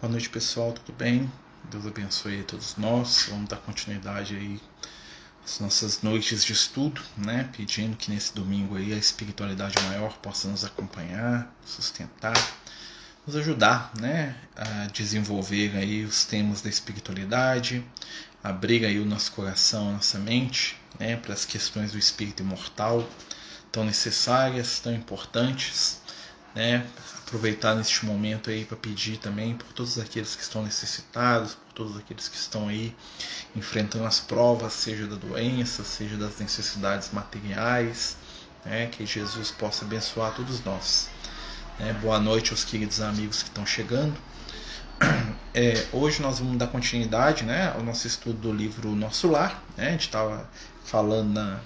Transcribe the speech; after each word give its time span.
Boa 0.00 0.12
noite, 0.12 0.30
pessoal, 0.30 0.72
tudo 0.72 0.96
bem? 0.96 1.28
Deus 1.72 1.84
abençoe 1.84 2.42
a 2.42 2.44
todos 2.44 2.76
nós. 2.76 3.26
Vamos 3.30 3.48
dar 3.48 3.56
continuidade 3.56 4.36
aí 4.36 4.60
às 5.44 5.58
nossas 5.58 6.02
noites 6.02 6.44
de 6.44 6.52
estudo, 6.52 7.02
né? 7.16 7.50
Pedindo 7.56 7.96
que 7.96 8.08
nesse 8.08 8.32
domingo 8.32 8.76
aí 8.76 8.92
a 8.92 8.96
espiritualidade 8.96 9.74
maior 9.88 10.16
possa 10.18 10.46
nos 10.46 10.64
acompanhar, 10.64 11.52
sustentar, 11.66 12.36
nos 13.26 13.34
ajudar, 13.34 13.90
né? 13.98 14.36
A 14.54 14.86
desenvolver 14.86 15.76
aí 15.76 16.04
os 16.04 16.24
temas 16.24 16.60
da 16.60 16.70
espiritualidade, 16.70 17.84
abrir 18.40 18.84
aí 18.84 19.00
o 19.00 19.04
nosso 19.04 19.32
coração, 19.32 19.88
a 19.88 19.92
nossa 19.94 20.16
mente, 20.20 20.80
né? 20.96 21.16
Para 21.16 21.34
as 21.34 21.44
questões 21.44 21.90
do 21.90 21.98
espírito 21.98 22.44
imortal 22.44 23.04
tão 23.72 23.84
necessárias, 23.84 24.78
tão 24.78 24.94
importantes, 24.94 26.00
né? 26.58 26.84
aproveitar 27.24 27.76
neste 27.76 28.04
momento 28.04 28.50
aí 28.50 28.64
para 28.64 28.76
pedir 28.76 29.18
também 29.18 29.54
por 29.54 29.68
todos 29.72 29.96
aqueles 29.96 30.34
que 30.34 30.42
estão 30.42 30.64
necessitados, 30.64 31.54
por 31.54 31.72
todos 31.72 31.96
aqueles 31.96 32.26
que 32.28 32.36
estão 32.36 32.66
aí 32.66 32.96
enfrentando 33.54 34.04
as 34.04 34.18
provas, 34.18 34.72
seja 34.72 35.06
da 35.06 35.14
doença, 35.14 35.84
seja 35.84 36.16
das 36.16 36.38
necessidades 36.38 37.10
materiais, 37.12 38.16
né? 38.64 38.86
que 38.86 39.06
Jesus 39.06 39.52
possa 39.52 39.84
abençoar 39.84 40.34
todos 40.34 40.64
nós. 40.64 41.08
É, 41.78 41.92
boa 41.92 42.18
noite 42.18 42.50
aos 42.50 42.64
queridos 42.64 43.00
amigos 43.00 43.40
que 43.42 43.48
estão 43.48 43.64
chegando. 43.64 44.16
É, 45.54 45.86
hoje 45.92 46.22
nós 46.22 46.38
vamos 46.38 46.56
dar 46.56 46.68
continuidade 46.68 47.42
né, 47.42 47.72
ao 47.74 47.82
nosso 47.82 48.06
estudo 48.06 48.38
do 48.38 48.52
livro 48.52 48.94
Nosso 48.94 49.28
Lar. 49.28 49.60
Né? 49.76 49.88
A 49.88 49.90
gente 49.92 50.02
estava 50.02 50.48
falando 50.84 51.32
na, 51.32 51.58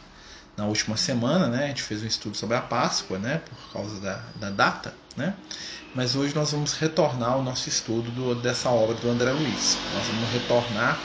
na 0.56 0.66
última 0.66 0.96
semana, 0.96 1.46
né? 1.48 1.64
A 1.64 1.68
gente 1.68 1.82
fez 1.82 2.02
um 2.02 2.06
estudo 2.06 2.36
sobre 2.36 2.56
a 2.56 2.60
Páscoa, 2.60 3.18
né? 3.18 3.40
Por 3.48 3.72
causa 3.72 4.00
da, 4.00 4.20
da 4.36 4.50
data, 4.50 4.94
né? 5.16 5.34
Mas 5.94 6.16
hoje 6.16 6.34
nós 6.34 6.52
vamos 6.52 6.72
retornar 6.74 7.32
ao 7.32 7.42
nosso 7.42 7.68
estudo 7.68 8.10
do, 8.10 8.34
dessa 8.34 8.70
obra 8.70 8.94
do 8.94 9.10
André 9.10 9.30
Luiz. 9.30 9.76
Nós 9.94 10.06
vamos 10.06 10.30
retornar 10.32 10.98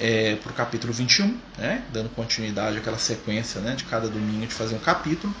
é, 0.00 0.36
para 0.36 0.50
o 0.50 0.54
capítulo 0.54 0.92
21, 0.92 1.38
né? 1.58 1.84
Dando 1.92 2.08
continuidade 2.10 2.78
àquela 2.78 2.98
sequência, 2.98 3.60
né? 3.60 3.74
De 3.74 3.84
cada 3.84 4.08
domingo 4.08 4.46
de 4.46 4.54
fazer 4.54 4.74
um 4.74 4.80
capítulo. 4.80 5.34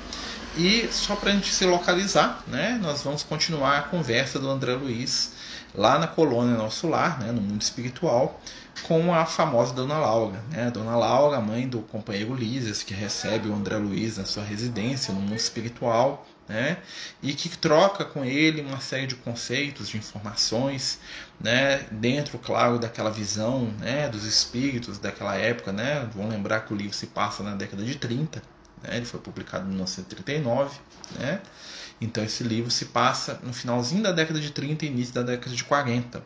E 0.56 0.88
só 0.92 1.16
para 1.16 1.30
a 1.30 1.34
gente 1.34 1.52
se 1.52 1.64
localizar, 1.64 2.42
né? 2.46 2.78
Nós 2.80 3.02
vamos 3.02 3.22
continuar 3.22 3.78
a 3.78 3.82
conversa 3.82 4.38
do 4.38 4.48
André 4.48 4.74
Luiz 4.74 5.32
lá 5.74 5.98
na 5.98 6.06
colônia 6.06 6.56
Nosso 6.56 6.86
Lar, 6.86 7.18
né? 7.20 7.32
No 7.32 7.40
mundo 7.40 7.62
espiritual 7.62 8.40
com 8.82 9.14
a 9.14 9.24
famosa 9.24 9.72
Dona 9.72 9.98
Laura. 9.98 10.42
Né? 10.50 10.70
Dona 10.70 10.96
Laura, 10.96 11.40
mãe 11.40 11.68
do 11.68 11.80
companheiro 11.80 12.34
Lísias, 12.34 12.82
que 12.82 12.92
recebe 12.92 13.48
o 13.48 13.54
André 13.54 13.76
Luiz 13.76 14.18
na 14.18 14.24
sua 14.24 14.44
residência 14.44 15.14
no 15.14 15.20
mundo 15.20 15.34
espiritual, 15.34 16.26
né? 16.48 16.78
e 17.22 17.32
que 17.32 17.48
troca 17.48 18.04
com 18.04 18.24
ele 18.24 18.60
uma 18.60 18.80
série 18.80 19.06
de 19.06 19.14
conceitos, 19.14 19.88
de 19.88 19.96
informações, 19.96 21.00
né? 21.40 21.86
dentro, 21.90 22.38
claro, 22.38 22.78
daquela 22.78 23.10
visão 23.10 23.72
né? 23.78 24.08
dos 24.08 24.24
espíritos 24.24 24.98
daquela 24.98 25.34
época. 25.36 25.72
Né? 25.72 26.08
Vamos 26.14 26.32
lembrar 26.32 26.60
que 26.60 26.72
o 26.72 26.76
livro 26.76 26.94
se 26.94 27.06
passa 27.06 27.42
na 27.42 27.54
década 27.54 27.82
de 27.82 27.94
30, 27.94 28.42
né? 28.82 28.96
ele 28.96 29.06
foi 29.06 29.20
publicado 29.20 29.64
em 29.64 29.68
1939. 29.68 30.78
Né? 31.18 31.40
Então 32.00 32.22
esse 32.22 32.42
livro 32.42 32.70
se 32.70 32.86
passa 32.86 33.40
no 33.42 33.52
finalzinho 33.52 34.02
da 34.02 34.12
década 34.12 34.40
de 34.40 34.50
30 34.50 34.84
e 34.84 34.88
início 34.88 35.14
da 35.14 35.22
década 35.22 35.54
de 35.54 35.64
40. 35.64 36.22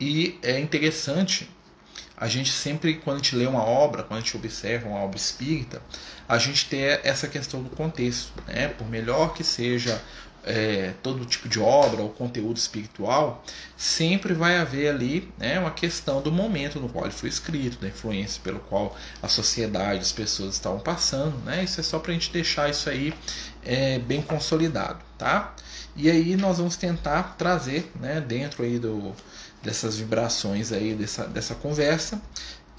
E 0.00 0.38
é 0.42 0.58
interessante 0.58 1.48
a 2.16 2.28
gente 2.28 2.50
sempre, 2.50 2.94
quando 2.94 3.16
a 3.16 3.22
gente 3.22 3.36
lê 3.36 3.46
uma 3.46 3.62
obra, 3.62 4.02
quando 4.02 4.18
a 4.18 4.22
gente 4.22 4.36
observa 4.36 4.88
uma 4.88 5.00
obra 5.00 5.16
espírita, 5.16 5.82
a 6.26 6.38
gente 6.38 6.66
tem 6.66 6.80
essa 6.80 7.28
questão 7.28 7.62
do 7.62 7.68
contexto. 7.70 8.32
Né? 8.46 8.68
Por 8.68 8.88
melhor 8.88 9.34
que 9.34 9.44
seja 9.44 10.00
é, 10.42 10.94
todo 11.02 11.26
tipo 11.26 11.48
de 11.48 11.60
obra 11.60 12.00
ou 12.00 12.08
conteúdo 12.08 12.56
espiritual, 12.56 13.44
sempre 13.76 14.32
vai 14.32 14.56
haver 14.56 14.88
ali 14.88 15.30
né, 15.36 15.58
uma 15.58 15.72
questão 15.72 16.22
do 16.22 16.32
momento 16.32 16.80
no 16.80 16.88
qual 16.88 17.04
ele 17.04 17.12
foi 17.12 17.28
escrito, 17.28 17.78
da 17.78 17.88
influência 17.88 18.40
pelo 18.42 18.60
qual 18.60 18.96
a 19.22 19.28
sociedade, 19.28 20.00
as 20.00 20.12
pessoas 20.12 20.54
estavam 20.54 20.78
passando. 20.78 21.36
Né? 21.44 21.64
Isso 21.64 21.80
é 21.80 21.82
só 21.82 21.98
para 21.98 22.12
a 22.12 22.14
gente 22.14 22.32
deixar 22.32 22.70
isso 22.70 22.88
aí 22.88 23.12
é, 23.62 23.98
bem 23.98 24.22
consolidado. 24.22 25.00
Tá? 25.18 25.54
E 25.94 26.10
aí 26.10 26.36
nós 26.36 26.58
vamos 26.58 26.76
tentar 26.76 27.34
trazer 27.36 27.90
né, 28.00 28.20
dentro 28.20 28.62
aí 28.62 28.78
do, 28.78 29.14
dessas 29.66 29.96
vibrações 29.98 30.72
aí, 30.72 30.94
dessa, 30.94 31.26
dessa 31.26 31.54
conversa, 31.54 32.20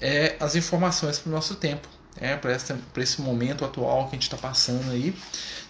é 0.00 0.36
as 0.40 0.56
informações 0.56 1.18
para 1.18 1.30
o 1.30 1.32
nosso 1.32 1.54
tempo, 1.56 1.86
é, 2.20 2.34
para 2.36 2.52
esse 3.02 3.20
momento 3.20 3.64
atual 3.64 4.04
que 4.08 4.16
a 4.16 4.18
gente 4.18 4.22
está 4.22 4.36
passando 4.36 4.90
aí. 4.90 5.14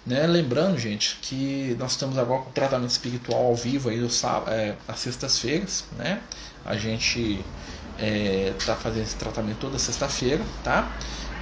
Né? 0.06 0.26
Lembrando, 0.26 0.78
gente, 0.78 1.18
que 1.20 1.76
nós 1.78 1.92
estamos 1.92 2.16
agora 2.16 2.42
com 2.42 2.50
tratamento 2.52 2.90
espiritual 2.90 3.46
ao 3.46 3.54
vivo 3.54 3.90
aí 3.90 4.00
do, 4.00 4.08
é, 4.46 4.74
às 4.86 5.00
sextas-feiras. 5.00 5.84
Né? 5.98 6.20
A 6.64 6.76
gente 6.76 7.44
está 7.98 8.06
é, 8.06 8.54
tá 8.64 8.76
fazendo 8.76 9.02
esse 9.02 9.16
tratamento 9.16 9.58
toda 9.58 9.78
sexta-feira, 9.78 10.42
tá? 10.62 10.90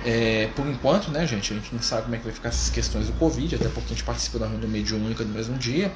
É, 0.04 0.48
por 0.54 0.66
enquanto, 0.66 1.10
né, 1.10 1.26
gente, 1.26 1.52
a 1.52 1.56
gente 1.56 1.74
não 1.74 1.82
sabe 1.82 2.02
como 2.02 2.14
é 2.14 2.18
que 2.18 2.24
vai 2.24 2.32
ficar 2.32 2.50
essas 2.50 2.70
questões 2.70 3.06
do 3.06 3.12
Covid, 3.14 3.54
até 3.56 3.68
porque 3.68 3.86
a 3.86 3.88
gente 3.88 4.04
participa 4.04 4.38
da 4.38 4.46
reunião 4.46 4.70
mediúnica 4.70 5.24
no 5.24 5.32
mesmo 5.32 5.56
dia. 5.58 5.90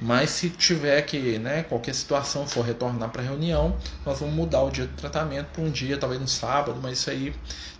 Mas 0.00 0.30
se 0.30 0.50
tiver 0.50 1.00
que, 1.02 1.38
né, 1.38 1.62
qualquer 1.62 1.94
situação 1.94 2.46
for 2.46 2.64
retornar 2.64 3.10
para 3.10 3.22
a 3.22 3.24
reunião, 3.24 3.76
nós 4.04 4.18
vamos 4.18 4.34
mudar 4.34 4.62
o 4.62 4.70
dia 4.70 4.86
do 4.86 4.94
tratamento 4.94 5.48
para 5.52 5.62
um 5.62 5.70
dia, 5.70 5.96
talvez 5.96 6.20
no 6.20 6.28
sábado, 6.28 6.78
mas 6.82 6.98
isso 6.98 7.10
aí, 7.10 7.32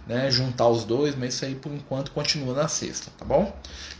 né, 0.07 0.31
juntar 0.31 0.69
os 0.69 0.85
dois, 0.85 1.17
mas 1.17 1.35
isso 1.35 1.45
aí 1.45 1.55
por 1.55 1.73
enquanto 1.73 2.13
continua 2.13 2.55
na 2.55 2.69
sexta, 2.69 3.11
tá 3.19 3.25
bom? 3.25 3.53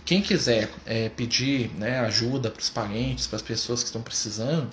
Quem 0.05 0.21
quiser 0.21 0.71
é, 0.85 1.09
pedir 1.09 1.71
né, 1.79 2.01
ajuda 2.01 2.51
para 2.51 2.61
os 2.61 2.71
parentes, 2.71 3.27
para 3.27 3.37
as 3.37 3.43
pessoas 3.43 3.81
que 3.81 3.87
estão 3.87 4.03
precisando, 4.03 4.69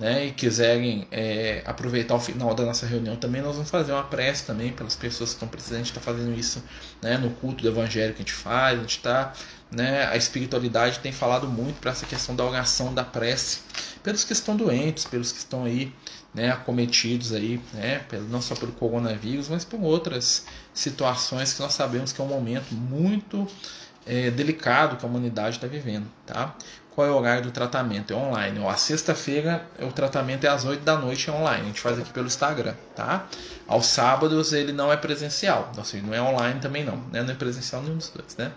né, 0.00 0.28
e 0.28 0.32
quiserem 0.32 1.06
é, 1.10 1.62
aproveitar 1.66 2.14
o 2.14 2.20
final 2.20 2.54
da 2.54 2.64
nossa 2.64 2.86
reunião 2.86 3.16
também, 3.16 3.42
nós 3.42 3.56
vamos 3.56 3.70
fazer 3.70 3.92
uma 3.92 4.04
prece 4.04 4.46
também 4.46 4.72
pelas 4.72 4.96
pessoas 4.96 5.30
que 5.30 5.36
estão 5.36 5.46
precisando. 5.46 5.74
A 5.74 5.78
gente 5.80 5.90
está 5.90 6.00
fazendo 6.00 6.36
isso 6.38 6.64
né, 7.02 7.18
no 7.18 7.28
culto 7.32 7.62
do 7.62 7.68
evangelho 7.68 8.14
que 8.14 8.22
a 8.22 8.24
gente 8.24 8.32
faz, 8.32 8.78
a 8.78 8.80
gente 8.80 8.96
está. 8.96 9.34
Né, 9.70 10.04
a 10.06 10.16
espiritualidade 10.16 10.98
tem 10.98 11.12
falado 11.12 11.46
muito 11.46 11.78
para 11.78 11.92
essa 11.92 12.04
questão 12.06 12.34
da 12.34 12.44
oração, 12.44 12.92
da 12.92 13.04
prece, 13.04 13.60
pelos 14.02 14.24
que 14.24 14.32
estão 14.32 14.56
doentes, 14.56 15.04
pelos 15.04 15.30
que 15.30 15.38
estão 15.38 15.64
aí 15.64 15.94
né, 16.34 16.50
acometidos 16.50 17.32
aí, 17.32 17.60
né, 17.74 18.04
não 18.28 18.40
só 18.40 18.56
pelo 18.56 18.72
coronavírus, 18.72 19.48
mas 19.48 19.64
por 19.64 19.80
outras 19.80 20.46
situações 20.72 21.52
que 21.52 21.60
nós 21.60 21.74
sabemos 21.74 22.10
que 22.12 22.20
é 22.20 22.24
um 22.24 22.28
momento 22.28 22.74
muito 22.74 23.46
é, 24.06 24.30
delicado 24.30 24.96
que 24.96 25.04
a 25.04 25.08
humanidade 25.08 25.56
está 25.56 25.68
vivendo. 25.68 26.10
Tá? 26.26 26.56
Qual 26.94 27.06
é 27.06 27.10
o 27.10 27.16
horário 27.16 27.44
do 27.44 27.50
tratamento? 27.50 28.12
É 28.12 28.16
online. 28.16 28.58
Ó, 28.60 28.68
a 28.68 28.76
sexta-feira 28.76 29.64
o 29.80 29.92
tratamento 29.92 30.44
é 30.44 30.48
às 30.48 30.64
8 30.64 30.82
da 30.82 30.96
noite 30.96 31.30
é 31.30 31.32
online. 31.32 31.62
A 31.62 31.66
gente 31.66 31.80
faz 31.80 31.98
aqui 31.98 32.12
pelo 32.12 32.26
Instagram, 32.26 32.74
tá? 32.94 33.26
Aos 33.66 33.86
sábados 33.86 34.52
ele 34.52 34.72
não 34.72 34.92
é 34.92 34.96
presencial. 34.96 35.72
Não 36.02 36.14
é 36.14 36.20
online 36.20 36.60
também 36.60 36.84
não. 36.84 36.96
Né? 37.12 37.22
Não 37.22 37.30
é 37.30 37.34
presencial 37.34 37.82
nenhum 37.82 37.96
dos 37.96 38.10
dois, 38.10 38.36
né? 38.36 38.52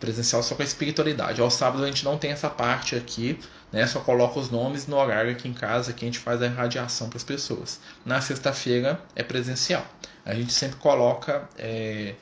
Presencial 0.00 0.42
só 0.42 0.54
com 0.54 0.62
a 0.62 0.64
espiritualidade. 0.64 1.40
Aos 1.40 1.54
sábados 1.54 1.84
a 1.84 1.86
gente 1.86 2.04
não 2.04 2.18
tem 2.18 2.32
essa 2.32 2.50
parte 2.50 2.96
aqui, 2.96 3.38
né? 3.72 3.86
Só 3.86 4.00
coloca 4.00 4.38
os 4.40 4.50
nomes 4.50 4.86
no 4.86 4.96
horário 4.96 5.30
aqui 5.30 5.48
em 5.48 5.54
casa 5.54 5.92
que 5.92 6.04
a 6.04 6.08
gente 6.08 6.18
faz 6.18 6.42
a 6.42 6.46
irradiação 6.46 7.08
para 7.08 7.18
as 7.18 7.24
pessoas. 7.24 7.80
Na 8.04 8.20
sexta-feira 8.20 9.00
é 9.14 9.22
presencial. 9.22 9.86
A 10.24 10.34
gente 10.34 10.52
sempre 10.52 10.76
coloca. 10.76 11.48
É 11.56 12.14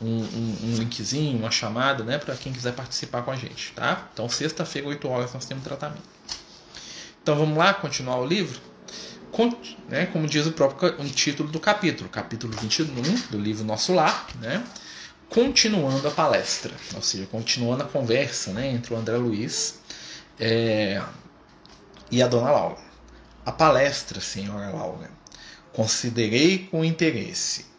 um, 0.00 0.06
um, 0.06 0.56
um, 0.64 0.74
linkzinho, 0.76 1.38
uma 1.38 1.50
chamada, 1.50 2.02
né, 2.04 2.18
para 2.18 2.34
quem 2.36 2.52
quiser 2.52 2.72
participar 2.72 3.22
com 3.22 3.30
a 3.30 3.36
gente, 3.36 3.72
tá? 3.72 4.08
Então, 4.12 4.28
sexta-feira, 4.28 4.88
8 4.88 5.08
horas, 5.08 5.34
nós 5.34 5.44
temos 5.44 5.62
tratamento. 5.62 6.02
Então, 7.22 7.36
vamos 7.36 7.56
lá 7.58 7.74
continuar 7.74 8.18
o 8.18 8.26
livro? 8.26 8.70
né, 9.88 10.06
como 10.06 10.26
diz 10.26 10.46
o 10.46 10.52
próprio 10.52 10.92
título 11.10 11.48
do 11.48 11.60
capítulo, 11.60 12.08
capítulo 12.10 12.52
21 12.60 13.14
do 13.30 13.38
livro 13.38 13.64
Nosso 13.64 13.94
Lar, 13.94 14.26
né? 14.40 14.62
Continuando 15.28 16.06
a 16.08 16.10
palestra, 16.10 16.74
ou 16.94 17.00
seja, 17.00 17.24
continuando 17.26 17.84
a 17.84 17.86
conversa 17.86 18.52
né, 18.52 18.68
entre 18.68 18.92
o 18.92 18.96
André 18.96 19.16
Luiz 19.16 19.78
é, 20.38 21.00
e 22.10 22.20
a 22.20 22.26
dona 22.26 22.50
Laura. 22.50 22.80
A 23.46 23.52
palestra, 23.52 24.20
senhora 24.20 24.70
Laura, 24.70 25.08
considerei 25.72 26.66
com 26.70 26.84
interesse 26.84 27.69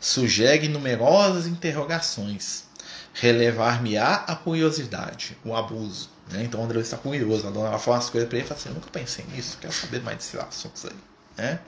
sugere 0.00 0.68
numerosas 0.68 1.46
interrogações. 1.46 2.64
Relevar-me-á 3.12 4.24
a 4.26 4.34
curiosidade, 4.34 5.36
o 5.44 5.54
abuso. 5.54 6.08
Né? 6.30 6.44
Então 6.44 6.60
o 6.60 6.64
André 6.64 6.80
está 6.80 6.96
curioso. 6.96 7.46
A 7.46 7.50
dona 7.50 7.68
ela 7.68 7.78
fala 7.78 7.98
as 7.98 8.08
coisas 8.08 8.28
para 8.28 8.38
ele 8.38 8.46
e 8.46 8.48
fala 8.48 8.58
assim: 8.58 8.68
Eu 8.70 8.74
nunca 8.76 8.88
pensei 8.90 9.24
nisso, 9.32 9.58
quero 9.60 9.72
saber 9.72 10.00
mais 10.02 10.16
desses 10.16 10.36
assuntos 10.36 10.86
aí. 10.86 10.96
Né? 11.36 11.60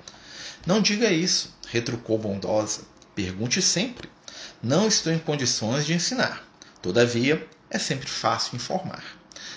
Não 0.64 0.81
diga 0.81 1.11
isso, 1.11 1.55
retrucou 1.69 2.17
bondosa. 2.17 2.82
Pergunte 3.14 3.61
sempre. 3.61 4.08
Não 4.62 4.87
estou 4.87 5.12
em 5.12 5.19
condições 5.19 5.85
de 5.85 5.93
ensinar. 5.93 6.43
Todavia, 6.81 7.46
é 7.69 7.78
sempre 7.78 8.08
fácil 8.08 8.56
informar. 8.56 9.02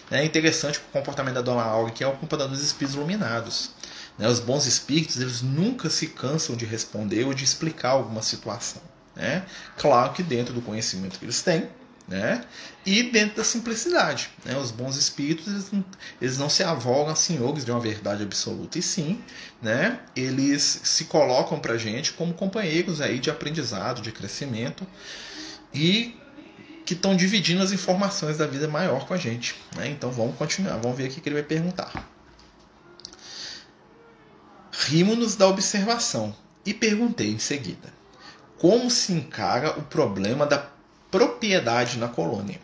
É 0.09 0.23
interessante 0.23 0.79
o 0.79 0.81
comportamento 0.91 1.35
da 1.35 1.41
Dona 1.41 1.63
Aura, 1.63 1.91
que 1.91 2.03
é 2.03 2.07
o 2.07 2.13
comportamento 2.13 2.53
dos 2.53 2.65
espíritos 2.65 2.95
iluminados. 2.95 3.71
Né? 4.17 4.27
Os 4.27 4.39
bons 4.39 4.65
espíritos 4.65 5.17
eles 5.17 5.41
nunca 5.41 5.89
se 5.89 6.07
cansam 6.07 6.55
de 6.55 6.65
responder 6.65 7.25
ou 7.25 7.33
de 7.33 7.43
explicar 7.43 7.89
alguma 7.89 8.21
situação. 8.21 8.81
Né? 9.15 9.45
Claro 9.77 10.13
que 10.13 10.23
dentro 10.23 10.53
do 10.53 10.61
conhecimento 10.61 11.19
que 11.19 11.25
eles 11.25 11.41
têm, 11.41 11.69
né? 12.07 12.43
E 12.85 13.01
dentro 13.01 13.37
da 13.37 13.43
simplicidade, 13.43 14.29
né? 14.43 14.55
Os 14.57 14.69
bons 14.69 14.95
espíritos 14.95 15.47
eles 15.47 15.71
não, 15.71 15.85
eles 16.21 16.37
não 16.37 16.49
se 16.49 16.63
avogam 16.63 17.15
senhores 17.15 17.65
de 17.65 17.71
uma 17.71 17.79
verdade 17.79 18.21
absoluta, 18.21 18.77
e 18.77 18.81
sim, 18.81 19.19
né? 19.59 19.99
Eles 20.15 20.81
se 20.83 21.05
colocam 21.05 21.59
para 21.59 21.77
gente 21.77 22.13
como 22.13 22.33
companheiros 22.33 23.01
aí 23.01 23.17
de 23.17 23.31
aprendizado, 23.31 24.01
de 24.01 24.11
crescimento 24.11 24.85
e 25.73 26.15
que 26.85 26.93
estão 26.93 27.15
dividindo 27.15 27.63
as 27.63 27.71
informações 27.71 28.37
da 28.37 28.45
vida 28.45 28.67
maior 28.67 29.07
com 29.07 29.13
a 29.15 29.17
gente. 29.17 29.55
Né? 29.75 29.89
Então 29.89 30.11
vamos 30.11 30.37
continuar, 30.37 30.77
vamos 30.77 30.95
ver 30.95 31.09
o 31.09 31.11
que 31.11 31.27
ele 31.27 31.35
vai 31.35 31.43
perguntar. 31.43 32.14
Rimo-nos 34.79 35.35
da 35.35 35.47
observação 35.47 36.35
e 36.65 36.73
perguntei 36.73 37.31
em 37.31 37.39
seguida: 37.39 37.93
como 38.57 38.89
se 38.89 39.13
encara 39.13 39.71
o 39.77 39.83
problema 39.83 40.45
da 40.45 40.67
propriedade 41.09 41.97
na 41.97 42.07
colônia? 42.07 42.59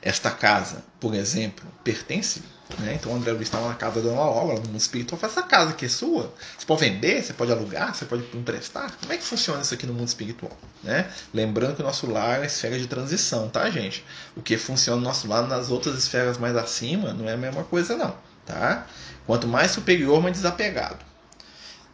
Esta 0.00 0.30
casa, 0.30 0.84
por 1.00 1.14
exemplo, 1.14 1.66
pertence 1.82 2.42
né? 2.78 2.94
Então 2.94 3.12
o 3.12 3.16
André 3.16 3.32
Luiz 3.32 3.44
estava 3.44 3.68
na 3.68 3.74
casa 3.74 4.00
da 4.00 4.08
Dona 4.08 4.20
Lola, 4.20 4.54
no 4.54 4.66
mundo 4.66 4.76
espiritual. 4.76 5.18
Fala, 5.18 5.32
essa 5.32 5.42
casa 5.42 5.70
aqui 5.70 5.86
é 5.86 5.88
sua? 5.88 6.32
Você 6.58 6.66
pode 6.66 6.80
vender, 6.80 7.22
você 7.22 7.32
pode 7.32 7.50
alugar, 7.50 7.94
você 7.94 8.04
pode 8.04 8.24
emprestar? 8.34 8.92
Como 9.00 9.12
é 9.12 9.16
que 9.16 9.24
funciona 9.24 9.62
isso 9.62 9.72
aqui 9.72 9.86
no 9.86 9.94
mundo 9.94 10.08
espiritual? 10.08 10.56
Né? 10.82 11.10
Lembrando 11.32 11.76
que 11.76 11.82
o 11.82 11.84
nosso 11.84 12.10
lar 12.10 12.36
é 12.36 12.38
uma 12.40 12.46
esfera 12.46 12.78
de 12.78 12.86
transição, 12.86 13.48
tá, 13.48 13.68
gente? 13.70 14.04
O 14.36 14.42
que 14.42 14.58
funciona 14.58 15.00
no 15.00 15.06
nosso 15.06 15.26
lar 15.26 15.46
nas 15.46 15.70
outras 15.70 15.96
esferas 15.96 16.36
mais 16.36 16.56
acima 16.56 17.14
não 17.14 17.28
é 17.28 17.32
a 17.32 17.36
mesma 17.38 17.64
coisa, 17.64 17.96
não. 17.96 18.14
Tá? 18.44 18.86
Quanto 19.26 19.46
mais 19.46 19.70
superior, 19.70 20.22
mais 20.22 20.36
desapegado. 20.36 21.07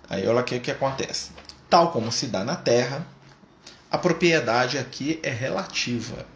Aí 0.09 0.27
olha 0.27 0.41
o 0.41 0.45
que 0.45 0.71
acontece. 0.71 1.31
Tal 1.69 1.91
como 1.91 2.13
se 2.13 2.27
dá 2.27 2.45
na 2.45 2.57
Terra, 2.57 3.07
a 3.91 3.99
propriedade 3.99 4.79
aqui 4.79 5.21
é 5.23 5.31
relativa. 5.31 6.27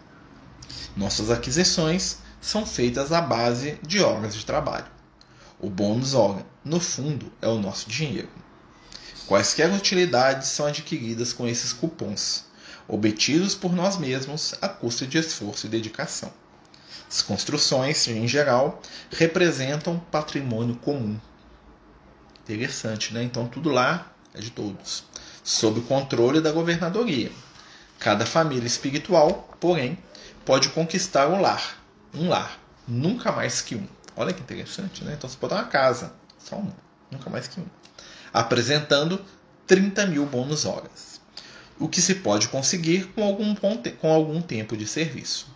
Nossas 0.97 1.31
aquisições 1.31 2.19
são 2.41 2.65
feitas 2.65 3.13
à 3.13 3.21
base 3.21 3.79
de 3.83 4.01
horas 4.01 4.35
de 4.35 4.45
trabalho. 4.45 4.87
O 5.61 5.69
bônus 5.69 6.15
hora, 6.15 6.47
no 6.65 6.79
fundo, 6.79 7.33
é 7.43 7.49
o 7.49 7.59
nosso 7.59 7.89
dinheiro. 7.89 8.29
Quaisquer 9.27 9.73
utilidades 9.73 10.49
são 10.49 10.67
adquiridas 10.67 11.33
com 11.33 11.47
esses 11.47 11.73
cupons, 11.73 12.45
obtidos 12.87 13.55
por 13.55 13.73
nós 13.73 13.99
mesmos 13.99 14.55
a 14.63 14.69
custa 14.69 15.07
de 15.07 15.19
esforço 15.19 15.67
e 15.67 15.69
dedicação. 15.69 16.33
As 17.11 17.23
construções, 17.23 18.07
em 18.07 18.29
geral, 18.29 18.81
representam 19.11 19.99
patrimônio 20.11 20.77
comum. 20.77 21.19
Interessante, 22.49 23.13
né? 23.13 23.23
Então 23.23 23.47
tudo 23.47 23.69
lá 23.69 24.11
é 24.33 24.41
de 24.41 24.51
todos, 24.51 25.05
sob 25.45 25.81
o 25.81 25.83
controle 25.83 26.41
da 26.41 26.51
governadoria. 26.51 27.31
Cada 27.99 28.25
família 28.25 28.67
espiritual, 28.67 29.55
porém, 29.61 29.99
pode 30.47 30.71
conquistar 30.71 31.27
o 31.27 31.39
lar, 31.39 31.77
um 32.15 32.27
lar, 32.27 32.59
nunca 32.87 33.31
mais 33.31 33.61
que 33.61 33.75
um. 33.75 33.87
Olha 34.17 34.33
que 34.33 34.41
interessante, 34.41 35.05
né? 35.05 35.13
Então 35.13 35.29
você 35.29 35.37
pode 35.37 35.53
dar 35.53 35.61
uma 35.61 35.69
casa, 35.69 36.15
só 36.39 36.57
um, 36.57 36.73
nunca 37.11 37.29
mais 37.29 37.47
que 37.47 37.61
um. 37.61 37.67
Apresentando 38.33 39.23
30 39.67 40.07
mil 40.07 40.25
bônus 40.25 40.65
horas, 40.65 41.21
o 41.79 41.87
que 41.87 42.01
se 42.01 42.15
pode 42.15 42.49
conseguir 42.49 43.13
com 43.15 43.23
algum, 43.23 43.55
com 43.55 44.11
algum 44.11 44.41
tempo 44.41 44.75
de 44.75 44.87
serviço. 44.87 45.49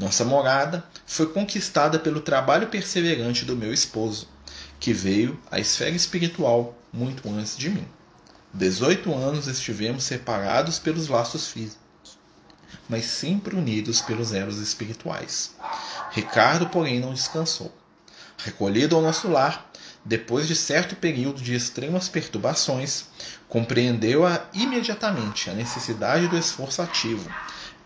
Nossa 0.00 0.24
morada 0.24 0.82
foi 1.06 1.26
conquistada 1.32 2.00
pelo 2.00 2.20
trabalho 2.20 2.66
perseverante 2.66 3.44
do 3.44 3.54
meu 3.54 3.72
esposo, 3.72 4.33
que 4.84 4.92
veio 4.92 5.40
à 5.50 5.58
esfera 5.58 5.96
espiritual 5.96 6.76
muito 6.92 7.26
antes 7.30 7.56
de 7.56 7.70
mim. 7.70 7.88
18 8.52 9.14
anos 9.14 9.46
estivemos 9.46 10.04
separados 10.04 10.78
pelos 10.78 11.08
laços 11.08 11.48
físicos 11.48 11.84
mas 12.86 13.06
sempre 13.06 13.56
unidos 13.56 14.02
pelos 14.02 14.32
elos 14.32 14.58
espirituais. 14.58 15.54
Ricardo, 16.10 16.68
porém, 16.68 17.00
não 17.00 17.14
descansou. 17.14 17.74
Recolhido 18.36 18.94
ao 18.94 19.00
nosso 19.00 19.26
lar, 19.26 19.70
depois 20.04 20.46
de 20.46 20.54
certo 20.54 20.94
período 20.94 21.40
de 21.40 21.54
extremas 21.54 22.10
perturbações, 22.10 23.06
compreendeu-a 23.48 24.44
imediatamente 24.52 25.48
a 25.48 25.54
necessidade 25.54 26.28
do 26.28 26.36
esforço 26.36 26.82
ativo, 26.82 27.26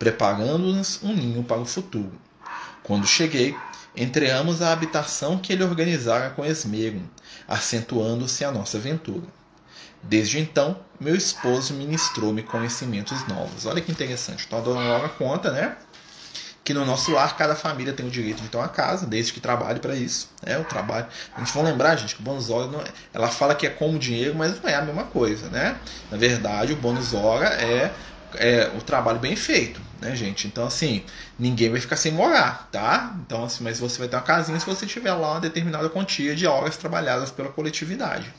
preparando-nos 0.00 1.00
um 1.04 1.14
ninho 1.14 1.44
para 1.44 1.60
o 1.60 1.66
futuro. 1.66 2.18
Quando 2.82 3.06
cheguei, 3.06 3.56
entreamos 3.98 4.62
a 4.62 4.72
habitação 4.72 5.38
que 5.38 5.52
ele 5.52 5.64
organizara 5.64 6.30
com 6.30 6.44
esmero, 6.44 7.02
acentuando-se 7.48 8.44
a 8.44 8.52
nossa 8.52 8.78
aventura. 8.78 9.26
Desde 10.00 10.38
então, 10.38 10.78
meu 11.00 11.16
esposo 11.16 11.74
ministrou-me 11.74 12.42
conhecimentos 12.44 13.26
novos. 13.26 13.66
Olha 13.66 13.80
que 13.80 13.90
interessante. 13.90 14.44
Então 14.46 14.60
a 14.60 14.62
dona 14.62 14.80
Laura 14.80 15.08
conta, 15.08 15.50
né? 15.50 15.76
Que 16.62 16.72
no 16.72 16.84
nosso 16.84 17.10
lar 17.10 17.36
cada 17.36 17.56
família 17.56 17.92
tem 17.92 18.06
o 18.06 18.10
direito 18.10 18.40
de 18.40 18.48
ter 18.48 18.56
uma 18.56 18.68
casa, 18.68 19.06
desde 19.06 19.32
que 19.32 19.40
trabalhe 19.40 19.80
para 19.80 19.96
isso. 19.96 20.30
É 20.44 20.56
o 20.56 20.64
trabalho. 20.64 21.06
A 21.34 21.40
gente 21.40 21.52
vai 21.52 21.64
lembrar, 21.64 21.96
gente, 21.96 22.14
que 22.14 22.20
o 22.20 22.24
bônus 22.24 22.50
hora 22.50 22.68
não 22.68 22.80
é, 22.80 22.84
ela 23.12 23.28
fala 23.28 23.54
que 23.54 23.66
é 23.66 23.70
como 23.70 23.98
dinheiro, 23.98 24.34
mas 24.36 24.62
não 24.62 24.70
é 24.70 24.76
a 24.76 24.82
mesma 24.82 25.04
coisa, 25.04 25.48
né? 25.48 25.76
Na 26.10 26.16
verdade, 26.16 26.72
o 26.72 26.76
bônus 26.76 27.14
hora 27.14 27.46
é, 27.46 27.92
é 28.36 28.70
o 28.76 28.82
trabalho 28.82 29.18
bem 29.18 29.34
feito 29.34 29.87
né, 30.00 30.14
gente? 30.14 30.46
Então, 30.46 30.66
assim, 30.66 31.02
ninguém 31.38 31.70
vai 31.70 31.80
ficar 31.80 31.96
sem 31.96 32.12
morar, 32.12 32.68
tá? 32.70 33.16
Então, 33.26 33.44
assim, 33.44 33.64
mas 33.64 33.78
você 33.80 33.98
vai 33.98 34.08
ter 34.08 34.16
uma 34.16 34.22
casinha 34.22 34.58
se 34.58 34.66
você 34.66 34.86
tiver 34.86 35.12
lá 35.12 35.32
uma 35.32 35.40
determinada 35.40 35.88
quantia 35.88 36.34
de 36.34 36.46
horas 36.46 36.76
trabalhadas 36.76 37.30
pela 37.30 37.48
coletividade. 37.48 38.32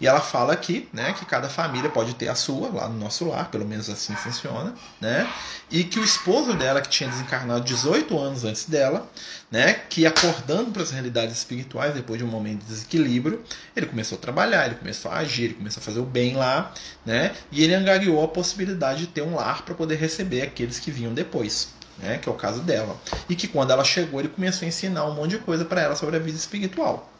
E 0.00 0.06
ela 0.06 0.20
fala 0.20 0.52
aqui, 0.52 0.88
né, 0.92 1.12
que 1.12 1.24
cada 1.24 1.48
família 1.48 1.88
pode 1.88 2.14
ter 2.14 2.28
a 2.28 2.34
sua 2.34 2.68
lá 2.68 2.88
no 2.88 2.98
nosso 2.98 3.28
lar, 3.28 3.50
pelo 3.50 3.64
menos 3.64 3.88
assim 3.88 4.14
funciona, 4.16 4.74
né? 5.00 5.28
E 5.70 5.84
que 5.84 5.98
o 5.98 6.04
esposo 6.04 6.54
dela, 6.54 6.80
que 6.80 6.88
tinha 6.88 7.08
desencarnado 7.08 7.64
18 7.64 8.18
anos 8.18 8.44
antes 8.44 8.66
dela, 8.66 9.08
né, 9.50 9.74
que 9.88 10.04
acordando 10.04 10.72
para 10.72 10.82
as 10.82 10.90
realidades 10.90 11.36
espirituais 11.36 11.94
depois 11.94 12.18
de 12.18 12.24
um 12.24 12.28
momento 12.28 12.60
de 12.60 12.66
desequilíbrio, 12.66 13.42
ele 13.76 13.86
começou 13.86 14.18
a 14.18 14.20
trabalhar, 14.20 14.66
ele 14.66 14.74
começou 14.74 15.10
a 15.10 15.18
agir, 15.18 15.44
ele 15.44 15.54
começou 15.54 15.80
a 15.80 15.84
fazer 15.84 16.00
o 16.00 16.04
bem 16.04 16.34
lá, 16.34 16.72
né? 17.06 17.32
E 17.52 17.62
ele 17.62 17.74
angariou 17.74 18.22
a 18.24 18.28
possibilidade 18.28 19.00
de 19.00 19.06
ter 19.06 19.22
um 19.22 19.36
lar 19.36 19.62
para 19.62 19.74
poder 19.74 19.96
receber 19.96 20.42
aqueles 20.42 20.78
que 20.78 20.90
vinham 20.90 21.03
vinham 21.04 21.14
depois, 21.14 21.68
né, 21.98 22.18
que 22.18 22.28
é 22.28 22.32
o 22.32 22.34
caso 22.34 22.60
dela. 22.60 22.96
E 23.28 23.36
que 23.36 23.46
quando 23.46 23.70
ela 23.70 23.84
chegou, 23.84 24.20
ele 24.20 24.28
começou 24.28 24.64
a 24.64 24.68
ensinar 24.68 25.04
um 25.06 25.14
monte 25.14 25.32
de 25.32 25.38
coisa 25.38 25.64
para 25.64 25.82
ela 25.82 25.96
sobre 25.96 26.16
a 26.16 26.18
vida 26.18 26.36
espiritual. 26.36 27.12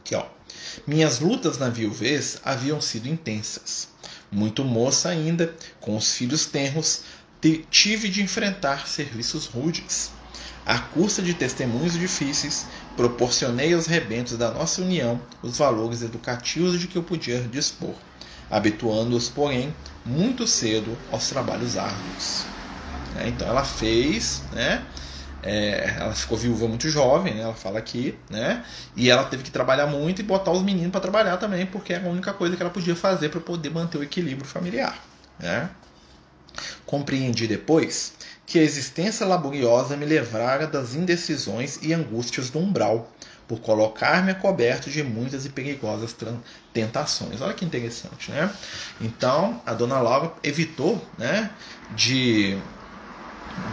Aqui, 0.00 0.14
ó. 0.14 0.24
Minhas 0.86 1.20
lutas 1.20 1.58
na 1.58 1.68
viuvez 1.68 2.38
haviam 2.44 2.80
sido 2.80 3.08
intensas. 3.08 3.88
Muito 4.30 4.64
moça 4.64 5.08
ainda, 5.08 5.54
com 5.80 5.96
os 5.96 6.12
filhos 6.12 6.46
tenros, 6.46 7.02
tive 7.70 8.08
de 8.08 8.22
enfrentar 8.22 8.88
serviços 8.88 9.46
rudes. 9.46 10.10
À 10.64 10.78
custa 10.78 11.22
de 11.22 11.32
testemunhos 11.32 11.92
difíceis, 11.92 12.66
proporcionei 12.96 13.72
aos 13.72 13.86
rebentos 13.86 14.36
da 14.36 14.50
nossa 14.50 14.82
união 14.82 15.20
os 15.42 15.58
valores 15.58 16.02
educativos 16.02 16.80
de 16.80 16.88
que 16.88 16.98
eu 16.98 17.04
podia 17.04 17.40
dispor, 17.42 17.94
habituando-os, 18.50 19.28
porém, 19.28 19.72
muito 20.04 20.44
cedo 20.46 20.96
aos 21.12 21.28
trabalhos 21.28 21.76
árduos. 21.76 22.55
Né? 23.16 23.28
Então 23.28 23.48
ela 23.48 23.64
fez, 23.64 24.42
né? 24.52 24.84
É, 25.42 25.94
ela 25.98 26.12
ficou 26.12 26.36
viúva 26.36 26.66
muito 26.66 26.88
jovem, 26.88 27.34
né? 27.34 27.42
ela 27.42 27.54
fala 27.54 27.78
aqui, 27.78 28.18
né? 28.28 28.64
E 28.96 29.08
ela 29.08 29.24
teve 29.24 29.44
que 29.44 29.50
trabalhar 29.50 29.86
muito 29.86 30.20
e 30.20 30.24
botar 30.24 30.50
os 30.50 30.62
meninos 30.62 30.90
para 30.90 31.00
trabalhar 31.00 31.36
também, 31.36 31.64
porque 31.66 31.92
era 31.92 32.06
a 32.06 32.10
única 32.10 32.32
coisa 32.32 32.56
que 32.56 32.62
ela 32.62 32.70
podia 32.70 32.96
fazer 32.96 33.28
para 33.28 33.40
poder 33.40 33.70
manter 33.70 33.98
o 33.98 34.02
equilíbrio 34.02 34.46
familiar, 34.46 34.98
né? 35.38 35.70
Compreendi 36.84 37.46
depois 37.46 38.14
que 38.44 38.58
a 38.58 38.62
existência 38.62 39.26
laboriosa 39.26 39.96
me 39.96 40.04
levara 40.04 40.66
das 40.66 40.94
indecisões 40.94 41.78
e 41.82 41.92
angústias 41.92 42.50
do 42.50 42.58
umbral, 42.58 43.12
por 43.46 43.60
colocar-me 43.60 44.32
a 44.32 44.34
coberto 44.34 44.90
de 44.90 45.02
muitas 45.02 45.46
e 45.46 45.48
perigosas 45.48 46.14
tentações. 46.72 47.40
Olha 47.40 47.54
que 47.54 47.64
interessante, 47.64 48.30
né? 48.30 48.52
Então, 49.00 49.62
a 49.64 49.72
dona 49.72 50.00
Laura 50.00 50.32
evitou, 50.42 51.04
né, 51.16 51.50
de 51.94 52.58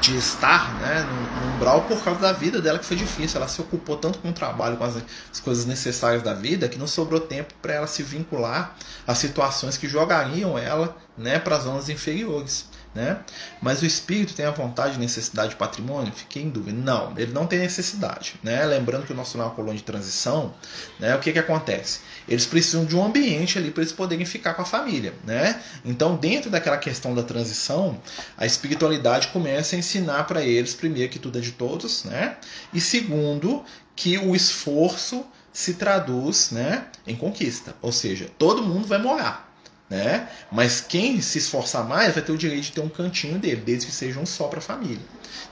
de 0.02 0.18
estar 0.18 0.74
né, 0.76 1.02
no, 1.04 1.56
umbral 1.56 1.82
por 1.82 2.02
causa 2.04 2.20
da 2.20 2.32
vida 2.32 2.62
dela 2.62 2.80
que 2.80 2.86
foi 2.86 2.98
difícil. 2.98 3.38
Ela 3.38 3.48
se 3.48 3.62
ocupou 3.62 3.98
tanto 3.98 4.20
com 4.20 4.30
o 4.30 4.34
trabalho, 4.34 4.78
com 4.78 4.84
as, 4.84 4.96
as 5.32 5.40
coisas 5.40 5.66
necessárias 5.66 6.24
da 6.24 6.34
vida, 6.34 6.68
que 6.68 6.78
não 6.78 6.88
sobrou 6.88 7.20
tempo 7.20 7.54
para 7.62 7.74
ela 7.74 7.88
se 7.88 8.04
vincular 8.04 8.76
a 9.06 9.16
situações 9.16 9.78
que 9.78 9.88
jogariam 9.88 10.58
ela 10.58 10.96
né, 11.18 11.40
para 11.40 11.58
as 11.58 11.64
zonas 11.64 11.90
inferiores. 11.90 12.66
Né? 12.94 13.20
Mas 13.60 13.82
o 13.82 13.86
espírito 13.86 14.36
tem 14.36 14.46
a 14.46 14.52
vontade 14.52 14.96
e 14.96 15.00
necessidade 15.00 15.50
de 15.50 15.56
patrimônio? 15.56 16.14
Fiquei 16.14 16.44
em 16.44 16.50
dúvida. 16.50 16.78
Não, 16.78 17.14
ele 17.18 17.34
não 17.34 17.48
tem 17.48 17.58
necessidade. 17.58 18.36
Né? 18.44 18.64
Lembrando 18.66 19.06
que 19.06 19.14
o 19.14 19.16
nosso 19.16 19.38
é 19.38 19.42
uma 19.42 19.50
colônia 19.50 19.78
de 19.78 19.84
transição, 19.84 20.54
né? 21.00 21.16
o 21.16 21.20
que, 21.20 21.34
que 21.34 21.40
acontece? 21.40 22.02
Eles 22.28 22.46
precisam 22.46 22.86
de 22.86 22.96
um 22.96 23.04
ambiente 23.04 23.58
ali 23.58 23.72
para 23.72 23.82
eles 23.82 23.92
poderem 23.92 24.26
ficar 24.26 24.54
com 24.54 24.62
a 24.62 24.66
família. 24.66 25.14
Né? 25.24 25.60
Então, 25.84 26.16
dentro 26.16 26.52
daquela 26.52 26.78
questão 26.78 27.16
da 27.16 27.24
transição, 27.24 28.00
a 28.38 28.46
espiritualidade 28.46 29.30
começa 29.30 29.76
a 29.76 29.80
ensinar 29.80 30.26
para 30.26 30.44
eles, 30.44 30.76
primeiro, 30.76 31.12
que 31.12 31.20
tudo 31.20 31.40
é 31.40 31.42
de 31.42 31.52
todos, 31.52 32.04
né? 32.04 32.38
e 32.72 32.80
segundo, 32.80 33.64
que 33.96 34.18
o 34.20 34.36
esforço 34.36 35.26
se 35.52 35.76
traduz 35.76 36.52
né, 36.52 36.88
em 37.06 37.16
conquista. 37.16 37.76
Ou 37.82 37.92
seja, 37.92 38.30
todo 38.38 38.64
mundo 38.64 38.88
vai 38.88 38.98
morar 38.98 39.53
né? 39.90 40.28
Mas 40.52 40.82
quem 40.82 41.22
se 41.22 41.38
esforçar 41.38 41.88
mais 41.88 42.14
vai 42.14 42.24
ter 42.24 42.32
o 42.32 42.38
direito 42.38 42.64
de 42.64 42.72
ter 42.72 42.82
um 42.82 42.90
cantinho 42.90 43.38
dele, 43.38 43.62
desde 43.66 43.86
que 43.86 43.92
seja 43.92 44.20
um 44.20 44.26
só 44.26 44.48
para 44.48 44.60
a 44.60 44.62
família. 44.62 45.06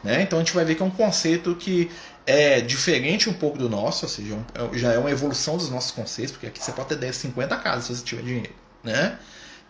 Né? 0.04 0.22
Então 0.22 0.40
a 0.40 0.42
gente 0.42 0.54
vai 0.54 0.66
ver 0.66 0.76
que 0.76 0.82
é 0.82 0.86
um 0.86 0.92
conceito 0.92 1.56
que 1.56 1.92
é 2.26 2.62
diferente 2.62 3.30
um 3.30 3.34
pouco 3.34 3.58
do 3.58 3.70
nosso, 3.70 4.06
ou 4.06 4.10
seja, 4.10 4.38
é 4.54 4.78
já 4.78 4.94
é 4.94 4.98
uma 4.98 5.12
evolução 5.12 5.58
dos 5.58 5.70
nossos 5.70 5.92
conceitos, 5.92 6.32
porque 6.32 6.48
aqui 6.48 6.64
você 6.64 6.72
pode 6.72 6.90
ter 6.90 6.96
10, 6.96 7.16
50 7.16 7.56
casas 7.58 7.86
se 7.86 7.96
você 7.96 8.04
tiver 8.04 8.24
dinheiro. 8.24 8.54
Né? 8.84 9.18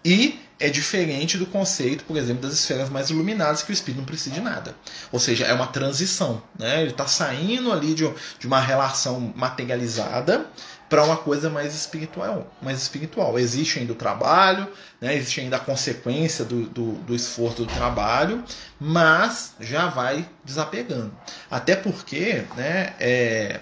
E 0.04 0.40
é 0.60 0.70
diferente 0.70 1.38
do 1.38 1.46
conceito, 1.46 2.04
por 2.06 2.18
exemplo, 2.18 2.44
das 2.44 2.54
esferas 2.54 2.90
mais 2.90 3.10
iluminadas, 3.10 3.64
que 3.64 3.72
o 3.72 3.74
espírito 3.74 4.00
não 4.00 4.06
precisa 4.06 4.36
de 4.36 4.42
nada. 4.42 4.76
Ou 5.12 5.20
seja, 5.20 5.46
é 5.46 5.54
uma 5.54 5.68
transição. 5.68 6.42
Né? 6.58 6.82
Ele 6.82 6.92
está 6.92 7.08
saindo 7.08 7.72
ali 7.72 7.94
de, 7.94 8.10
de 8.40 8.48
uma 8.48 8.60
relação 8.60 9.34
materializada 9.36 10.46
para 10.92 11.06
uma 11.06 11.16
coisa 11.16 11.50
mais 11.50 11.74
espiritual, 11.74 12.54
mais 12.62 12.82
espiritual. 12.82 13.40
Existe 13.40 13.80
ainda 13.80 13.94
o 13.94 13.96
trabalho, 13.96 14.68
né? 15.00 15.16
existe 15.16 15.40
ainda 15.40 15.56
a 15.56 15.60
consequência 15.60 16.44
do, 16.44 16.64
do, 16.68 16.92
do, 16.96 17.16
esforço 17.16 17.64
do 17.64 17.66
trabalho, 17.66 18.44
mas 18.78 19.54
já 19.58 19.88
vai 19.88 20.28
desapegando. 20.44 21.10
Até 21.50 21.78
porque, 21.78 22.44
né, 22.58 22.94
é... 23.00 23.62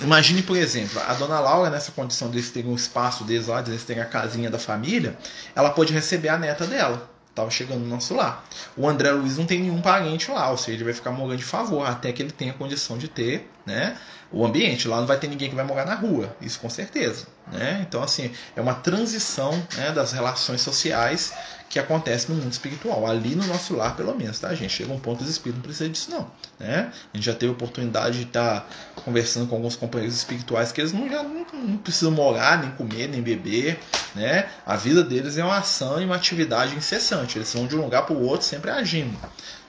imagine, 0.00 0.42
por 0.42 0.56
exemplo, 0.56 1.00
a 1.06 1.14
dona 1.14 1.38
Laura, 1.38 1.70
nessa 1.70 1.92
condição 1.92 2.28
de 2.28 2.42
terem 2.42 2.68
um 2.68 2.74
espaço 2.74 3.22
deles 3.22 3.46
lá, 3.46 3.62
de 3.62 3.70
eles 3.70 3.84
terem 3.84 4.02
a 4.02 4.06
casinha 4.06 4.50
da 4.50 4.58
família, 4.58 5.16
ela 5.54 5.70
pode 5.70 5.92
receber 5.92 6.28
a 6.28 6.36
neta 6.36 6.66
dela 6.66 7.08
estava 7.38 7.50
chegando 7.52 7.80
no 7.80 7.86
nosso 7.86 8.16
lar. 8.16 8.44
O 8.76 8.88
André 8.88 9.12
Luiz 9.12 9.38
não 9.38 9.46
tem 9.46 9.60
nenhum 9.60 9.80
parente 9.80 10.28
lá, 10.28 10.50
ou 10.50 10.58
seja, 10.58 10.76
ele 10.76 10.84
vai 10.84 10.92
ficar 10.92 11.12
morando 11.12 11.38
de 11.38 11.44
favor 11.44 11.86
até 11.86 12.12
que 12.12 12.20
ele 12.20 12.32
tenha 12.32 12.52
condição 12.52 12.98
de 12.98 13.06
ter, 13.06 13.48
né? 13.64 13.96
O 14.30 14.44
ambiente. 14.44 14.88
Lá 14.88 14.98
não 14.98 15.06
vai 15.06 15.18
ter 15.18 15.28
ninguém 15.28 15.48
que 15.48 15.56
vai 15.56 15.64
morar 15.64 15.84
na 15.84 15.94
rua, 15.94 16.34
isso 16.40 16.60
com 16.60 16.68
certeza. 16.68 17.26
Né? 17.50 17.84
Então, 17.88 18.02
assim, 18.02 18.30
é 18.54 18.60
uma 18.60 18.74
transição 18.74 19.52
né, 19.76 19.90
das 19.92 20.12
relações 20.12 20.60
sociais 20.60 21.32
que 21.68 21.78
acontece 21.78 22.30
no 22.30 22.36
mundo 22.36 22.52
espiritual. 22.52 23.06
Ali 23.06 23.34
no 23.34 23.46
nosso 23.46 23.74
lar, 23.74 23.96
pelo 23.96 24.14
menos, 24.14 24.38
tá, 24.38 24.54
gente? 24.54 24.70
Chega 24.70 24.92
um 24.92 24.98
ponto 24.98 25.18
que 25.18 25.24
os 25.24 25.30
espíritos 25.30 25.58
não 25.58 25.62
precisam 25.62 25.92
disso, 25.92 26.10
não. 26.10 26.30
Né? 26.58 26.90
A 27.12 27.16
gente 27.16 27.26
já 27.26 27.34
teve 27.34 27.50
a 27.50 27.54
oportunidade 27.54 28.18
de 28.18 28.24
estar 28.24 28.60
tá 28.60 28.66
conversando 29.02 29.46
com 29.46 29.56
alguns 29.56 29.76
companheiros 29.76 30.16
espirituais 30.16 30.72
que 30.72 30.80
eles 30.80 30.92
não, 30.92 31.08
já 31.08 31.22
não, 31.22 31.46
não, 31.52 31.76
precisam 31.78 32.10
morar, 32.10 32.60
nem 32.60 32.70
comer, 32.72 33.08
nem 33.08 33.20
beber. 33.20 33.78
Né? 34.14 34.48
A 34.66 34.76
vida 34.76 35.02
deles 35.02 35.36
é 35.36 35.44
uma 35.44 35.58
ação 35.58 36.00
e 36.00 36.04
uma 36.04 36.16
atividade 36.16 36.74
incessante. 36.74 37.38
Eles 37.38 37.52
vão 37.52 37.66
de 37.66 37.76
um 37.76 37.82
lugar 37.82 38.04
para 38.04 38.14
o 38.14 38.22
outro 38.22 38.46
sempre 38.46 38.70
agindo 38.70 39.16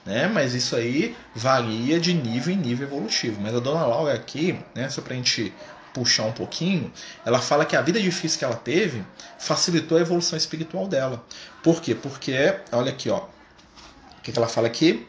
né? 0.10 0.28
Mas 0.28 0.56
isso 0.56 0.76
aí 0.76 1.16
varia 1.36 2.00
de 2.00 2.16
nível 2.16 2.52
em 2.52 2.58
nível 2.58 2.88
evolutivo. 2.88 3.40
Mas 3.40 3.56
a 3.56 3.60
dona 3.60 3.86
Laura 3.86 4.12
aqui, 4.12 4.60
né, 4.74 4.90
só 4.90 5.02
pra 5.04 5.16
gente 5.16 5.54
puxar 5.94 6.24
um 6.24 6.32
pouquinho, 6.32 6.92
ela 7.24 7.40
fala 7.40 7.64
que 7.64 7.76
a 7.76 7.82
vida 7.82 8.02
difícil 8.02 8.40
que 8.40 8.46
ela 8.46 8.56
teve 8.56 9.06
facilitou 9.38 10.00
a 10.00 10.02
evolução 10.02 10.36
espiritual 10.36 10.88
dela. 10.88 11.24
Por 11.64 11.80
quê? 11.80 11.94
Porque, 11.94 12.56
olha 12.72 12.92
aqui, 12.92 13.08
ó. 13.08 13.20
O 14.18 14.22
que, 14.24 14.36
ela 14.36 14.48
fala 14.48 14.66
aqui? 14.66 15.08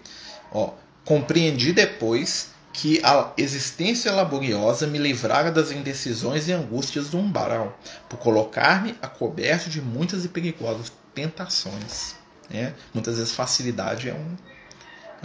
Ó, 0.52 0.74
compreendi 1.02 1.72
depois 1.72 2.50
que 2.70 3.00
a 3.02 3.32
existência 3.38 4.12
laboriosa 4.12 4.86
me 4.86 4.98
livrara 4.98 5.50
das 5.50 5.72
indecisões 5.72 6.46
e 6.46 6.52
angústias 6.52 7.08
do 7.08 7.18
umbral, 7.18 7.78
por 8.08 8.18
colocar-me 8.18 8.94
a 9.00 9.08
coberto 9.08 9.70
de 9.70 9.80
muitas 9.80 10.26
e 10.26 10.28
perigosas 10.28 10.92
tentações. 11.14 12.16
Né? 12.50 12.74
Muitas 12.92 13.16
vezes 13.16 13.32
facilidade 13.32 14.10
é 14.10 14.14
um 14.14 14.36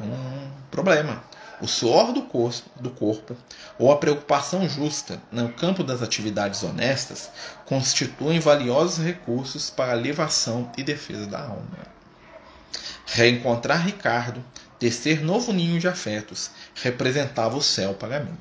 um 0.01 0.49
problema. 0.71 1.23
O 1.61 1.67
suor 1.67 2.11
do 2.11 2.23
corpo, 2.23 2.69
do 2.81 2.89
corpo 2.89 3.35
ou 3.79 3.91
a 3.91 3.97
preocupação 3.97 4.67
justa 4.67 5.21
no 5.31 5.49
campo 5.53 5.83
das 5.83 6.01
atividades 6.01 6.61
honestas 6.63 7.29
constituem 7.65 8.39
valiosos 8.39 9.03
recursos 9.03 9.69
para 9.69 9.93
a 9.93 9.97
elevação 9.97 10.69
e 10.77 10.83
defesa 10.83 11.25
da 11.25 11.39
alma. 11.39 11.95
Reencontrar 13.05 13.85
Ricardo, 13.85 14.43
tecer 14.77 15.23
novo 15.23 15.53
ninho 15.53 15.79
de 15.79 15.87
afetos, 15.87 16.51
representava 16.75 17.55
o 17.55 17.61
céu 17.61 17.93
para 17.93 18.19
mim. 18.19 18.37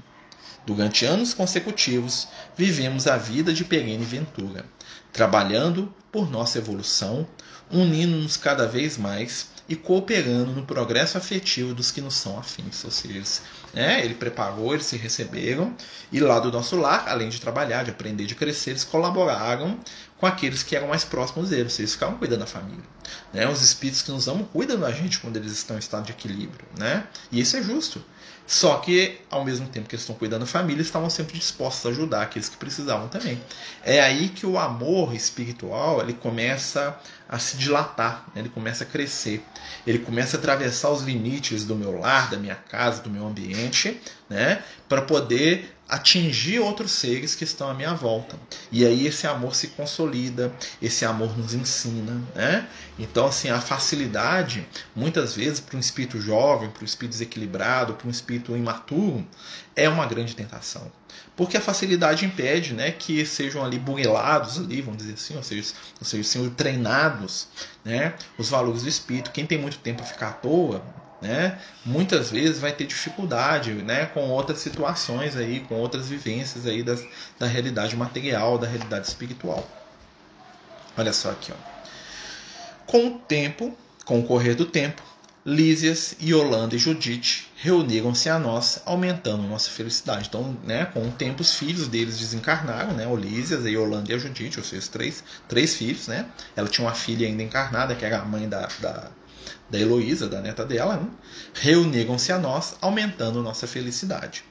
Durante 0.67 1.05
anos 1.05 1.35
consecutivos, 1.35 2.27
vivemos 2.57 3.07
a 3.07 3.17
vida 3.17 3.53
de 3.53 3.65
perene 3.65 4.05
ventura, 4.05 4.65
trabalhando 5.13 5.95
por 6.11 6.31
nossa 6.31 6.59
evolução, 6.59 7.27
unindo-nos 7.71 8.37
cada 8.37 8.67
vez 8.67 8.97
mais 8.97 9.51
e 9.69 9.75
cooperando 9.75 10.53
no 10.53 10.65
progresso 10.65 11.17
afetivo 11.17 11.75
dos 11.75 11.91
que 11.91 12.01
nos 12.01 12.15
são 12.15 12.39
afins. 12.39 12.85
Ou 12.85 12.91
seja, 12.91 13.23
né, 13.73 14.05
ele 14.05 14.15
preparou, 14.15 14.75
eles 14.75 14.87
se 14.87 14.97
receberam, 14.97 15.75
e 16.13 16.21
lá 16.21 16.39
do 16.39 16.53
nosso 16.53 16.77
lar, 16.77 17.09
além 17.09 17.29
de 17.29 17.41
trabalhar, 17.41 17.83
de 17.83 17.91
aprender, 17.91 18.27
de 18.27 18.35
crescer, 18.35 18.71
eles 18.71 18.85
colaboraram 18.85 19.79
com 20.19 20.27
aqueles 20.27 20.63
que 20.63 20.77
eram 20.77 20.89
mais 20.89 21.05
próximos 21.05 21.51
deles, 21.51 21.79
eles 21.79 21.93
ficavam 21.93 22.17
cuidando 22.17 22.41
da 22.41 22.47
família. 22.47 22.85
Né? 23.33 23.49
Os 23.49 23.63
espíritos 23.63 24.03
que 24.03 24.11
nos 24.11 24.29
amam 24.29 24.45
cuidam 24.45 24.79
da 24.79 24.91
gente 24.93 25.19
quando 25.19 25.37
eles 25.37 25.53
estão 25.53 25.77
em 25.77 25.81
estado 25.81 26.07
de 26.07 26.13
equilíbrio. 26.13 26.67
Né? 26.79 27.07
E 27.31 27.41
isso 27.41 27.57
é 27.57 27.63
justo. 27.63 28.03
Só 28.47 28.77
que, 28.77 29.21
ao 29.31 29.43
mesmo 29.43 29.67
tempo 29.69 29.89
que 29.89 29.95
eles 29.95 30.03
estão 30.03 30.15
cuidando 30.15 30.41
da 30.41 30.47
família, 30.47 30.83
estavam 30.83 31.09
sempre 31.09 31.39
dispostos 31.39 31.87
a 31.87 31.89
ajudar 31.89 32.23
aqueles 32.23 32.49
que 32.49 32.57
precisavam 32.57 33.09
também. 33.09 33.41
É 33.83 34.01
aí 34.01 34.29
que 34.29 34.45
o 34.45 34.59
amor 34.59 35.15
espiritual 35.15 36.01
ele 36.01 36.13
começa 36.13 36.99
a 37.35 37.39
se 37.41 37.57
dilatar, 37.57 38.27
né? 38.33 38.43
ele 38.43 38.49
começa 38.49 38.85
a 38.85 38.87
crescer, 38.87 39.45
ele 39.85 39.99
começa 39.99 40.37
a 40.37 40.39
atravessar 40.39 40.91
os 40.91 41.03
limites 41.03 41.65
do 41.65 41.75
meu 41.75 41.99
lar, 41.99 42.31
da 42.31 42.37
minha 42.37 42.55
casa, 42.55 43.03
do 43.03 43.11
meu 43.11 43.27
ambiente, 43.27 44.01
né? 44.31 44.63
para 44.89 45.03
poder 45.03 45.75
atingir 45.89 46.61
outros 46.61 46.93
seres 46.93 47.35
que 47.35 47.45
estão 47.45 47.69
à 47.69 47.75
minha 47.75 47.93
volta. 47.93 48.39
E 48.71 48.87
aí 48.87 49.07
esse 49.07 49.27
amor 49.27 49.55
se 49.55 49.69
consolida, 49.69 50.53
esse 50.81 51.05
amor 51.05 51.37
nos 51.37 51.53
ensina, 51.55 52.23
né? 52.35 52.67
Então 52.99 53.27
assim, 53.27 53.51
a 53.51 53.61
facilidade, 53.61 54.67
muitas 54.97 55.35
vezes 55.35 55.61
para 55.61 55.77
um 55.77 55.81
espírito 55.81 56.19
jovem, 56.21 56.71
para 56.71 56.83
um 56.83 56.87
espírito 56.87 57.13
desequilibrado, 57.13 57.95
para 57.95 58.07
um 58.07 58.11
espírito 58.11 58.57
imaturo, 58.57 59.27
é 59.77 59.89
uma 59.89 60.07
grande 60.07 60.35
tentação. 60.35 60.91
Porque 61.37 61.57
a 61.57 61.61
facilidade 61.61 62.25
impede, 62.25 62.75
né, 62.75 62.93
que 62.93 63.27
sejam 63.27 63.65
ali 63.65 63.79
burilados 63.79 64.59
ali, 64.59 64.81
vamos 64.81 64.99
dizer 64.99 65.15
assim, 65.15 65.37
ou 65.37 65.43
seja, 65.43 65.73
ou 65.99 66.07
seja, 66.07 66.25
sejam 66.25 66.51
treinados, 66.51 67.49
né, 67.85 68.15
os 68.39 68.49
valores 68.49 68.83
do 68.83 68.89
espírito. 68.89 69.33
Quem 69.33 69.45
tem 69.45 69.59
muito 69.59 69.79
tempo 69.79 70.03
a 70.03 70.07
ficar 70.07 70.29
à 70.29 70.33
toa, 70.33 70.83
né, 71.21 71.59
muitas 71.85 72.31
vezes 72.31 72.61
vai 72.61 72.73
ter 72.73 72.87
dificuldade 72.87 73.73
né, 73.73 74.07
com 74.07 74.29
outras 74.29 74.59
situações 74.59 75.37
aí, 75.37 75.61
com 75.61 75.75
outras 75.75 76.09
vivências 76.09 76.67
aí 76.67 76.83
das, 76.83 77.05
da 77.39 77.47
realidade 77.47 77.97
material, 77.97 78.59
da 78.59 78.69
realidade 78.69 79.09
espiritual. 79.09 79.67
Olha 80.97 81.13
só 81.13 81.31
aqui, 81.31 81.53
ó. 81.53 81.75
Com 82.87 83.09
o 83.09 83.19
tempo, 83.19 83.77
com 84.05 84.21
o 84.21 84.25
correr 84.25 84.55
do 84.55 84.67
tempo, 84.67 85.03
Lísias, 85.47 86.17
Yolanda 86.23 86.75
e 86.75 86.79
Judite 86.79 87.51
reuniram-se 87.57 88.31
a 88.31 88.39
nós, 88.39 88.81
aumentando 88.87 89.43
nossa 89.43 89.69
felicidade. 89.69 90.29
Então, 90.29 90.57
né, 90.65 90.87
com 90.87 91.07
o 91.07 91.13
tempo, 91.13 91.43
os 91.43 91.55
filhos 91.55 91.87
deles 91.87 92.19
desencarnaram, 92.19 92.95
né, 92.95 93.07
o 93.07 93.15
Lísias, 93.15 93.65
a 93.65 93.69
Yolanda 93.69 94.11
e 94.11 94.15
a 94.15 94.19
Judite, 94.19 94.59
ou 94.59 94.65
seja, 94.65 94.87
três, 94.91 95.23
três 95.47 95.75
filhos. 95.75 96.09
Né? 96.09 96.27
Ela 96.57 96.69
tinha 96.69 96.87
uma 96.87 96.95
filha 96.95 97.27
ainda 97.27 97.43
encarnada, 97.43 97.95
que 97.95 98.05
era 98.05 98.21
a 98.21 98.25
mãe 98.25 98.49
da, 98.49 98.69
da 98.81 99.11
da 99.69 99.79
Heloísa, 99.79 100.29
da 100.29 100.41
neta 100.41 100.65
dela, 100.65 100.97
né? 100.97 101.09
reuniram-se 101.55 102.33
a 102.33 102.39
nós, 102.39 102.77
aumentando 102.81 103.43
nossa 103.43 103.67
felicidade. 103.67 104.45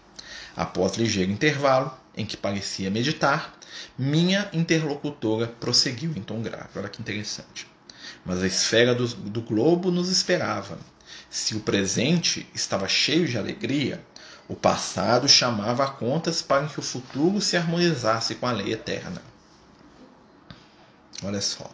Após 0.55 0.95
ligeiro 0.97 1.31
intervalo, 1.31 1.95
em 2.15 2.25
que 2.25 2.37
parecia 2.37 2.91
meditar, 2.91 3.57
minha 3.97 4.49
interlocutora 4.53 5.47
prosseguiu 5.47 6.11
em 6.15 6.21
tom 6.21 6.41
grave. 6.41 6.69
Olha 6.75 6.89
que 6.89 7.01
interessante. 7.01 7.72
Mas 8.25 8.41
a 8.41 8.47
esfera 8.47 8.95
do, 8.95 9.07
do 9.07 9.41
globo 9.41 9.91
nos 9.91 10.09
esperava. 10.09 10.77
Se 11.29 11.55
o 11.55 11.59
presente 11.59 12.47
estava 12.53 12.87
cheio 12.87 13.27
de 13.27 13.37
alegria, 13.37 14.03
o 14.47 14.55
passado 14.55 15.27
chamava 15.27 15.83
a 15.83 15.89
contas 15.89 16.41
para 16.41 16.67
que 16.67 16.79
o 16.79 16.83
futuro 16.83 17.41
se 17.41 17.57
harmonizasse 17.57 18.35
com 18.35 18.47
a 18.47 18.51
lei 18.51 18.73
eterna. 18.73 19.21
Olha 21.23 21.41
só. 21.41 21.69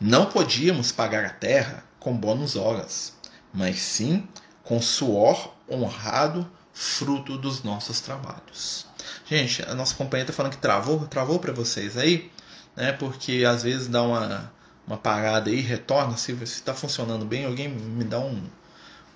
Não 0.00 0.26
podíamos 0.26 0.92
pagar 0.92 1.24
a 1.24 1.30
terra 1.30 1.84
com 1.98 2.16
bônus 2.16 2.56
horas, 2.56 3.14
mas 3.52 3.78
sim 3.80 4.26
com 4.64 4.80
suor 4.80 5.54
honrado, 5.70 6.50
fruto 6.72 7.36
dos 7.36 7.62
nossos 7.62 8.00
trabalhos. 8.00 8.86
Gente, 9.26 9.62
a 9.62 9.74
nossa 9.74 9.94
companhia 9.94 10.22
está 10.22 10.32
falando 10.32 10.52
que 10.52 10.58
travou, 10.58 11.06
travou 11.06 11.38
para 11.38 11.52
vocês 11.52 11.96
aí, 11.96 12.30
né? 12.76 12.92
Porque 12.92 13.44
às 13.46 13.62
vezes 13.62 13.88
dá 13.88 14.02
uma, 14.02 14.52
uma 14.86 14.96
parada 14.96 15.50
aí, 15.50 15.60
retorna, 15.60 16.16
se 16.16 16.32
está 16.32 16.74
funcionando 16.74 17.24
bem, 17.24 17.44
alguém 17.44 17.68
me 17.68 18.04
dá 18.04 18.18
um, 18.18 18.42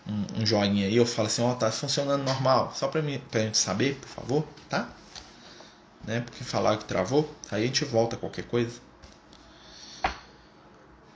um, 0.06 0.40
um 0.40 0.46
joinha 0.46 0.87
aí, 0.87 0.96
eu 0.96 1.06
falo 1.06 1.26
assim, 1.26 1.42
ó, 1.42 1.52
oh, 1.52 1.54
tá 1.54 1.70
funcionando 1.70 2.23
normal, 2.23 2.73
só 2.75 2.88
para 2.88 3.00
a 3.00 3.04
gente 3.04 3.58
saber, 3.58 3.96
por 3.96 4.08
favor, 4.08 4.49
tá? 4.68 4.88
Né? 6.04 6.20
Porque 6.20 6.44
falaram 6.44 6.78
que 6.78 6.85
travou, 6.85 7.35
aí 7.50 7.64
a 7.64 7.66
gente 7.66 7.85
volta 7.85 8.16
qualquer 8.16 8.44
coisa. 8.44 8.80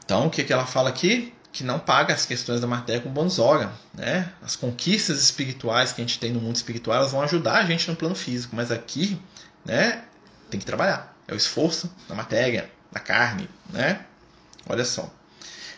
Então, 0.04 0.26
o 0.26 0.30
que, 0.30 0.42
que 0.42 0.52
ela 0.52 0.66
fala 0.66 0.88
aqui? 0.88 1.32
que 1.52 1.64
não 1.64 1.78
paga 1.78 2.14
as 2.14 2.24
questões 2.24 2.60
da 2.60 2.66
matéria 2.66 3.00
com 3.00 3.10
bônus 3.10 3.38
hora. 3.38 3.72
Né? 3.92 4.32
As 4.42 4.56
conquistas 4.56 5.20
espirituais 5.20 5.92
que 5.92 6.00
a 6.00 6.04
gente 6.04 6.18
tem 6.18 6.32
no 6.32 6.40
mundo 6.40 6.56
espiritual 6.56 6.96
elas 6.98 7.12
vão 7.12 7.22
ajudar 7.22 7.58
a 7.58 7.64
gente 7.64 7.88
no 7.90 7.96
plano 7.96 8.14
físico, 8.14 8.54
mas 8.54 8.70
aqui 8.70 9.20
né, 9.64 10.04
tem 10.48 10.60
que 10.60 10.66
trabalhar. 10.66 11.14
É 11.26 11.34
o 11.34 11.36
esforço 11.36 11.92
da 12.08 12.14
matéria, 12.14 12.70
da 12.92 13.00
carne. 13.00 13.48
Né? 13.68 14.04
Olha 14.68 14.84
só. 14.84 15.12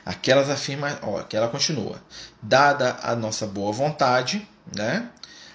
Aquelas 0.04 0.50
afirma, 0.50 0.98
ó, 1.02 1.22
que 1.22 1.36
ela 1.36 1.48
continua. 1.48 2.02
Dada 2.42 2.98
a 3.02 3.14
nossa 3.14 3.46
boa 3.46 3.72
vontade, 3.72 4.46
né? 4.76 5.08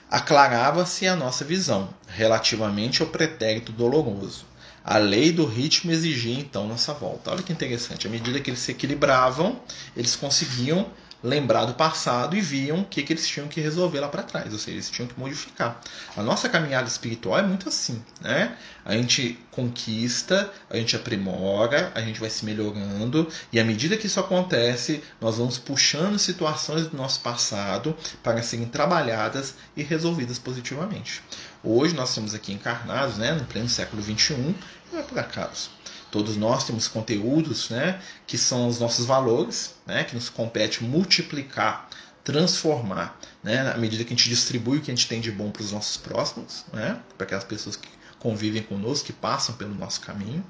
Aclarava-se 0.10 1.06
a 1.06 1.16
nossa 1.16 1.44
visão 1.44 1.90
relativamente 2.08 3.02
ao 3.02 3.10
pretérito 3.10 3.74
doloroso. 3.74 4.46
A 4.84 4.98
lei 4.98 5.34
do 5.34 5.46
ritmo 5.46 5.92
exigia 5.92 6.40
então 6.40 6.66
nossa 6.66 6.94
volta. 6.94 7.32
Olha 7.32 7.44
que 7.44 7.52
interessante. 7.52 8.08
À 8.08 8.10
medida 8.10 8.40
que 8.40 8.50
eles 8.50 8.62
se 8.62 8.72
equilibravam, 8.72 9.60
eles 9.98 10.16
conseguiam 10.16 10.90
lembrar 11.24 11.66
do 11.66 11.74
passado 11.74 12.36
e 12.36 12.42
viam 12.42 12.82
o 12.82 12.86
que, 12.86 13.04
que 13.04 13.14
eles 13.14 13.28
tinham 13.28 13.48
que 13.48 13.60
resolver 13.60 14.00
lá 14.00 14.08
para 14.08 14.24
trás, 14.24 14.54
ou 14.54 14.60
seja, 14.60 14.76
eles 14.76 14.90
tinham 14.90 15.08
que 15.08 15.20
modificar. 15.20 15.80
A 16.16 16.22
nossa 16.22 16.48
caminhada 16.48 16.88
espiritual 16.88 17.40
é 17.40 17.42
muito 17.42 17.68
assim, 17.68 18.04
né? 18.22 18.56
A 18.86 18.94
gente 18.94 19.40
conquista, 19.52 20.52
a 20.70 20.78
gente 20.78 20.96
aprimora, 20.96 21.92
a 21.96 22.02
gente 22.02 22.20
vai 22.20 22.30
se 22.30 22.46
melhorando 22.46 23.28
e 23.52 23.60
à 23.60 23.64
medida 23.64 23.98
que 23.98 24.08
isso 24.08 24.20
acontece, 24.20 25.04
nós 25.20 25.38
vamos 25.38 25.58
puxando 25.58 26.18
situações 26.20 26.88
do 26.88 26.96
nosso 26.96 27.20
passado 27.22 27.96
para 28.22 28.42
serem 28.44 28.68
trabalhadas 28.68 29.56
e 29.76 29.84
resolvidas 29.84 30.40
positivamente. 30.40 31.22
Hoje 31.64 31.96
nós 31.96 32.10
estamos 32.10 32.34
aqui 32.34 32.54
encarnados, 32.54 33.18
né, 33.18 33.32
no 33.32 33.44
pleno 33.46 33.68
século 33.68 34.02
21, 34.02 34.54
não 34.92 35.00
é 35.00 35.04
por 35.04 35.18
acaso. 35.20 35.77
Todos 36.12 36.38
nós 36.38 36.64
temos 36.64 36.88
conteúdos 36.88 37.70
né, 37.70 38.02
que 38.26 38.38
são 38.38 38.68
os 38.68 38.80
nossos 38.80 39.06
valores, 39.06 39.76
né, 39.86 40.04
que 40.04 40.16
nos 40.16 40.30
compete 40.30 40.84
multiplicar, 40.84 41.90
transformar, 42.24 43.20
né, 43.44 43.72
à 43.72 43.78
medida 43.78 44.04
que 44.04 44.14
a 44.14 44.16
gente 44.16 44.30
distribui 44.30 44.78
o 44.78 44.82
que 44.82 44.92
a 44.92 44.96
gente 44.96 45.08
tem 45.08 45.20
de 45.20 45.32
bom 45.32 45.52
para 45.52 45.64
os 45.64 45.72
nossos 45.72 45.98
próximos, 45.98 46.66
né, 46.74 47.00
para 47.18 47.26
aquelas 47.26 47.44
pessoas 47.44 47.76
que 47.76 47.88
convivem 48.20 48.64
conosco, 48.64 49.06
que 49.06 49.14
passam 49.14 49.56
pelo 49.56 49.76
nosso 49.76 50.02
caminho. 50.02 50.44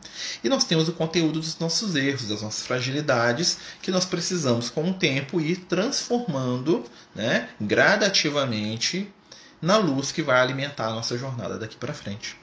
E 0.43 0.49
nós 0.49 0.63
temos 0.63 0.87
o 0.87 0.93
conteúdo 0.93 1.39
dos 1.39 1.59
nossos 1.59 1.95
erros, 1.95 2.27
das 2.27 2.41
nossas 2.41 2.65
fragilidades, 2.65 3.57
que 3.81 3.91
nós 3.91 4.05
precisamos, 4.05 4.69
com 4.69 4.89
o 4.89 4.93
tempo, 4.93 5.41
ir 5.41 5.57
transformando 5.65 6.85
né, 7.13 7.49
gradativamente 7.59 9.11
na 9.61 9.77
luz 9.77 10.11
que 10.11 10.21
vai 10.21 10.39
alimentar 10.39 10.87
a 10.87 10.93
nossa 10.93 11.17
jornada 11.17 11.57
daqui 11.57 11.75
para 11.75 11.93
frente. 11.93 12.37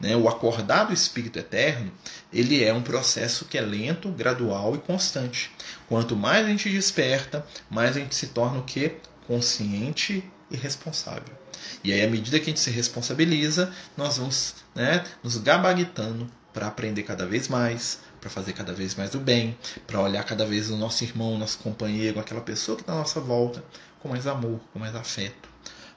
Né? 0.00 0.16
O 0.16 0.28
acordar 0.28 0.84
do 0.84 0.92
Espírito 0.92 1.38
Eterno 1.38 1.90
ele 2.32 2.62
é 2.62 2.72
um 2.72 2.82
processo 2.82 3.44
que 3.44 3.58
é 3.58 3.60
lento, 3.60 4.10
gradual 4.10 4.74
e 4.74 4.78
constante. 4.78 5.50
Quanto 5.88 6.14
mais 6.14 6.46
a 6.46 6.48
gente 6.48 6.68
desperta, 6.68 7.44
mais 7.70 7.96
a 7.96 8.00
gente 8.00 8.14
se 8.14 8.28
torna 8.28 8.58
o? 8.58 9.00
Consciente 9.26 10.24
e 10.50 10.56
responsável. 10.56 11.36
E 11.82 11.92
aí, 11.92 12.02
à 12.02 12.08
medida 12.08 12.38
que 12.38 12.44
a 12.44 12.48
gente 12.48 12.60
se 12.60 12.70
responsabiliza, 12.70 13.72
nós 13.96 14.16
vamos 14.18 14.54
né, 14.74 15.04
nos 15.22 15.36
gabaritando 15.36 16.30
para 16.52 16.66
aprender 16.66 17.02
cada 17.02 17.26
vez 17.26 17.48
mais, 17.48 18.00
para 18.20 18.30
fazer 18.30 18.52
cada 18.52 18.72
vez 18.72 18.94
mais 18.94 19.14
o 19.14 19.18
bem, 19.18 19.56
para 19.86 20.00
olhar 20.00 20.24
cada 20.24 20.44
vez 20.44 20.70
o 20.70 20.76
nosso 20.76 21.04
irmão, 21.04 21.38
nosso 21.38 21.58
companheiro, 21.58 22.18
aquela 22.18 22.40
pessoa 22.40 22.76
que 22.76 22.82
está 22.82 22.92
à 22.92 22.96
nossa 22.96 23.20
volta, 23.20 23.62
com 24.00 24.08
mais 24.08 24.26
amor, 24.26 24.60
com 24.72 24.78
mais 24.78 24.94
afeto. 24.94 25.48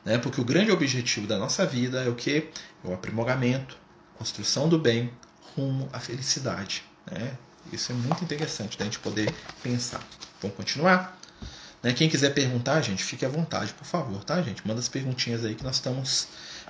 Né? 0.04 0.18
Porque 0.18 0.42
o 0.42 0.44
grande 0.44 0.72
objetivo 0.72 1.28
da 1.28 1.38
nossa 1.38 1.66
vida 1.66 2.04
é 2.04 2.10
o 2.10 2.16
que? 2.16 2.50
É 2.84 2.88
o 2.88 2.94
aprimoramento, 2.94 3.78
construção 4.22 4.70
do 4.70 4.78
bem 4.78 5.12
rumo 5.56 5.90
à 5.92 6.00
felicidade. 6.00 6.84
Né? 7.12 7.36
Isso 7.74 7.92
é 7.92 7.96
muito 7.96 8.24
interessante 8.24 8.78
da 8.78 8.86
gente 8.86 9.00
poder 9.00 9.34
pensar. 9.64 10.00
Vamos 10.40 10.56
continuar? 10.56 11.20
Né? 11.82 11.92
Quem 11.92 12.08
quiser 12.08 12.32
perguntar, 12.32 12.84
gente, 12.84 13.04
fique 13.04 13.26
à 13.26 13.30
vontade, 13.30 13.74
por 13.74 13.86
favor, 13.86 14.24
tá, 14.24 14.40
gente? 14.44 14.66
Manda 14.68 14.80
as 14.80 14.88
perguntinhas 14.88 15.44
aí 15.44 15.56
que 15.56 15.64
nós 15.64 15.78
estamos 15.78 16.28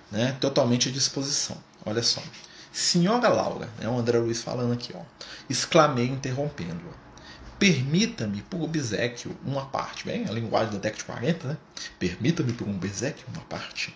né, 0.09 0.37
totalmente 0.39 0.87
à 0.87 0.91
disposição. 0.93 1.57
Olha 1.85 2.01
só. 2.01 2.23
Senhora 2.71 3.27
Laura, 3.27 3.67
é 3.81 3.87
o 3.89 3.99
André 3.99 4.17
Luiz 4.17 4.41
falando 4.41 4.71
aqui, 4.71 4.93
ó. 4.95 5.01
Exclamei 5.49 6.05
interrompendo-a. 6.05 7.01
Permita-me, 7.59 8.41
por 8.43 8.61
obsequio, 8.61 9.37
uma 9.45 9.65
parte. 9.65 10.05
Bem, 10.05 10.25
a 10.25 10.31
linguagem 10.31 10.71
da 10.71 10.79
década 10.79 10.99
de 10.99 11.03
40, 11.03 11.47
né? 11.49 11.57
Permita-me, 11.99 12.53
por 12.53 12.65
um 12.65 12.75
obsequio, 12.75 13.25
uma 13.33 13.43
parte. 13.43 13.93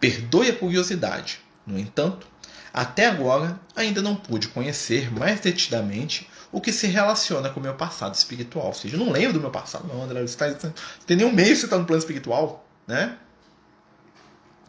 Perdoe 0.00 0.48
a 0.48 0.56
curiosidade. 0.56 1.40
No 1.66 1.78
entanto, 1.78 2.26
até 2.72 3.06
agora, 3.06 3.58
ainda 3.74 4.02
não 4.02 4.14
pude 4.14 4.48
conhecer 4.48 5.12
mais 5.12 5.40
detidamente 5.40 6.28
o 6.50 6.60
que 6.60 6.72
se 6.72 6.86
relaciona 6.86 7.50
com 7.50 7.60
o 7.60 7.62
meu 7.62 7.74
passado 7.74 8.14
espiritual. 8.14 8.66
Ou 8.66 8.74
seja, 8.74 8.96
eu 8.96 9.04
não 9.04 9.12
lembro 9.12 9.34
do 9.34 9.40
meu 9.40 9.50
passado, 9.50 9.86
não, 9.86 10.02
André. 10.02 10.22
Você, 10.22 10.36
tá, 10.36 10.48
você 10.48 10.72
tem 11.06 11.16
nenhum 11.16 11.32
meio 11.32 11.54
você 11.54 11.64
está 11.64 11.78
no 11.78 11.84
plano 11.84 12.00
espiritual, 12.00 12.66
né? 12.86 13.16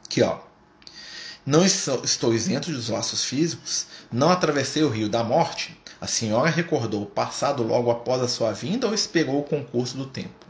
Aqui, 0.06 0.22
ó. 0.22 0.40
Não 1.46 1.66
estou 1.66 2.34
isento 2.34 2.72
dos 2.72 2.90
laços 2.90 3.24
físicos, 3.24 3.88
não 4.12 4.30
atravessei 4.30 4.84
o 4.84 4.90
rio 4.90 5.10
da 5.10 5.24
morte. 5.24 5.80
A 6.02 6.08
senhora 6.08 6.50
recordou 6.50 7.04
o 7.04 7.08
passado 7.08 7.64
logo 7.64 7.90
após 7.90 8.22
a 8.22 8.28
sua 8.28 8.52
vinda 8.52 8.88
ou 8.88 8.94
esperou 8.94 9.40
o 9.40 9.44
concurso 9.44 9.98
do 9.98 10.06
tempo? 10.06 10.46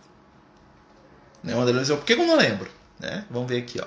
Né, 1.43 1.53
André 1.53 1.73
Luiz, 1.73 1.88
por 1.88 2.03
que 2.03 2.13
eu 2.13 2.17
não 2.17 2.35
lembro? 2.35 2.69
Né? 2.99 3.25
Vamos 3.29 3.47
ver 3.47 3.59
aqui, 3.59 3.79
ó. 3.79 3.85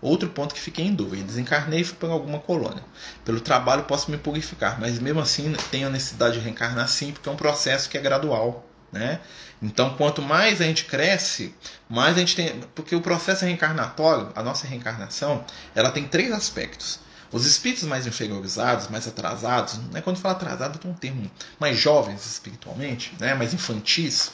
Outro 0.00 0.28
ponto 0.28 0.54
que 0.54 0.60
fiquei 0.60 0.84
em 0.84 0.94
dúvida: 0.94 1.22
desencarnei 1.22 1.80
e 1.80 1.84
fui 1.84 1.96
para 1.96 2.10
alguma 2.10 2.38
colônia. 2.38 2.82
Pelo 3.24 3.40
trabalho 3.40 3.84
posso 3.84 4.10
me 4.10 4.18
purificar, 4.18 4.80
mas 4.80 4.98
mesmo 4.98 5.20
assim 5.20 5.52
tenho 5.70 5.88
a 5.88 5.90
necessidade 5.90 6.34
de 6.34 6.40
reencarnar 6.40 6.88
sim, 6.88 7.12
porque 7.12 7.28
é 7.28 7.32
um 7.32 7.36
processo 7.36 7.88
que 7.88 7.98
é 7.98 8.00
gradual. 8.00 8.68
Né? 8.92 9.18
Então, 9.60 9.96
quanto 9.96 10.22
mais 10.22 10.60
a 10.60 10.64
gente 10.64 10.84
cresce, 10.84 11.52
mais 11.88 12.16
a 12.16 12.20
gente 12.20 12.36
tem. 12.36 12.60
Porque 12.74 12.94
o 12.94 13.00
processo 13.00 13.44
reencarnatório, 13.44 14.30
a 14.34 14.42
nossa 14.42 14.66
reencarnação, 14.66 15.44
ela 15.74 15.90
tem 15.90 16.06
três 16.06 16.30
aspectos. 16.32 17.00
Os 17.34 17.46
espíritos 17.46 17.82
mais 17.82 18.06
inferiorizados, 18.06 18.86
mais 18.86 19.08
atrasados, 19.08 19.78
né, 19.90 20.00
quando 20.00 20.18
fala 20.18 20.36
atrasado 20.36 20.78
tem 20.78 20.88
um 20.88 20.94
termo, 20.94 21.28
mais 21.58 21.76
jovens 21.76 22.24
espiritualmente, 22.24 23.12
né, 23.18 23.34
mais 23.34 23.52
infantis, 23.52 24.30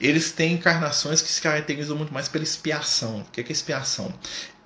eles 0.00 0.32
têm 0.32 0.54
encarnações 0.54 1.22
que 1.22 1.28
se 1.28 1.40
caracterizam 1.40 1.96
muito 1.96 2.12
mais 2.12 2.26
pela 2.26 2.42
expiação. 2.42 3.20
O 3.20 3.24
que 3.26 3.40
é, 3.40 3.44
que 3.44 3.52
é 3.52 3.54
expiação? 3.54 4.12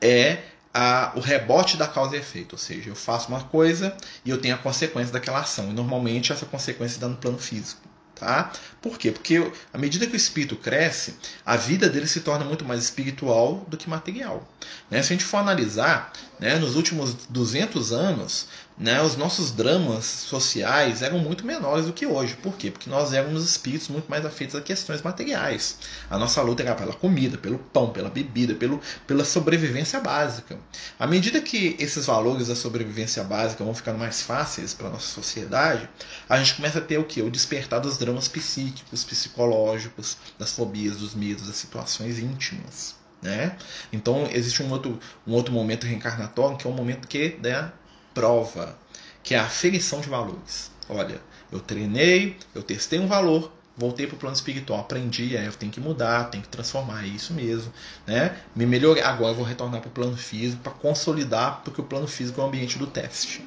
É 0.01 0.39
a, 0.75 1.13
o 1.15 1.21
rebote 1.21 1.77
da 1.77 1.87
causa 1.87 2.17
e 2.17 2.19
efeito, 2.19 2.55
ou 2.55 2.59
seja, 2.59 2.91
eu 2.91 2.97
faço 2.97 3.29
uma 3.29 3.45
coisa 3.45 3.97
e 4.25 4.31
eu 4.31 4.39
tenho 4.39 4.57
a 4.57 4.59
consequência 4.59 5.13
daquela 5.13 5.39
ação, 5.39 5.71
e 5.71 5.73
normalmente 5.73 6.33
essa 6.33 6.45
consequência 6.45 6.97
está 6.97 7.07
no 7.07 7.17
plano 7.17 7.39
físico. 7.39 7.81
Tá? 8.15 8.53
Por 8.81 8.97
quê? 8.97 9.11
Porque 9.11 9.51
à 9.73 9.79
medida 9.79 10.07
que 10.07 10.13
o 10.13 10.17
espírito 10.17 10.55
cresce, 10.55 11.17
a 11.45 11.57
vida 11.57 11.89
dele 11.89 12.07
se 12.07 12.21
torna 12.21 12.45
muito 12.45 12.65
mais 12.65 12.81
espiritual 12.83 13.65
do 13.67 13.77
que 13.77 13.91
material. 13.91 14.49
Né? 14.89 15.03
Se 15.03 15.13
a 15.13 15.17
gente 15.17 15.25
for 15.25 15.39
analisar, 15.39 16.13
né, 16.39 16.57
nos 16.57 16.77
últimos 16.77 17.15
200 17.29 17.93
anos, 17.93 18.47
né, 18.77 19.01
os 19.01 19.17
nossos 19.17 19.53
dramas 19.53 20.05
sociais 20.05 21.01
eram 21.01 21.19
muito 21.19 21.47
menores 21.47 21.87
do 21.87 21.93
que 21.93 22.07
hoje. 22.07 22.35
Por 22.35 22.57
quê? 22.57 22.73
Porque 22.73 22.91
nós 22.91 23.13
éramos 23.13 23.45
espíritos 23.45 23.87
muito 23.89 24.09
mais 24.11 24.27
afeitos 24.27 24.57
a 24.57 24.61
questões 24.61 25.01
materiais. 25.01 25.79
A 26.11 26.19
nossa 26.19 26.43
luta 26.43 26.63
era 26.63 26.75
pela 26.75 26.93
comida, 26.93 27.39
pelo 27.39 27.59
pão, 27.59 27.91
pela 27.91 28.11
bebida, 28.11 28.55
pelo, 28.55 28.81
pela 29.07 29.25
sobrevivência 29.25 30.01
básica. 30.01 30.59
À 30.99 31.07
medida 31.07 31.41
que 31.41 31.77
esses 31.79 32.07
valores 32.07 32.49
da 32.49 32.57
sobrevivência 32.57 33.23
básica 33.23 33.63
vão 33.63 33.75
ficando 33.75 33.99
mais 33.99 34.23
fáceis 34.23 34.75
para 34.75 34.89
a 34.89 34.91
nossa 34.91 35.07
sociedade, 35.07 35.89
a 36.29 36.37
gente 36.39 36.55
começa 36.55 36.79
a 36.79 36.83
ter 36.83 36.99
o 36.99 37.05
que? 37.05 37.23
O 37.23 37.31
despertar 37.31 37.81
dos 37.81 37.97
dramas 37.97 38.27
psíquicos, 38.27 39.05
psicológicos, 39.05 40.17
das 40.37 40.51
fobias, 40.51 40.97
dos 40.97 41.15
medos, 41.15 41.47
das 41.47 41.57
situações 41.57 42.19
íntimas. 42.19 42.97
Né? 43.23 43.57
Então 43.93 44.29
existe 44.31 44.63
um 44.63 44.71
outro, 44.71 44.99
um 45.27 45.33
outro 45.33 45.51
momento 45.51 45.87
reencarnatório 45.87 46.59
que 46.59 46.67
é 46.67 46.71
um 46.71 46.75
momento 46.75 47.09
que 47.09 47.39
né, 47.43 47.73
prova, 48.15 48.79
que 49.23 49.35
é 49.35 49.39
a 49.39 49.45
aferição 49.45 50.01
de 50.01 50.09
valores. 50.09 50.71
Olha, 50.89 51.21
eu 51.51 51.61
treinei, 51.61 52.37
eu 52.55 52.63
testei 52.63 52.99
um 52.99 53.07
valor, 53.07 53.53
voltei 53.77 54.07
para 54.07 54.15
o 54.15 54.19
plano 54.19 54.37
espiritual, 54.37 54.81
aprendi, 54.81 55.37
aí 55.37 55.47
eu 55.47 55.53
tenho 55.53 55.73
que 55.73 55.81
mudar, 55.81 56.31
tenho 56.31 56.43
que 56.43 56.49
transformar, 56.49 57.05
é 57.05 57.09
isso 57.09 57.33
mesmo, 57.33 57.73
né? 58.07 58.37
Me 58.55 58.65
melhorei, 58.67 59.03
agora 59.03 59.33
eu 59.33 59.37
vou 59.37 59.45
retornar 59.45 59.81
para 59.81 59.89
o 59.89 59.93
plano 59.93 60.17
físico 60.17 60.63
para 60.63 60.73
consolidar, 60.73 61.63
porque 61.65 61.81
o 61.81 61.85
plano 61.85 62.07
físico 62.07 62.41
é 62.41 62.45
o 62.45 62.47
ambiente 62.47 62.79
do 62.79 62.87
teste. 62.87 63.47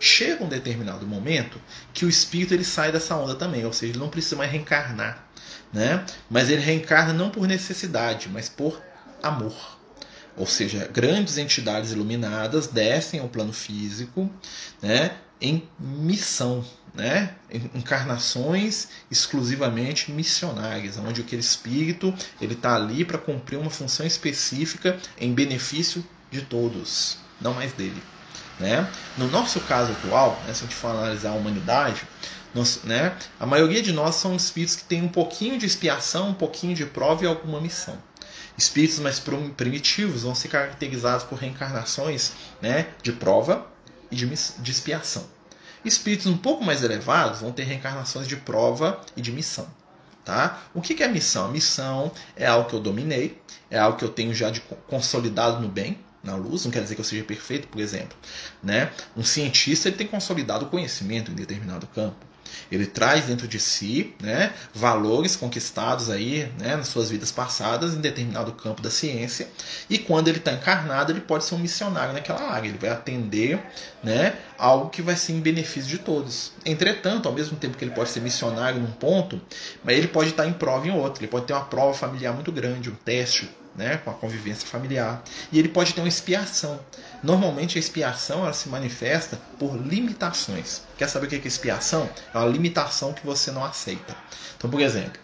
Chega 0.00 0.44
um 0.44 0.48
determinado 0.48 1.06
momento 1.06 1.60
que 1.92 2.04
o 2.04 2.08
espírito 2.08 2.54
ele 2.54 2.64
sai 2.64 2.90
dessa 2.92 3.16
onda 3.16 3.34
também, 3.34 3.64
ou 3.64 3.72
seja, 3.72 3.92
ele 3.92 3.98
não 3.98 4.08
precisa 4.08 4.36
mais 4.36 4.50
reencarnar, 4.50 5.26
né? 5.72 6.04
Mas 6.30 6.48
ele 6.48 6.62
reencarna 6.62 7.12
não 7.12 7.30
por 7.30 7.46
necessidade, 7.46 8.28
mas 8.28 8.48
por 8.48 8.80
amor. 9.22 9.75
Ou 10.36 10.46
seja, 10.46 10.88
grandes 10.92 11.38
entidades 11.38 11.92
iluminadas 11.92 12.66
descem 12.66 13.20
ao 13.20 13.28
plano 13.28 13.52
físico 13.52 14.30
né, 14.82 15.16
em 15.40 15.66
missão, 15.78 16.64
né, 16.94 17.34
encarnações 17.74 18.88
exclusivamente 19.10 20.10
missionárias, 20.12 20.98
onde 20.98 21.22
aquele 21.22 21.40
espírito 21.40 22.14
ele 22.40 22.54
está 22.54 22.74
ali 22.74 23.04
para 23.04 23.18
cumprir 23.18 23.58
uma 23.58 23.70
função 23.70 24.06
específica 24.06 24.98
em 25.18 25.32
benefício 25.32 26.04
de 26.30 26.42
todos, 26.42 27.18
não 27.40 27.54
mais 27.54 27.72
dele. 27.72 28.02
Né? 28.58 28.88
No 29.16 29.28
nosso 29.28 29.60
caso 29.60 29.92
atual, 29.92 30.40
né, 30.46 30.54
se 30.54 30.64
a 30.64 30.66
gente 30.66 30.74
for 30.74 30.88
analisar 30.88 31.30
a 31.30 31.34
humanidade, 31.34 32.02
nós, 32.54 32.80
né, 32.84 33.14
a 33.38 33.44
maioria 33.44 33.82
de 33.82 33.92
nós 33.92 34.14
são 34.14 34.34
espíritos 34.34 34.76
que 34.76 34.84
têm 34.84 35.02
um 35.02 35.08
pouquinho 35.08 35.58
de 35.58 35.66
expiação, 35.66 36.30
um 36.30 36.34
pouquinho 36.34 36.74
de 36.74 36.86
prova 36.86 37.24
e 37.24 37.26
alguma 37.26 37.60
missão. 37.60 37.98
Espíritos 38.56 38.98
mais 38.98 39.20
primitivos 39.56 40.22
vão 40.22 40.34
ser 40.34 40.48
caracterizados 40.48 41.24
por 41.24 41.38
reencarnações 41.38 42.32
né, 42.60 42.88
de 43.02 43.12
prova 43.12 43.66
e 44.10 44.16
de, 44.16 44.26
de 44.26 44.70
expiação. 44.70 45.26
Espíritos 45.84 46.26
um 46.26 46.36
pouco 46.36 46.64
mais 46.64 46.82
elevados 46.82 47.40
vão 47.40 47.52
ter 47.52 47.64
reencarnações 47.64 48.26
de 48.26 48.36
prova 48.36 49.00
e 49.16 49.20
de 49.20 49.30
missão. 49.30 49.68
Tá? 50.24 50.60
O 50.74 50.80
que 50.80 51.00
é 51.00 51.06
missão? 51.06 51.46
A 51.46 51.48
missão 51.48 52.10
é 52.34 52.46
algo 52.46 52.68
que 52.68 52.74
eu 52.74 52.80
dominei, 52.80 53.40
é 53.70 53.78
algo 53.78 53.96
que 53.96 54.04
eu 54.04 54.08
tenho 54.08 54.34
já 54.34 54.50
de 54.50 54.60
consolidado 54.88 55.60
no 55.60 55.68
bem, 55.68 56.00
na 56.24 56.34
luz, 56.34 56.64
não 56.64 56.72
quer 56.72 56.82
dizer 56.82 56.96
que 56.96 57.00
eu 57.00 57.04
seja 57.04 57.22
perfeito, 57.22 57.68
por 57.68 57.80
exemplo. 57.80 58.18
Né? 58.60 58.90
Um 59.16 59.22
cientista 59.22 59.88
ele 59.88 59.96
tem 59.96 60.08
consolidado 60.08 60.64
o 60.64 60.68
conhecimento 60.68 61.30
em 61.30 61.34
determinado 61.34 61.86
campo. 61.86 62.25
Ele 62.70 62.86
traz 62.86 63.26
dentro 63.26 63.46
de 63.46 63.58
si 63.58 64.14
né, 64.20 64.52
valores 64.74 65.36
conquistados 65.36 66.10
aí 66.10 66.50
né, 66.58 66.76
nas 66.76 66.88
suas 66.88 67.10
vidas 67.10 67.30
passadas 67.30 67.94
em 67.94 68.00
determinado 68.00 68.52
campo 68.52 68.82
da 68.82 68.90
ciência. 68.90 69.48
E 69.88 69.98
quando 69.98 70.28
ele 70.28 70.38
está 70.38 70.52
encarnado, 70.52 71.12
ele 71.12 71.20
pode 71.20 71.44
ser 71.44 71.54
um 71.54 71.58
missionário 71.58 72.12
naquela 72.12 72.42
área. 72.50 72.68
Ele 72.68 72.78
vai 72.78 72.90
atender 72.90 73.60
né, 74.02 74.34
algo 74.58 74.90
que 74.90 75.02
vai 75.02 75.16
ser 75.16 75.32
em 75.32 75.40
benefício 75.40 75.88
de 75.88 75.98
todos. 75.98 76.52
Entretanto, 76.64 77.28
ao 77.28 77.34
mesmo 77.34 77.56
tempo 77.56 77.76
que 77.76 77.84
ele 77.84 77.94
pode 77.94 78.10
ser 78.10 78.20
missionário 78.20 78.80
num 78.80 78.92
ponto, 78.92 79.40
mas 79.84 79.96
ele 79.96 80.08
pode 80.08 80.30
estar 80.30 80.46
em 80.46 80.52
prova 80.52 80.86
em 80.86 80.90
outro. 80.90 81.22
Ele 81.22 81.30
pode 81.30 81.46
ter 81.46 81.52
uma 81.52 81.64
prova 81.64 81.94
familiar 81.94 82.32
muito 82.32 82.50
grande, 82.52 82.90
um 82.90 82.94
teste 82.94 83.48
né, 83.76 83.98
com 83.98 84.10
a 84.10 84.14
convivência 84.14 84.66
familiar. 84.66 85.22
E 85.52 85.58
ele 85.58 85.68
pode 85.68 85.94
ter 85.94 86.00
uma 86.00 86.08
expiação. 86.08 86.80
Normalmente 87.22 87.76
a 87.76 87.80
expiação 87.80 88.40
ela 88.40 88.52
se 88.52 88.68
manifesta 88.68 89.38
por 89.58 89.76
limitações. 89.76 90.82
Quer 90.96 91.08
saber 91.08 91.26
o 91.26 91.28
que 91.28 91.36
é 91.36 91.46
expiação? 91.46 92.08
É 92.32 92.38
uma 92.38 92.48
limitação 92.48 93.12
que 93.12 93.24
você 93.24 93.50
não 93.50 93.64
aceita. 93.64 94.16
Então, 94.56 94.70
por 94.70 94.80
exemplo, 94.80 95.20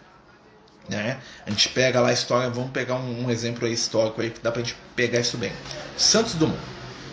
né, 0.87 1.19
a 1.45 1.49
gente 1.49 1.69
pega 1.69 2.01
lá 2.01 2.09
a 2.09 2.13
história, 2.13 2.49
vamos 2.49 2.71
pegar 2.71 2.95
um, 2.95 3.25
um 3.25 3.31
exemplo 3.31 3.65
aí 3.65 3.73
histórico 3.73 4.21
aí 4.21 4.29
que 4.29 4.41
dá 4.41 4.51
pra 4.51 4.61
gente 4.61 4.75
pegar 4.95 5.19
isso 5.19 5.37
bem. 5.37 5.51
Santos 5.97 6.35
Dumont. 6.35 6.59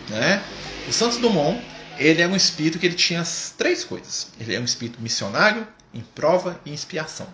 Né? 0.08 0.42
O 0.88 0.92
Santos 0.92 1.18
Dumont 1.18 1.62
ele 1.98 2.22
é 2.22 2.26
um 2.26 2.34
espírito 2.34 2.78
que 2.78 2.86
ele 2.86 2.94
tinha 2.94 3.20
as 3.20 3.54
três 3.56 3.84
coisas. 3.84 4.28
Ele 4.40 4.54
é 4.54 4.58
um 4.58 4.64
espírito 4.64 5.00
missionário, 5.00 5.66
em 5.92 6.00
prova 6.00 6.58
e 6.64 6.70
em 6.70 6.74
expiação. 6.74 7.26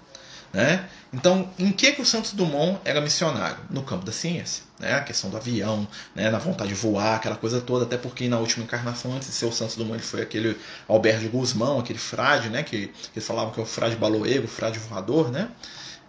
Né? 0.56 0.88
Então, 1.12 1.50
em 1.58 1.70
que, 1.70 1.92
que 1.92 2.00
o 2.00 2.06
Santos 2.06 2.32
Dumont 2.32 2.80
era 2.82 2.98
missionário? 2.98 3.58
No 3.68 3.82
campo 3.82 4.06
da 4.06 4.10
ciência. 4.10 4.64
Né? 4.78 4.94
A 4.94 5.02
questão 5.02 5.28
do 5.28 5.36
avião, 5.36 5.86
né? 6.14 6.30
na 6.30 6.38
vontade 6.38 6.70
de 6.70 6.74
voar, 6.74 7.16
aquela 7.16 7.36
coisa 7.36 7.60
toda, 7.60 7.84
até 7.84 7.98
porque 7.98 8.26
na 8.26 8.38
última 8.38 8.64
encarnação, 8.64 9.12
antes 9.12 9.28
de 9.28 9.34
ser 9.34 9.44
o 9.44 9.52
Santos 9.52 9.76
Dumont, 9.76 9.96
ele 9.96 10.02
foi 10.02 10.22
aquele 10.22 10.56
Alberto 10.88 11.28
Guzmão, 11.28 11.78
aquele 11.78 11.98
frade, 11.98 12.48
né? 12.48 12.62
que, 12.62 12.86
que 12.86 13.10
eles 13.16 13.26
falavam 13.26 13.52
que 13.52 13.60
é 13.60 13.62
o 13.62 13.66
frade 13.66 13.96
baloeiro, 13.96 14.46
o 14.46 14.48
frade 14.48 14.78
voador. 14.78 15.30
Né? 15.30 15.46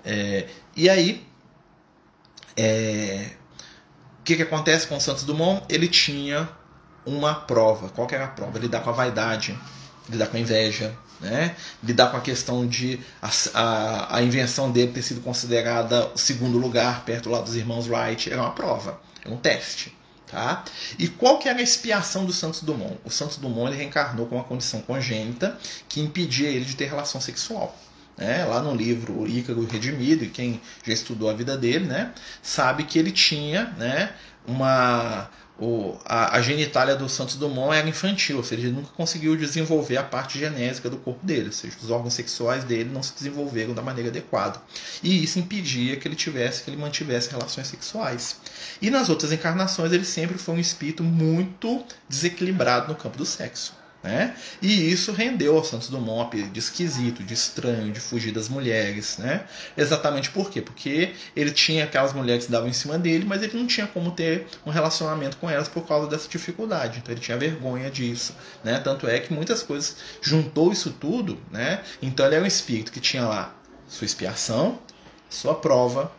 É, 0.05 0.47
e 0.77 0.89
aí, 0.89 1.27
é, 2.55 3.31
o 4.21 4.23
que, 4.23 4.37
que 4.37 4.43
acontece 4.43 4.87
com 4.87 4.95
o 4.95 5.01
Santos 5.01 5.25
Dumont? 5.25 5.65
Ele 5.67 5.89
tinha 5.89 6.47
uma 7.05 7.35
prova. 7.35 7.89
Qual 7.89 8.07
que 8.07 8.15
era 8.15 8.23
a 8.23 8.29
prova? 8.29 8.57
Lidar 8.57 8.79
com 8.79 8.91
a 8.91 8.93
vaidade, 8.93 9.59
lidar 10.07 10.27
com 10.27 10.37
a 10.37 10.39
inveja, 10.39 10.97
né? 11.19 11.55
lidar 11.83 12.11
com 12.11 12.17
a 12.17 12.21
questão 12.21 12.67
de 12.67 12.99
a, 13.21 13.29
a, 13.53 14.17
a, 14.17 14.21
invenção 14.21 14.71
dele 14.71 14.91
ter 14.91 15.01
sido 15.01 15.21
considerada 15.21 16.11
o 16.13 16.17
segundo 16.17 16.57
lugar 16.57 17.03
perto 17.05 17.29
lá 17.29 17.41
dos 17.41 17.55
irmãos 17.55 17.87
Wright 17.87 18.31
era 18.31 18.41
uma 18.41 18.51
prova, 18.51 18.99
era 19.23 19.33
um 19.33 19.37
teste. 19.37 19.95
Tá? 20.27 20.65
E 20.99 21.07
qual 21.07 21.39
que 21.39 21.47
era 21.47 21.57
a 21.57 21.61
expiação 21.61 22.25
do 22.25 22.33
Santos 22.33 22.61
Dumont? 22.61 22.97
O 23.05 23.09
Santos 23.09 23.37
Dumont 23.37 23.69
ele 23.71 23.77
reencarnou 23.77 24.27
com 24.27 24.35
uma 24.35 24.43
condição 24.43 24.81
congênita 24.81 25.57
que 25.87 26.01
impedia 26.01 26.49
ele 26.49 26.65
de 26.65 26.75
ter 26.75 26.89
relação 26.89 27.21
sexual. 27.21 27.73
Né? 28.17 28.43
Lá 28.43 28.61
no 28.61 28.75
livro 28.75 29.25
Ícaro 29.25 29.65
Redimido, 29.65 30.25
e 30.25 30.29
quem 30.29 30.59
já 30.85 30.91
estudou 30.91 31.29
a 31.29 31.33
vida 31.33 31.55
dele, 31.55 31.85
né? 31.85 32.11
sabe 32.41 32.83
que 32.83 32.99
ele 32.99 33.11
tinha 33.11 33.73
né? 33.77 34.11
uma, 34.45 35.29
o, 35.59 35.97
a, 36.05 36.37
a, 36.37 36.41
genitália 36.41 36.95
do 36.95 37.09
Santos 37.09 37.35
Dumont 37.35 37.75
era 37.75 37.89
infantil, 37.89 38.37
ou 38.37 38.43
seja, 38.43 38.67
ele 38.67 38.75
nunca 38.75 38.89
conseguiu 38.95 39.35
desenvolver 39.35 39.97
a 39.97 40.03
parte 40.03 40.37
genésica 40.37 40.89
do 40.89 40.97
corpo 40.97 41.25
dele, 41.25 41.47
ou 41.47 41.51
seja, 41.51 41.75
os 41.81 41.89
órgãos 41.89 42.13
sexuais 42.13 42.63
dele 42.63 42.91
não 42.93 43.01
se 43.01 43.13
desenvolveram 43.15 43.73
da 43.73 43.81
maneira 43.81 44.09
adequada. 44.09 44.61
E 45.01 45.23
isso 45.23 45.39
impedia 45.39 45.95
que 45.97 46.07
ele 46.07 46.15
tivesse, 46.15 46.63
que 46.63 46.69
ele 46.69 46.77
mantivesse 46.77 47.31
relações 47.31 47.67
sexuais. 47.67 48.39
E 48.79 48.91
nas 48.91 49.09
outras 49.09 49.31
encarnações 49.31 49.91
ele 49.91 50.05
sempre 50.05 50.37
foi 50.37 50.55
um 50.55 50.59
espírito 50.59 51.03
muito 51.03 51.83
desequilibrado 52.07 52.89
no 52.89 52.95
campo 52.95 53.17
do 53.17 53.25
sexo. 53.25 53.73
Né? 54.07 54.33
E 54.61 54.89
isso 54.89 55.11
rendeu 55.11 55.57
ao 55.57 55.65
Santos 55.65 55.89
Dumont 55.89 56.19
um 56.19 56.21
apelido 56.21 56.49
de 56.49 56.59
esquisito, 56.59 57.21
de 57.21 57.33
estranho, 57.33 57.91
de 57.91 57.99
fugir 57.99 58.31
das 58.31 58.47
mulheres. 58.47 59.17
Né? 59.17 59.43
Exatamente 59.75 60.29
por 60.29 60.49
quê? 60.49 60.61
Porque 60.61 61.13
ele 61.35 61.51
tinha 61.51 61.83
aquelas 61.83 62.13
mulheres 62.13 62.45
que 62.45 62.51
davam 62.51 62.69
em 62.69 62.73
cima 62.73 62.97
dele, 62.97 63.25
mas 63.25 63.43
ele 63.43 63.57
não 63.57 63.67
tinha 63.67 63.85
como 63.85 64.11
ter 64.11 64.47
um 64.65 64.69
relacionamento 64.69 65.35
com 65.35 65.49
elas 65.49 65.67
por 65.67 65.85
causa 65.85 66.07
dessa 66.07 66.29
dificuldade. 66.29 66.99
Então 66.99 67.13
ele 67.13 67.19
tinha 67.19 67.37
vergonha 67.37 67.91
disso. 67.91 68.33
Né? 68.63 68.79
Tanto 68.79 69.09
é 69.09 69.19
que 69.19 69.33
muitas 69.33 69.61
coisas 69.61 69.97
juntou 70.21 70.71
isso 70.71 70.91
tudo. 70.91 71.37
Né? 71.51 71.83
Então 72.01 72.25
ele 72.25 72.35
era 72.35 72.43
um 72.45 72.47
espírito 72.47 72.93
que 72.93 73.01
tinha 73.01 73.27
lá 73.27 73.53
sua 73.89 74.05
expiação, 74.05 74.79
sua 75.29 75.53
prova 75.53 76.13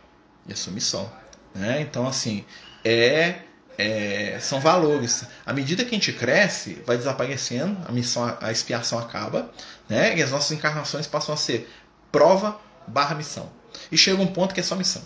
e 0.47 0.53
a 0.53 0.55
sua 0.55 0.71
missão. 0.71 1.11
Né? 1.55 1.81
Então, 1.81 2.07
assim, 2.07 2.45
é 2.85 3.39
é, 3.79 4.37
são 4.41 4.59
valores. 4.59 5.23
À 5.45 5.53
medida 5.53 5.85
que 5.85 5.91
a 5.91 5.97
gente 5.97 6.11
cresce, 6.11 6.83
vai 6.85 6.97
desaparecendo, 6.97 7.77
a 7.87 7.91
missão, 7.93 8.37
a 8.41 8.51
expiação 8.51 8.99
acaba, 8.99 9.49
né? 9.87 10.17
E 10.17 10.21
as 10.21 10.31
nossas 10.31 10.51
encarnações 10.51 11.07
passam 11.07 11.33
a 11.33 11.37
ser 11.37 11.71
prova 12.11 12.59
barra 12.85 13.15
missão. 13.15 13.49
E 13.89 13.97
chega 13.97 14.21
um 14.21 14.27
ponto 14.27 14.53
que 14.53 14.59
é 14.59 14.63
só 14.63 14.75
missão. 14.75 15.01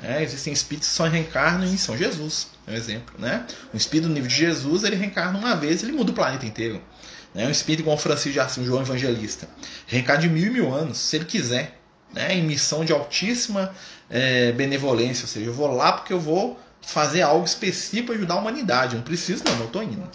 É, 0.00 0.22
existem 0.22 0.52
espíritos 0.52 0.88
que 0.88 0.94
só 0.94 1.04
reencarnam 1.04 1.66
em 1.66 1.76
São 1.76 1.96
Jesus, 1.96 2.48
é 2.64 2.70
um 2.70 2.74
exemplo. 2.74 3.14
Né? 3.18 3.44
Um 3.74 3.76
espírito 3.76 4.06
do 4.06 4.14
nível 4.14 4.28
de 4.28 4.36
Jesus, 4.36 4.84
ele 4.84 4.94
reencarna 4.94 5.36
uma 5.36 5.56
vez, 5.56 5.82
ele 5.82 5.90
muda 5.90 6.12
o 6.12 6.14
planeta 6.14 6.46
inteiro. 6.46 6.80
Né? 7.34 7.48
Um 7.48 7.50
espírito 7.50 7.80
igual 7.80 7.96
o 7.96 7.98
Francisco 7.98 8.30
de 8.30 8.38
Assis, 8.38 8.64
João 8.64 8.82
Evangelista, 8.82 9.48
reencarna 9.86 10.22
de 10.22 10.28
mil 10.28 10.46
e 10.46 10.50
mil 10.50 10.72
anos, 10.72 10.98
se 10.98 11.16
ele 11.16 11.24
quiser, 11.24 11.80
né? 12.12 12.34
em 12.34 12.42
missão 12.44 12.84
de 12.84 12.92
altíssima 12.92 13.74
é, 14.08 14.52
benevolência. 14.52 15.24
Ou 15.24 15.28
seja, 15.28 15.46
eu 15.46 15.54
vou 15.54 15.74
lá 15.74 15.92
porque 15.92 16.12
eu 16.12 16.20
vou 16.20 16.58
fazer 16.82 17.22
algo 17.22 17.44
específico 17.44 18.08
para 18.08 18.16
ajudar 18.16 18.34
a 18.34 18.38
humanidade. 18.38 18.96
Não 18.96 19.02
preciso, 19.02 19.44
não, 19.44 19.58
eu 19.60 19.66
estou 19.66 19.82
indo. 19.82 20.08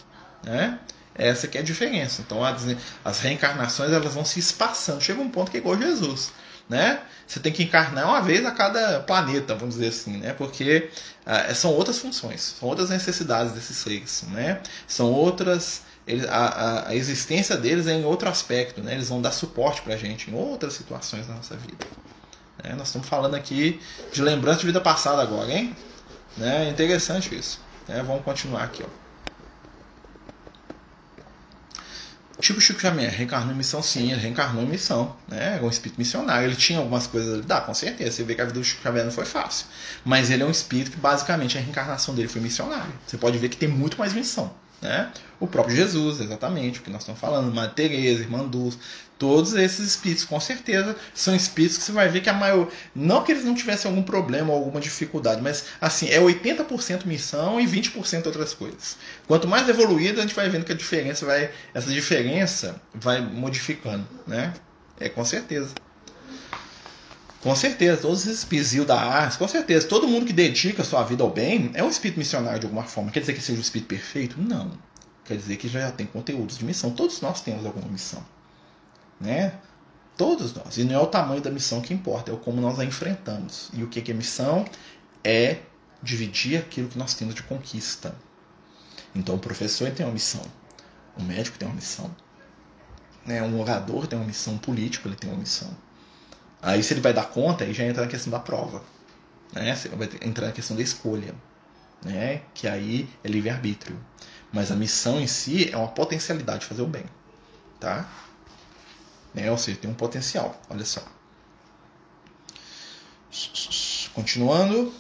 Né? 0.44 0.78
Essa 1.16 1.48
que 1.48 1.58
é 1.58 1.62
a 1.62 1.64
diferença. 1.64 2.22
Então 2.22 2.44
as, 2.44 3.20
reencarnações 3.20 3.92
elas 3.92 4.14
vão 4.14 4.26
se 4.26 4.40
espaçando. 4.40 5.02
Chega 5.02 5.22
um 5.22 5.30
ponto 5.30 5.50
que 5.50 5.58
é 5.58 5.60
igual 5.60 5.78
Jesus. 5.78 6.32
Né? 6.70 7.00
Você 7.26 7.40
tem 7.40 7.52
que 7.52 7.64
encarnar 7.64 8.08
uma 8.08 8.22
vez 8.22 8.46
a 8.46 8.52
cada 8.52 9.00
planeta, 9.00 9.56
vamos 9.56 9.76
dizer 9.76 9.88
assim, 9.88 10.18
né? 10.18 10.34
Porque 10.34 10.90
ah, 11.26 11.54
são 11.54 11.72
outras 11.72 12.00
funções, 12.00 12.56
são 12.60 12.68
outras 12.68 12.90
necessidades 12.90 13.54
desses 13.54 13.78
seres, 13.78 14.24
né? 14.32 14.62
São 14.86 15.12
outras 15.12 15.82
eles, 16.08 16.26
a, 16.26 16.88
a, 16.88 16.96
existência 16.96 17.58
deles 17.58 17.86
é 17.86 17.94
em 17.94 18.06
outro 18.06 18.30
aspecto, 18.30 18.82
né? 18.82 18.94
Eles 18.94 19.10
vão 19.10 19.22
dar 19.22 19.32
suporte 19.32 19.82
para 19.82 19.94
a 19.94 19.98
gente 19.98 20.32
em 20.32 20.34
outras 20.34 20.74
situações 20.74 21.28
da 21.28 21.34
nossa 21.34 21.56
vida. 21.58 21.86
Né? 22.64 22.74
Nós 22.78 22.88
estamos 22.88 23.08
falando 23.08 23.36
aqui 23.36 23.80
de 24.14 24.22
lembrança 24.22 24.62
de 24.62 24.68
vida 24.68 24.80
passada 24.80 25.22
agora, 25.22 25.52
hein? 25.52 25.76
Né? 26.38 26.68
É 26.68 26.70
interessante 26.70 27.36
isso. 27.36 27.60
Né? 27.88 28.04
Vamos 28.04 28.24
continuar 28.24 28.64
aqui. 28.64 28.84
Ó. 28.84 29.08
Tipo 32.40 32.62
Chico 32.62 32.80
Xavier, 32.80 33.12
reencarnou 33.12 33.52
em 33.52 33.58
missão 33.58 33.82
sim, 33.82 34.12
ele 34.12 34.22
reencarnou 34.22 34.64
em 34.64 34.68
missão, 34.68 35.16
né? 35.28 35.58
É 35.60 35.66
um 35.66 35.70
espírito 35.70 35.98
missionário. 35.98 36.48
Ele 36.48 36.56
tinha 36.56 36.78
algumas 36.78 37.08
coisas, 37.08 37.44
dá, 37.44 37.62
com 37.62 37.74
certeza. 37.74 38.12
Você 38.12 38.24
vê 38.24 38.36
que 38.36 38.42
a 38.42 38.46
vida 38.46 38.60
do 38.60 38.64
Chico 38.64 38.84
Xavier 38.84 39.04
não 39.04 39.12
foi 39.12 39.26
fácil. 39.26 39.66
Mas 40.06 40.30
ele 40.30 40.44
é 40.44 40.46
um 40.46 40.52
espírito 40.52 40.92
que 40.92 40.98
basicamente 40.98 41.58
a 41.58 41.62
reencarnação 41.62 42.14
dele 42.14 42.28
foi 42.28 42.40
missionária. 42.40 42.94
Você 43.08 43.18
pode 43.18 43.40
ver 43.40 43.50
que 43.50 43.58
tem 43.58 43.68
muito 43.68 43.98
mais 43.98 44.14
missão. 44.14 44.54
Né? 44.82 45.12
O 45.40 45.48
próprio 45.48 45.76
Jesus, 45.76 46.20
exatamente, 46.22 46.80
o 46.80 46.84
que 46.84 46.90
nós 46.90 47.02
estamos 47.02 47.20
falando, 47.20 47.54
Madre 47.54 47.76
Teresa, 47.76 48.22
Irmã 48.22 48.46
Dulce, 48.46 48.78
todos 49.18 49.54
esses 49.54 49.88
espíritos, 49.88 50.24
com 50.24 50.40
certeza, 50.40 50.96
são 51.14 51.36
espíritos 51.36 51.78
que 51.78 51.84
você 51.84 51.92
vai 51.92 52.08
ver 52.10 52.22
que 52.22 52.30
a 52.30 52.34
maior. 52.34 52.70
Não 52.96 53.24
que 53.24 53.32
eles 53.32 53.44
não 53.44 53.56
tivessem 53.56 53.90
algum 53.90 54.04
problema 54.04 54.52
ou 54.52 54.60
alguma 54.60 54.80
dificuldade, 54.80 55.42
mas 55.42 55.66
assim, 55.82 56.10
é 56.10 56.20
80% 56.20 57.06
missão 57.06 57.60
e 57.60 57.66
20% 57.66 58.26
outras 58.28 58.54
coisas. 58.54 58.98
Quanto 59.28 59.48
mais 59.48 59.68
evoluído, 59.68 60.20
a 60.20 60.22
gente 60.22 60.36
vai 60.36 60.50
vendo 60.50 60.66
que 60.66 60.72
a 60.72 60.76
diferença 60.76 61.26
vai. 61.26 61.52
Essa 61.74 61.90
diferença 61.90 62.80
vai 62.94 63.22
modificando, 63.22 64.08
né? 64.26 64.54
É 65.00 65.10
com 65.10 65.24
certeza. 65.26 65.70
Com 67.42 67.56
certeza, 67.56 68.02
todos 68.02 68.26
esses 68.26 68.40
espíritos 68.40 68.86
da 68.86 69.00
arte, 69.00 69.38
com 69.38 69.48
certeza, 69.48 69.88
todo 69.88 70.08
mundo 70.08 70.26
que 70.26 70.34
dedica 70.34 70.84
sua 70.84 71.04
vida 71.04 71.24
ao 71.24 71.30
bem 71.30 71.72
é 71.74 71.84
um 71.84 71.90
espírito 71.90 72.18
missionário 72.18 72.60
de 72.60 72.66
alguma 72.66 72.84
forma. 72.84 73.12
Quer 73.12 73.20
dizer 73.20 73.34
que 73.34 73.42
seja 73.42 73.58
um 73.58 73.62
espírito 73.62 73.88
perfeito? 73.88 74.42
Não. 74.42 74.72
Quer 75.24 75.38
dizer 75.38 75.58
que 75.58 75.68
já 75.68 75.92
tem 75.92 76.08
conteúdos 76.08 76.58
de 76.58 76.66
missão. 76.66 76.92
Todos 76.92 77.22
nós 77.22 77.42
temos 77.42 77.66
alguma 77.66 77.88
missão. 77.88 78.26
Né? 79.22 79.54
Todos 80.18 80.54
nós. 80.54 80.78
E 80.78 80.84
não 80.84 80.96
é 80.96 81.00
o 81.00 81.06
tamanho 81.06 81.42
da 81.42 81.52
missão 81.52 81.80
que 81.80 81.94
importa, 81.94 82.32
é 82.32 82.34
o 82.34 82.38
como 82.38 82.60
nós 82.60 82.80
a 82.80 82.86
enfrentamos. 82.86 83.70
E 83.74 83.84
o 83.84 83.88
que 83.88 84.10
é 84.10 84.14
missão? 84.14 84.66
É 85.24 85.60
dividir 86.02 86.58
aquilo 86.58 86.88
que 86.88 86.98
nós 86.98 87.14
temos 87.14 87.36
de 87.36 87.44
conquista. 87.44 88.16
Então 89.14 89.36
o 89.36 89.40
professor 89.40 89.90
tem 89.92 90.06
uma 90.06 90.14
missão, 90.14 90.42
o 91.18 91.24
médico 91.24 91.58
tem 91.58 91.68
uma 91.68 91.76
missão, 91.76 92.14
né? 93.26 93.42
um 93.42 93.60
orador 93.60 94.06
tem 94.06 94.18
uma 94.18 94.26
missão, 94.26 94.54
um 94.54 94.58
político 94.58 95.08
ele 95.08 95.16
tem 95.16 95.30
uma 95.30 95.40
missão. 95.40 95.70
Aí 96.62 96.82
se 96.84 96.94
ele 96.94 97.02
vai 97.02 97.14
dar 97.14 97.26
conta, 97.26 97.64
aí 97.64 97.74
já 97.74 97.84
entra 97.84 98.04
na 98.04 98.10
questão 98.10 98.32
da 98.32 98.40
prova. 98.40 98.84
Né? 99.54 99.76
Vai 99.96 100.10
entrar 100.22 100.48
na 100.48 100.54
questão 100.54 100.76
da 100.76 100.84
escolha. 100.84 101.34
Né? 102.04 102.42
Que 102.54 102.68
aí 102.68 103.10
é 103.24 103.28
livre-arbítrio. 103.28 104.00
Mas 104.52 104.72
a 104.72 104.76
missão 104.76 105.20
em 105.20 105.28
si 105.28 105.72
é 105.72 105.78
uma 105.78 105.88
potencialidade 105.90 106.62
de 106.62 106.66
fazer 106.66 106.82
o 106.82 106.88
bem. 106.88 107.06
tá? 107.80 108.10
Né? 109.34 109.52
Ou 109.52 109.58
seja, 109.58 109.78
tem 109.78 109.90
um 109.90 109.94
potencial. 109.94 110.60
Olha 110.70 110.86
só. 110.86 111.04
Continuando. 114.14 114.94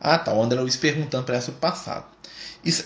Ah, 0.00 0.18
tá. 0.18 0.32
O 0.32 0.42
André 0.42 0.60
Luiz 0.60 0.76
perguntando 0.76 1.24
para 1.24 1.36
ela 1.36 1.42
sobre 1.42 1.58
o 1.58 1.60
passado. 1.60 2.06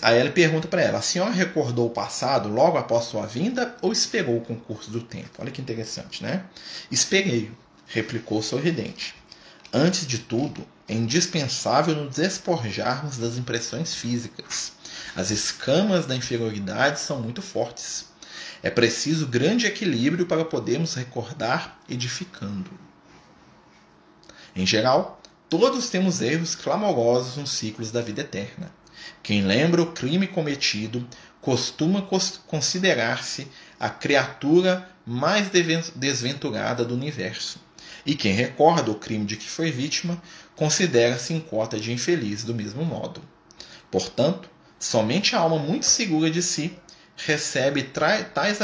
Aí 0.01 0.19
ele 0.19 0.29
pergunta 0.31 0.67
para 0.67 0.81
ela: 0.81 0.99
a 0.99 1.01
senhora 1.01 1.31
recordou 1.31 1.87
o 1.87 1.91
passado 1.91 2.49
logo 2.49 2.77
após 2.77 3.05
sua 3.05 3.25
vinda 3.25 3.75
ou 3.81 3.91
esperou 3.91 4.37
o 4.37 4.41
concurso 4.41 4.89
do 4.89 5.01
tempo? 5.01 5.29
Olha 5.39 5.51
que 5.51 5.61
interessante, 5.61 6.23
né? 6.23 6.45
Esperei, 6.89 7.51
replicou 7.87 8.41
sorridente. 8.41 9.15
Antes 9.73 10.07
de 10.07 10.19
tudo, 10.19 10.65
é 10.87 10.93
indispensável 10.93 11.95
nos 11.95 12.15
despojarmos 12.15 13.17
das 13.17 13.37
impressões 13.37 13.93
físicas. 13.93 14.71
As 15.15 15.31
escamas 15.31 16.05
da 16.05 16.15
inferioridade 16.15 16.99
são 16.99 17.21
muito 17.21 17.41
fortes. 17.41 18.05
É 18.63 18.69
preciso 18.69 19.27
grande 19.27 19.65
equilíbrio 19.65 20.25
para 20.25 20.45
podermos 20.45 20.95
recordar 20.95 21.79
edificando. 21.89 22.71
Em 24.55 24.65
geral, 24.65 25.21
todos 25.49 25.89
temos 25.89 26.21
erros 26.21 26.55
clamorosos 26.55 27.35
nos 27.35 27.51
ciclos 27.51 27.91
da 27.91 28.01
vida 28.01 28.21
eterna. 28.21 28.71
Quem 29.21 29.41
lembra 29.41 29.81
o 29.81 29.91
crime 29.91 30.27
cometido 30.27 31.07
costuma 31.41 32.07
considerar-se 32.47 33.47
a 33.79 33.89
criatura 33.89 34.89
mais 35.05 35.49
desventurada 35.95 36.83
do 36.83 36.95
universo. 36.95 37.59
E 38.05 38.15
quem 38.15 38.33
recorda 38.33 38.91
o 38.91 38.95
crime 38.95 39.25
de 39.25 39.37
que 39.37 39.49
foi 39.49 39.71
vítima 39.71 40.21
considera-se 40.55 41.33
em 41.33 41.39
cota 41.39 41.79
de 41.79 41.91
infeliz 41.91 42.43
do 42.43 42.53
mesmo 42.53 42.83
modo. 42.83 43.21
Portanto, 43.91 44.49
somente 44.79 45.35
a 45.35 45.39
alma 45.39 45.57
muito 45.57 45.85
segura 45.85 46.29
de 46.29 46.41
si 46.41 46.77
recebe 47.15 47.83
tais 47.83 48.59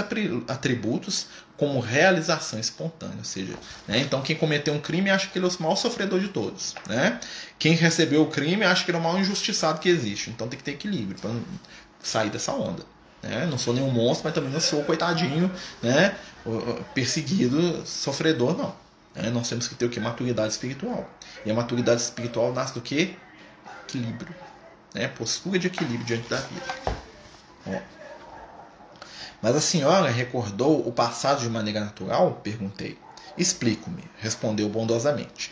atributos 0.48 1.28
como 1.62 1.80
realização 1.80 2.60
espontânea, 2.60 3.18
ou 3.20 3.24
seja, 3.24 3.54
né? 3.88 4.00
então 4.00 4.20
quem 4.24 4.36
cometeu 4.36 4.74
um 4.74 4.80
crime 4.80 5.12
acha 5.12 5.28
que 5.28 5.38
ele 5.38 5.46
é 5.46 5.48
o 5.48 5.62
maior 5.62 5.76
sofredor 5.76 6.20
de 6.20 6.30
todos, 6.30 6.74
né? 6.88 7.20
Quem 7.60 7.76
recebeu 7.76 8.24
o 8.24 8.26
crime 8.32 8.66
acha 8.66 8.84
que 8.84 8.90
ele 8.90 8.98
é 8.98 9.00
o 9.00 9.04
maior 9.04 9.20
injustiçado 9.20 9.80
que 9.80 9.88
existe, 9.88 10.32
então 10.32 10.48
tem 10.48 10.58
que 10.58 10.64
ter 10.64 10.72
equilíbrio 10.72 11.20
para 11.22 11.30
sair 12.02 12.32
dessa 12.32 12.52
onda. 12.52 12.84
Né? 13.22 13.46
Não 13.46 13.60
sou 13.60 13.76
nenhum 13.76 13.92
monstro, 13.92 14.24
mas 14.24 14.34
também 14.34 14.50
não 14.50 14.60
sou 14.60 14.84
coitadinho, 14.84 15.52
né? 15.84 16.16
perseguido, 16.96 17.86
sofredor, 17.86 18.58
não. 18.58 18.76
Né? 19.14 19.30
Nós 19.30 19.48
temos 19.48 19.68
que 19.68 19.76
ter 19.76 19.86
o 19.86 19.90
que? 19.92 20.00
Maturidade 20.00 20.52
espiritual. 20.54 21.08
E 21.46 21.52
a 21.52 21.54
maturidade 21.54 22.02
espiritual 22.02 22.52
nasce 22.54 22.74
do 22.74 22.82
que? 22.82 23.16
Equilíbrio. 23.84 24.34
Né? 24.96 25.08
Postura 25.10 25.60
de 25.60 25.68
equilíbrio 25.68 26.06
diante 26.06 26.28
da 26.28 26.38
vida. 26.38 26.66
Ó. 27.68 28.01
Mas 29.42 29.56
a 29.56 29.62
senhora 29.62 30.10
recordou 30.10 30.88
o 30.88 30.92
passado 30.92 31.42
de 31.42 31.50
maneira 31.50 31.80
natural? 31.80 32.40
perguntei. 32.44 32.98
Explico-me, 33.38 34.04
respondeu 34.20 34.70
bondosamente. 34.70 35.52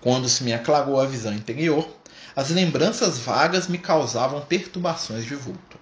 Quando 0.00 0.28
se 0.28 0.42
me 0.42 0.52
aclarou 0.52 1.00
a 1.00 1.06
visão 1.06 1.32
interior, 1.32 1.88
as 2.34 2.50
lembranças 2.50 3.18
vagas 3.18 3.68
me 3.68 3.78
causavam 3.78 4.40
perturbações 4.40 5.24
de 5.24 5.34
vulto. 5.34 5.78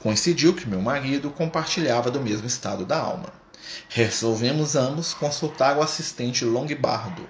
Coincidiu 0.00 0.54
que 0.54 0.68
meu 0.68 0.80
marido 0.80 1.30
compartilhava 1.30 2.10
do 2.10 2.20
mesmo 2.20 2.46
estado 2.46 2.84
da 2.84 2.98
alma. 2.98 3.39
Resolvemos 3.88 4.76
ambos 4.76 5.14
consultar 5.14 5.76
o 5.76 5.82
assistente 5.82 6.44
Longbardo. 6.44 7.28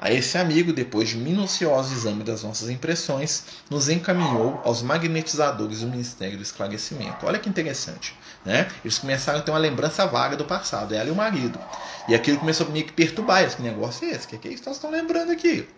A 0.00 0.12
esse 0.12 0.38
amigo, 0.38 0.72
depois 0.72 1.08
de 1.08 1.16
minucioso 1.16 1.92
exame 1.92 2.22
das 2.22 2.44
nossas 2.44 2.70
impressões, 2.70 3.44
nos 3.68 3.88
encaminhou 3.88 4.60
aos 4.64 4.80
magnetizadores 4.80 5.80
do 5.80 5.88
Ministério 5.88 6.36
do 6.36 6.42
Esclarecimento. 6.42 7.26
Olha 7.26 7.38
que 7.38 7.48
interessante. 7.48 8.14
Né? 8.44 8.68
Eles 8.84 8.98
começaram 8.98 9.40
a 9.40 9.42
ter 9.42 9.50
uma 9.50 9.58
lembrança 9.58 10.06
vaga 10.06 10.36
do 10.36 10.44
passado, 10.44 10.94
ela 10.94 11.08
e 11.08 11.12
o 11.12 11.16
marido. 11.16 11.58
E 12.08 12.14
aquilo 12.14 12.38
começou 12.38 12.66
a 12.66 12.70
que 12.72 12.92
perturbar. 12.92 13.54
Que 13.54 13.60
negócio 13.60 14.06
é 14.06 14.12
esse? 14.12 14.26
O 14.26 14.28
que, 14.30 14.38
que 14.38 14.48
é 14.48 14.52
isso 14.52 14.62
que 14.62 14.70
estão 14.70 14.90
lembrando 14.90 15.32
aqui? 15.32 15.68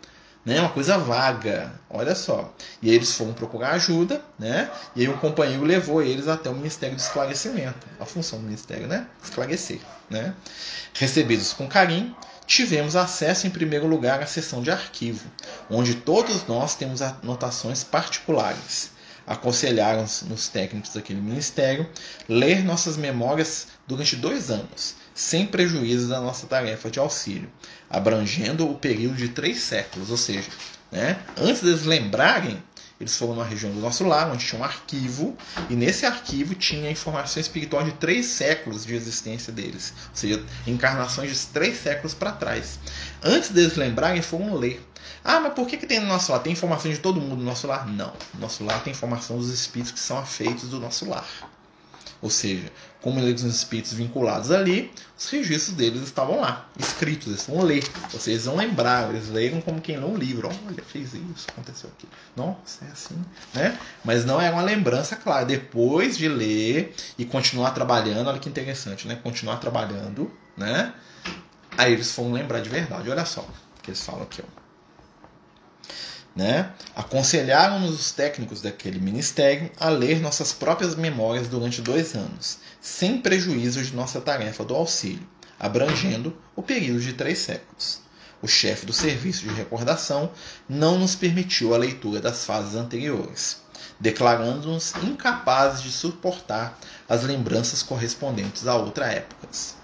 Né? 0.44 0.61
Uma 0.61 0.70
coisa 0.70 0.96
vaga, 0.98 1.72
olha 1.88 2.14
só. 2.14 2.53
E 2.83 2.88
aí 2.88 2.96
eles 2.96 3.12
foram 3.12 3.33
procurar 3.33 3.72
ajuda, 3.72 4.22
né? 4.38 4.70
E 4.96 5.03
aí 5.03 5.09
um 5.09 5.16
companheiro 5.16 5.64
levou 5.64 6.03
eles 6.03 6.29
até 6.29 6.48
o 6.48 6.55
Ministério 6.55 6.96
do 6.96 7.00
Esclarecimento. 7.00 7.87
A 7.98 8.05
função 8.05 8.38
do 8.38 8.44
Ministério, 8.44 8.87
né? 8.87 9.07
Esclarecer, 9.22 9.81
né? 10.09 10.35
Recebidos 10.94 11.53
com 11.53 11.68
carinho, 11.68 12.14
tivemos 12.46 12.96
acesso 12.96 13.46
em 13.46 13.50
primeiro 13.50 13.87
lugar 13.87 14.22
à 14.22 14.26
seção 14.26 14.62
de 14.62 14.70
arquivo, 14.70 15.24
onde 15.70 15.94
todos 15.94 16.46
nós 16.46 16.74
temos 16.74 17.00
anotações 17.03 17.85
particulares. 17.85 18.90
Aconselharam-nos 19.26 20.48
técnicos 20.48 20.92
daquele 20.92 21.20
ministério 21.20 21.88
ler 22.29 22.64
nossas 22.64 22.96
memórias 22.96 23.68
durante 23.87 24.16
dois 24.16 24.50
anos, 24.50 24.96
sem 25.20 25.46
prejuízo 25.46 26.09
da 26.09 26.18
nossa 26.18 26.46
tarefa 26.46 26.90
de 26.90 26.98
auxílio, 26.98 27.50
abrangendo 27.90 28.66
o 28.66 28.74
período 28.74 29.16
de 29.16 29.28
três 29.28 29.61
séculos, 29.61 30.11
ou 30.11 30.16
seja, 30.16 30.48
né, 30.90 31.18
antes 31.37 31.61
deles 31.61 31.85
lembrarem, 31.85 32.61
eles 32.98 33.14
foram 33.14 33.37
na 33.37 33.44
região 33.44 33.70
do 33.70 33.80
nosso 33.80 34.02
lar, 34.02 34.30
onde 34.33 34.46
tinha 34.46 34.59
um 34.59 34.64
arquivo, 34.64 35.37
e 35.68 35.76
nesse 35.76 36.06
arquivo 36.06 36.54
tinha 36.54 36.90
informação 36.90 37.38
espiritual 37.38 37.85
de 37.85 37.92
três 37.92 38.26
séculos 38.26 38.87
de 38.87 38.94
existência 38.94 39.52
deles, 39.52 39.92
ou 40.09 40.16
seja, 40.16 40.42
encarnações 40.66 41.30
de 41.30 41.46
três 41.48 41.78
séculos 41.78 42.14
para 42.14 42.33
trás. 42.33 42.78
Antes 43.22 43.50
deles 43.50 43.76
lembrarem, 43.76 44.22
foram 44.22 44.54
ler. 44.54 44.83
Ah, 45.22 45.38
mas 45.38 45.52
por 45.52 45.66
que, 45.66 45.76
que 45.76 45.87
tem 45.87 46.00
no 46.00 46.06
nosso 46.06 46.33
lar? 46.33 46.40
Tem 46.40 46.54
informação 46.54 46.90
de 46.90 46.98
todo 46.98 47.20
mundo 47.20 47.37
no 47.37 47.44
nosso 47.44 47.66
lar? 47.66 47.87
Não. 47.87 48.12
No 48.33 48.40
nosso 48.40 48.64
lar 48.64 48.83
tem 48.83 48.92
informação 48.92 49.37
dos 49.37 49.50
espíritos 49.50 49.92
que 49.92 50.00
são 50.00 50.16
afeitos 50.16 50.70
do 50.70 50.80
nosso 50.80 51.06
lar. 51.06 51.28
Ou 52.22 52.28
seja, 52.28 52.70
como 53.00 53.18
eles 53.18 53.40
são 53.40 53.48
espíritos 53.48 53.94
vinculados 53.94 54.50
ali, 54.50 54.92
os 55.18 55.28
registros 55.30 55.74
deles 55.74 56.02
estavam 56.02 56.40
lá, 56.40 56.68
escritos, 56.78 57.28
eles 57.28 57.46
vão 57.46 57.62
ler. 57.62 57.83
Vocês 58.11 58.44
vão 58.44 58.56
lembrar, 58.56 59.09
eles 59.11 59.28
leram 59.28 59.61
como 59.61 59.80
quem 59.80 59.96
lê 59.96 60.04
um 60.04 60.16
livro. 60.16 60.48
Olha, 60.66 60.83
fez 60.83 61.14
isso, 61.14 61.46
aconteceu 61.48 61.90
aqui. 61.96 62.06
Nossa, 62.37 62.85
é 62.85 62.88
assim, 62.92 63.16
né? 63.54 63.78
Mas 64.04 64.24
não 64.24 64.40
é 64.40 64.50
uma 64.50 64.62
lembrança 64.62 65.16
clara. 65.16 65.46
Depois 65.46 66.16
de 66.18 66.28
ler 66.28 66.94
e 67.18 67.24
continuar 67.24 67.70
trabalhando, 67.70 68.28
olha 68.28 68.38
que 68.38 68.48
interessante, 68.48 69.09
né? 69.09 69.18
Continuar 69.22 69.56
trabalhando, 69.56 70.30
né? 70.56 70.92
Aí 71.78 71.94
eles 71.94 72.14
vão 72.14 72.33
lembrar 72.33 72.61
de 72.61 72.68
verdade. 72.68 73.09
Olha 73.09 73.24
só 73.24 73.40
o 73.40 73.83
que 73.83 73.90
eles 73.90 74.04
falam 74.04 74.22
aqui, 74.22 74.42
ó 74.46 74.60
né, 76.35 76.71
aconselharam-nos 76.95 77.99
os 77.99 78.12
técnicos 78.12 78.62
daquele 78.62 78.99
ministério 78.99 79.71
a 79.79 79.88
ler 79.88 80.21
nossas 80.21 80.53
próprias 80.53 80.95
memórias 80.95 81.49
durante 81.49 81.83
dois 81.83 82.14
anos, 82.14 82.59
sem 82.81 83.21
prejuízo 83.21 83.83
de 83.83 83.95
nossa 83.95 84.21
tarefa 84.21 84.64
do 84.64 84.75
auxílio, 84.75 85.27
abrangendo 85.59 86.37
o 86.55 86.62
período 86.62 87.01
de 87.01 87.12
três 87.12 87.38
séculos. 87.38 88.01
O 88.43 88.49
chefe 88.49 88.87
do 88.87 88.93
serviço 88.93 89.43
de 89.43 89.53
recordação 89.53 90.31
não 90.69 90.99
nos 90.99 91.14
permitiu 91.14 91.75
a 91.75 91.79
leitura 91.79 92.21
das 92.21 92.47
fases 92.47 92.75
anteriores, 92.75 93.61
declarando-nos 93.99 94.95
incapazes 95.03 95.83
de 95.83 95.90
suportar 95.90 96.79
as 97.07 97.23
lembranças 97.23 97.83
correspondentes 97.83 98.66
a 98.66 98.77
outras 98.77 99.11
épocas. 99.11 99.75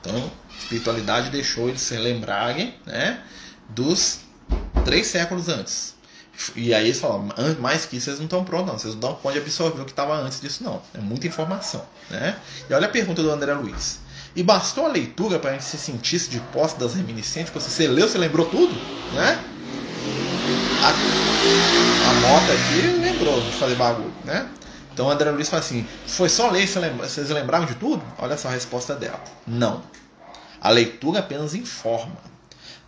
Então, 0.00 0.30
a 0.48 0.58
espiritualidade 0.58 1.30
deixou 1.30 1.68
eles 1.68 1.80
se 1.80 1.96
lembrarem 1.96 2.76
né, 2.86 3.20
dos 3.68 4.20
três 4.84 5.06
séculos 5.06 5.48
antes. 5.48 5.96
E 6.54 6.74
aí 6.74 6.84
eles 6.84 7.00
falam, 7.00 7.28
mais 7.60 7.86
que 7.86 7.96
isso 7.96 8.06
vocês 8.06 8.18
não 8.18 8.26
estão 8.26 8.44
prontos, 8.44 8.66
não. 8.66 8.78
Vocês 8.78 8.94
não 8.94 9.32
de 9.32 9.38
absorver 9.38 9.80
o 9.80 9.84
que 9.84 9.92
estava 9.92 10.14
antes 10.16 10.40
disso, 10.40 10.62
não. 10.62 10.82
É 10.94 10.98
muita 10.98 11.26
informação. 11.26 11.82
Né? 12.10 12.36
E 12.68 12.74
olha 12.74 12.86
a 12.86 12.90
pergunta 12.90 13.22
do 13.22 13.30
André 13.30 13.54
Luiz. 13.54 14.00
E 14.34 14.42
bastou 14.42 14.84
a 14.84 14.88
leitura 14.88 15.38
para 15.38 15.50
a 15.50 15.52
gente 15.54 15.64
se 15.64 15.78
sentisse 15.78 16.28
de 16.28 16.38
posse 16.52 16.78
das 16.78 16.94
reminiscências? 16.94 17.50
Você, 17.54 17.70
você 17.70 17.88
leu, 17.88 18.06
você 18.06 18.18
lembrou 18.18 18.46
tudo? 18.46 18.74
Né? 19.14 19.42
A, 20.82 20.88
a 22.10 22.14
moto 22.20 22.52
aqui 22.52 22.86
lembrou 23.00 23.40
de 23.40 23.50
fazer 23.52 23.74
bagulho, 23.76 24.12
né? 24.24 24.46
Então 24.92 25.10
André 25.10 25.30
Luiz 25.30 25.48
fala 25.48 25.60
assim: 25.60 25.86
foi 26.06 26.28
só 26.28 26.50
ler, 26.50 26.68
vocês 26.68 27.30
lembraram 27.30 27.64
de 27.64 27.74
tudo? 27.74 28.02
Olha 28.18 28.36
só 28.36 28.48
a 28.48 28.50
resposta 28.50 28.94
dela: 28.94 29.22
não. 29.46 29.82
A 30.60 30.70
leitura 30.70 31.20
apenas 31.20 31.54
informa 31.54 32.16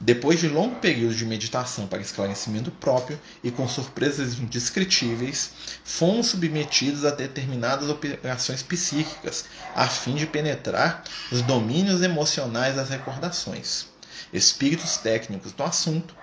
depois 0.00 0.38
de 0.38 0.48
longo 0.48 0.76
período 0.76 1.14
de 1.14 1.26
meditação 1.26 1.88
para 1.88 2.00
esclarecimento 2.00 2.70
próprio 2.70 3.18
e 3.42 3.50
com 3.50 3.66
surpresas 3.66 4.38
indescritíveis, 4.38 5.50
fomos 5.84 6.28
submetidos 6.28 7.04
a 7.04 7.10
determinadas 7.10 7.88
operações 7.88 8.62
psíquicas 8.62 9.46
a 9.74 9.88
fim 9.88 10.14
de 10.14 10.26
penetrar 10.26 11.02
os 11.32 11.42
domínios 11.42 12.00
emocionais 12.02 12.76
das 12.76 12.90
recordações. 12.90 13.86
Espíritos 14.32 14.98
técnicos 14.98 15.52
do 15.52 15.62
assunto 15.64 16.14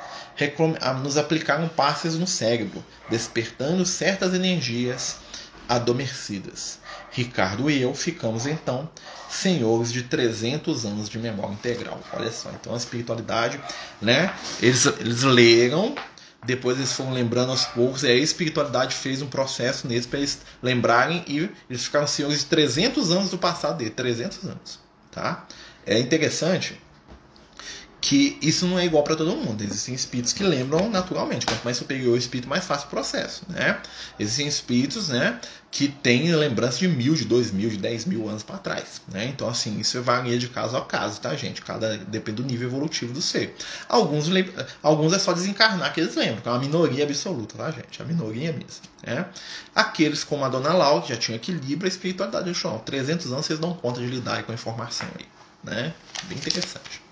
nos 1.04 1.18
aplicaram 1.18 1.68
passes 1.68 2.16
no 2.16 2.28
cérebro, 2.28 2.84
despertando 3.10 3.86
certas 3.86 4.34
energias 4.34 5.18
adormecidas. 5.68 6.80
Ricardo 7.16 7.72
e 7.72 7.82
eu 7.82 7.94
ficamos 7.94 8.46
então 8.46 8.90
senhores 9.30 9.92
de 9.92 10.04
300 10.04 10.86
anos 10.86 11.08
de 11.08 11.18
memória 11.18 11.54
integral. 11.54 12.00
Olha 12.12 12.30
só, 12.30 12.52
então 12.52 12.74
a 12.74 12.78
espiritualidade, 12.78 13.60
né? 14.02 14.34
Eles, 14.62 14.86
eles 14.86 15.24
leram 15.24 15.96
depois 16.46 16.78
eles 16.78 16.92
foram 16.94 17.12
lembrando 17.12 17.50
aos 17.50 17.66
poucos, 17.66 18.04
e 18.04 18.08
aí 18.08 18.20
a 18.20 18.24
espiritualidade 18.24 18.94
fez 18.94 19.20
um 19.20 19.28
processo 19.28 19.88
neles 19.88 20.06
para 20.06 20.20
eles 20.20 20.42
lembrarem 20.62 21.24
e 21.28 21.50
eles 21.68 21.86
ficaram 21.86 22.06
senhores 22.06 22.42
de 22.42 22.46
300 22.46 23.12
anos 23.12 23.32
do 23.32 23.38
passado 23.38 23.80
dele, 23.80 23.90
300 23.90 24.44
anos, 24.44 24.80
tá? 25.12 25.48
É 25.88 25.98
interessante 25.98 26.80
que 28.06 28.38
isso 28.40 28.68
não 28.68 28.78
é 28.78 28.86
igual 28.86 29.04
para 29.04 29.16
todo 29.16 29.36
mundo. 29.36 29.64
Existem 29.64 29.96
espíritos 29.96 30.32
que 30.32 30.44
lembram 30.44 30.92
naturalmente. 30.92 31.44
Quanto 31.44 31.64
mais 31.64 31.76
superior 31.76 32.14
o 32.14 32.18
espírito, 32.18 32.48
mais 32.48 32.64
fácil 32.64 32.86
o 32.86 32.90
processo. 32.92 33.42
Né? 33.50 33.82
Existem 34.20 34.46
espíritos 34.46 35.10
né, 35.10 35.40
que 35.72 35.88
têm 35.88 36.32
lembrança 36.36 36.78
de 36.78 36.88
mil, 36.88 37.16
de 37.16 37.26
dois 37.26 37.50
mil, 37.50 37.68
de 37.68 37.78
dez 37.78 38.06
mil 38.06 38.30
anos 38.30 38.44
para 38.44 38.60
trás. 38.60 39.02
Né? 39.12 39.26
Então, 39.26 39.50
assim, 39.50 39.80
isso 39.80 40.00
varia 40.04 40.38
de 40.38 40.48
caso 40.48 40.78
a 40.78 40.86
caso, 40.86 41.20
tá, 41.20 41.36
gente? 41.36 41.64
Cada, 41.64 41.98
depende 41.98 42.44
do 42.44 42.48
nível 42.48 42.68
evolutivo 42.68 43.12
do 43.12 43.24
ser. 43.24 43.56
Alguns, 43.90 44.28
alguns 44.84 45.12
é 45.12 45.18
só 45.18 45.34
desencarnar 45.34 45.92
que 45.92 46.00
eles 46.00 46.14
lembram, 46.14 46.42
que 46.42 46.48
é 46.48 46.52
uma 46.52 46.60
minoria 46.60 47.06
absoluta, 47.06 47.58
tá, 47.58 47.72
gente? 47.72 48.04
A 48.04 48.06
minoria 48.06 48.52
mesmo. 48.54 48.84
Né? 49.04 49.26
Aqueles 49.74 50.24
como 50.24 50.46
a 50.46 50.50
Dona 50.50 50.76
Lau, 50.76 51.02
que 51.02 51.10
já 51.10 51.18
tinham 51.18 51.38
equilíbrio, 51.38 51.86
a 51.86 51.90
espiritualidade 51.90 52.46
do 52.46 52.54
chão. 52.54 52.78
300 52.86 53.34
anos 53.34 53.48
vocês 53.48 53.58
dão 53.58 53.74
conta 53.74 54.00
de 54.00 54.06
lidar 54.06 54.44
com 54.44 54.52
a 54.52 54.56
informação 54.56 55.08
aí. 55.18 55.26
Né? 55.64 55.92
Bem 56.30 56.38
interessante. 56.38 57.05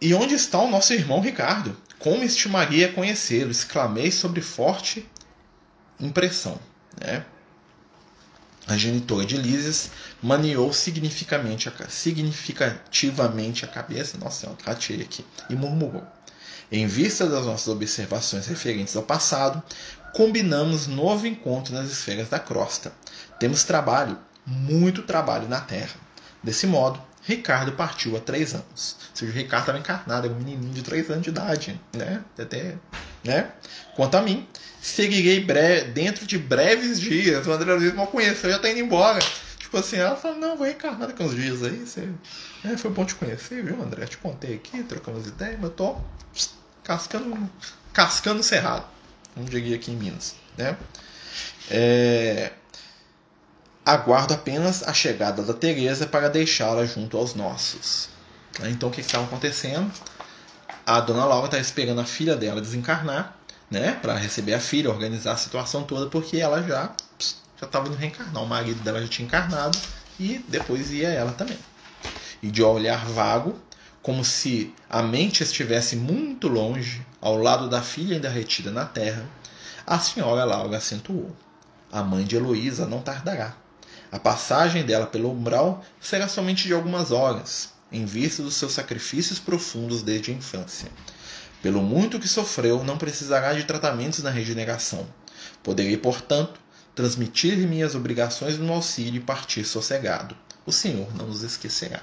E 0.00 0.14
onde 0.14 0.34
está 0.34 0.58
o 0.60 0.70
nosso 0.70 0.92
irmão 0.92 1.20
Ricardo? 1.20 1.76
Como 1.98 2.22
estimaria 2.22 2.92
conhecê-lo? 2.92 3.50
Exclamei 3.50 4.12
sobre 4.12 4.40
forte 4.40 5.08
impressão. 5.98 6.58
Né? 7.00 7.24
A 8.68 8.76
genitora 8.76 9.26
de 9.26 9.36
Lises 9.36 9.90
maniou 10.22 10.72
significativamente 10.72 11.68
a, 13.64 13.68
cabeça, 13.68 14.18
nossa, 14.18 14.46
eu 14.46 14.56
ratei 14.64 15.00
aqui, 15.00 15.24
e 15.48 15.56
murmurou. 15.56 16.06
Em 16.70 16.86
vista 16.86 17.26
das 17.26 17.46
nossas 17.46 17.68
observações 17.68 18.46
referentes 18.46 18.94
ao 18.94 19.02
passado, 19.02 19.62
combinamos 20.12 20.86
novo 20.86 21.26
encontro 21.26 21.72
nas 21.74 21.90
esferas 21.90 22.28
da 22.28 22.38
crosta. 22.38 22.92
Temos 23.40 23.64
trabalho, 23.64 24.18
muito 24.46 25.02
trabalho 25.02 25.48
na 25.48 25.62
Terra. 25.62 25.96
Desse 26.42 26.66
modo, 26.66 27.02
Ricardo 27.22 27.72
partiu 27.72 28.16
há 28.16 28.20
três 28.20 28.54
anos. 28.54 28.96
Ou 29.10 29.16
seja, 29.16 29.32
o 29.32 29.34
Ricardo 29.34 29.62
estava 29.62 29.78
encarnado, 29.78 30.26
era 30.26 30.34
um 30.34 30.38
menininho 30.38 30.72
de 30.72 30.82
três 30.82 31.10
anos 31.10 31.22
de 31.22 31.30
idade. 31.30 31.80
Né? 31.92 32.22
Até, 32.38 32.76
né? 33.24 33.50
Quanto 33.94 34.16
a 34.16 34.22
mim, 34.22 34.46
seguirei 34.80 35.44
dentro 35.92 36.26
de 36.26 36.38
breves 36.38 37.00
dias. 37.00 37.46
O 37.46 37.52
André 37.52 37.74
Luiz 37.74 37.94
mal 37.94 38.06
conheceu, 38.06 38.50
já 38.50 38.56
está 38.56 38.70
indo 38.70 38.80
embora. 38.80 39.18
Tipo 39.58 39.76
assim, 39.78 39.96
ela 39.96 40.16
falou, 40.16 40.38
não, 40.38 40.56
vou 40.56 40.66
reencarnar 40.66 41.08
daqui 41.08 41.22
uns 41.22 41.34
dias 41.34 41.62
aí. 41.62 41.76
Você... 41.78 42.08
É, 42.64 42.76
foi 42.76 42.90
bom 42.90 43.04
te 43.04 43.14
conhecer, 43.14 43.62
viu, 43.62 43.82
André? 43.82 44.06
Te 44.06 44.16
contei 44.16 44.54
aqui, 44.54 44.82
trocamos 44.82 45.26
ideias, 45.26 45.56
mas 45.56 45.64
eu 45.64 45.70
tô 45.70 45.96
cascando, 46.82 47.50
cascando 47.92 48.42
cerrado. 48.42 48.86
Como 49.34 49.46
diria 49.46 49.76
aqui 49.76 49.92
em 49.92 49.96
Minas. 49.96 50.34
Né? 50.56 50.76
É... 51.70 52.52
Aguardo 53.88 54.34
apenas 54.34 54.82
a 54.82 54.92
chegada 54.92 55.42
da 55.42 55.54
Teresa 55.54 56.06
para 56.06 56.28
deixá-la 56.28 56.84
junto 56.84 57.16
aos 57.16 57.34
nossos. 57.34 58.10
Então 58.64 58.90
o 58.90 58.92
que 58.92 59.00
estava 59.00 59.24
acontecendo? 59.24 59.90
A 60.84 61.00
dona 61.00 61.24
Laura 61.24 61.46
está 61.46 61.58
esperando 61.58 61.98
a 61.98 62.04
filha 62.04 62.36
dela 62.36 62.60
desencarnar, 62.60 63.34
né, 63.70 63.92
para 64.02 64.14
receber 64.14 64.52
a 64.52 64.60
filha, 64.60 64.90
organizar 64.90 65.32
a 65.32 65.36
situação 65.38 65.84
toda, 65.84 66.10
porque 66.10 66.36
ela 66.36 66.62
já 66.62 66.92
já 67.58 67.64
estava 67.66 67.88
indo 67.88 67.96
reencarnar. 67.96 68.42
O 68.42 68.46
marido 68.46 68.78
dela 68.82 69.00
já 69.00 69.08
tinha 69.08 69.24
encarnado 69.24 69.78
e 70.20 70.44
depois 70.46 70.90
ia 70.90 71.08
ela 71.08 71.32
também. 71.32 71.58
E 72.42 72.50
de 72.50 72.62
olhar 72.62 73.06
vago, 73.06 73.58
como 74.02 74.22
se 74.22 74.74
a 74.90 75.00
mente 75.00 75.42
estivesse 75.42 75.96
muito 75.96 76.46
longe, 76.46 77.06
ao 77.22 77.38
lado 77.38 77.70
da 77.70 77.80
filha 77.80 78.16
ainda 78.16 78.28
retida 78.28 78.70
na 78.70 78.84
terra, 78.84 79.24
a 79.86 79.98
senhora 79.98 80.44
Laura 80.44 80.76
acentuou: 80.76 81.34
A 81.90 82.02
mãe 82.02 82.26
de 82.26 82.36
Heloísa 82.36 82.84
não 82.84 83.00
tardará. 83.00 83.56
A 84.10 84.18
passagem 84.18 84.84
dela 84.84 85.06
pelo 85.06 85.30
umbral 85.30 85.84
será 86.00 86.28
somente 86.28 86.66
de 86.66 86.72
algumas 86.72 87.12
horas, 87.12 87.70
em 87.92 88.06
vista 88.06 88.42
dos 88.42 88.54
seus 88.54 88.72
sacrifícios 88.72 89.38
profundos 89.38 90.02
desde 90.02 90.30
a 90.30 90.34
infância. 90.34 90.90
Pelo 91.62 91.82
muito 91.82 92.18
que 92.18 92.28
sofreu, 92.28 92.82
não 92.84 92.96
precisará 92.96 93.52
de 93.52 93.64
tratamentos 93.64 94.22
na 94.22 94.30
regeneração. 94.30 95.06
Poderei, 95.62 95.96
portanto, 95.96 96.60
transmitir 96.94 97.58
minhas 97.58 97.94
obrigações 97.94 98.58
no 98.58 98.72
auxílio 98.72 99.18
e 99.18 99.24
partir 99.24 99.64
sossegado. 99.64 100.36
O 100.64 100.72
Senhor 100.72 101.14
não 101.14 101.26
nos 101.26 101.42
esquecerá. 101.42 102.02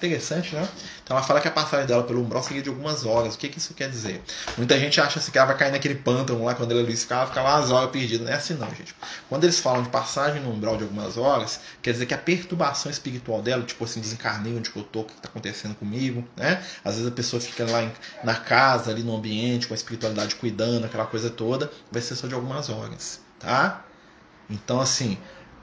Interessante, 0.00 0.54
né? 0.54 0.66
Então 1.04 1.14
ela 1.14 1.26
fala 1.26 1.42
que 1.42 1.48
a 1.48 1.50
passagem 1.50 1.86
dela 1.86 2.02
pelo 2.02 2.22
umbral 2.22 2.42
seria 2.42 2.62
de 2.62 2.70
algumas 2.70 3.04
horas. 3.04 3.34
O 3.34 3.38
que, 3.38 3.50
que 3.50 3.58
isso 3.58 3.74
quer 3.74 3.90
dizer? 3.90 4.22
Muita 4.56 4.78
gente 4.78 4.98
acha 4.98 5.18
assim, 5.18 5.30
que 5.30 5.36
ela 5.36 5.48
vai 5.48 5.58
cair 5.58 5.70
naquele 5.70 5.94
pântano 5.94 6.42
lá 6.42 6.54
quando 6.54 6.72
ela 6.72 6.80
Luiz 6.80 7.02
ficava, 7.02 7.26
fica 7.26 7.42
lá 7.42 7.58
as 7.58 7.70
horas 7.70 7.90
perdidas. 7.90 8.26
Não 8.26 8.32
é 8.32 8.36
assim 8.36 8.54
não, 8.54 8.66
gente. 8.74 8.94
Quando 9.28 9.44
eles 9.44 9.60
falam 9.60 9.82
de 9.82 9.90
passagem 9.90 10.40
no 10.40 10.52
umbral 10.52 10.78
de 10.78 10.84
algumas 10.84 11.18
horas, 11.18 11.60
quer 11.82 11.92
dizer 11.92 12.06
que 12.06 12.14
a 12.14 12.18
perturbação 12.18 12.90
espiritual 12.90 13.42
dela, 13.42 13.62
tipo 13.62 13.84
assim, 13.84 14.00
desencarnei 14.00 14.56
onde 14.56 14.70
eu 14.74 14.82
tô, 14.82 15.00
o 15.00 15.04
que 15.04 15.12
está 15.12 15.28
acontecendo 15.28 15.74
comigo, 15.74 16.26
né? 16.34 16.64
Às 16.82 16.94
vezes 16.94 17.06
a 17.06 17.14
pessoa 17.14 17.38
fica 17.38 17.70
lá 17.70 17.82
em, 17.82 17.92
na 18.24 18.34
casa, 18.34 18.90
ali 18.90 19.02
no 19.02 19.14
ambiente, 19.14 19.66
com 19.66 19.74
a 19.74 19.76
espiritualidade 19.76 20.34
cuidando, 20.36 20.86
aquela 20.86 21.04
coisa 21.04 21.28
toda, 21.28 21.70
vai 21.92 22.00
ser 22.00 22.14
só 22.14 22.26
de 22.26 22.32
algumas 22.32 22.70
horas, 22.70 23.20
tá? 23.38 23.84
Então, 24.48 24.80
assim, 24.80 25.18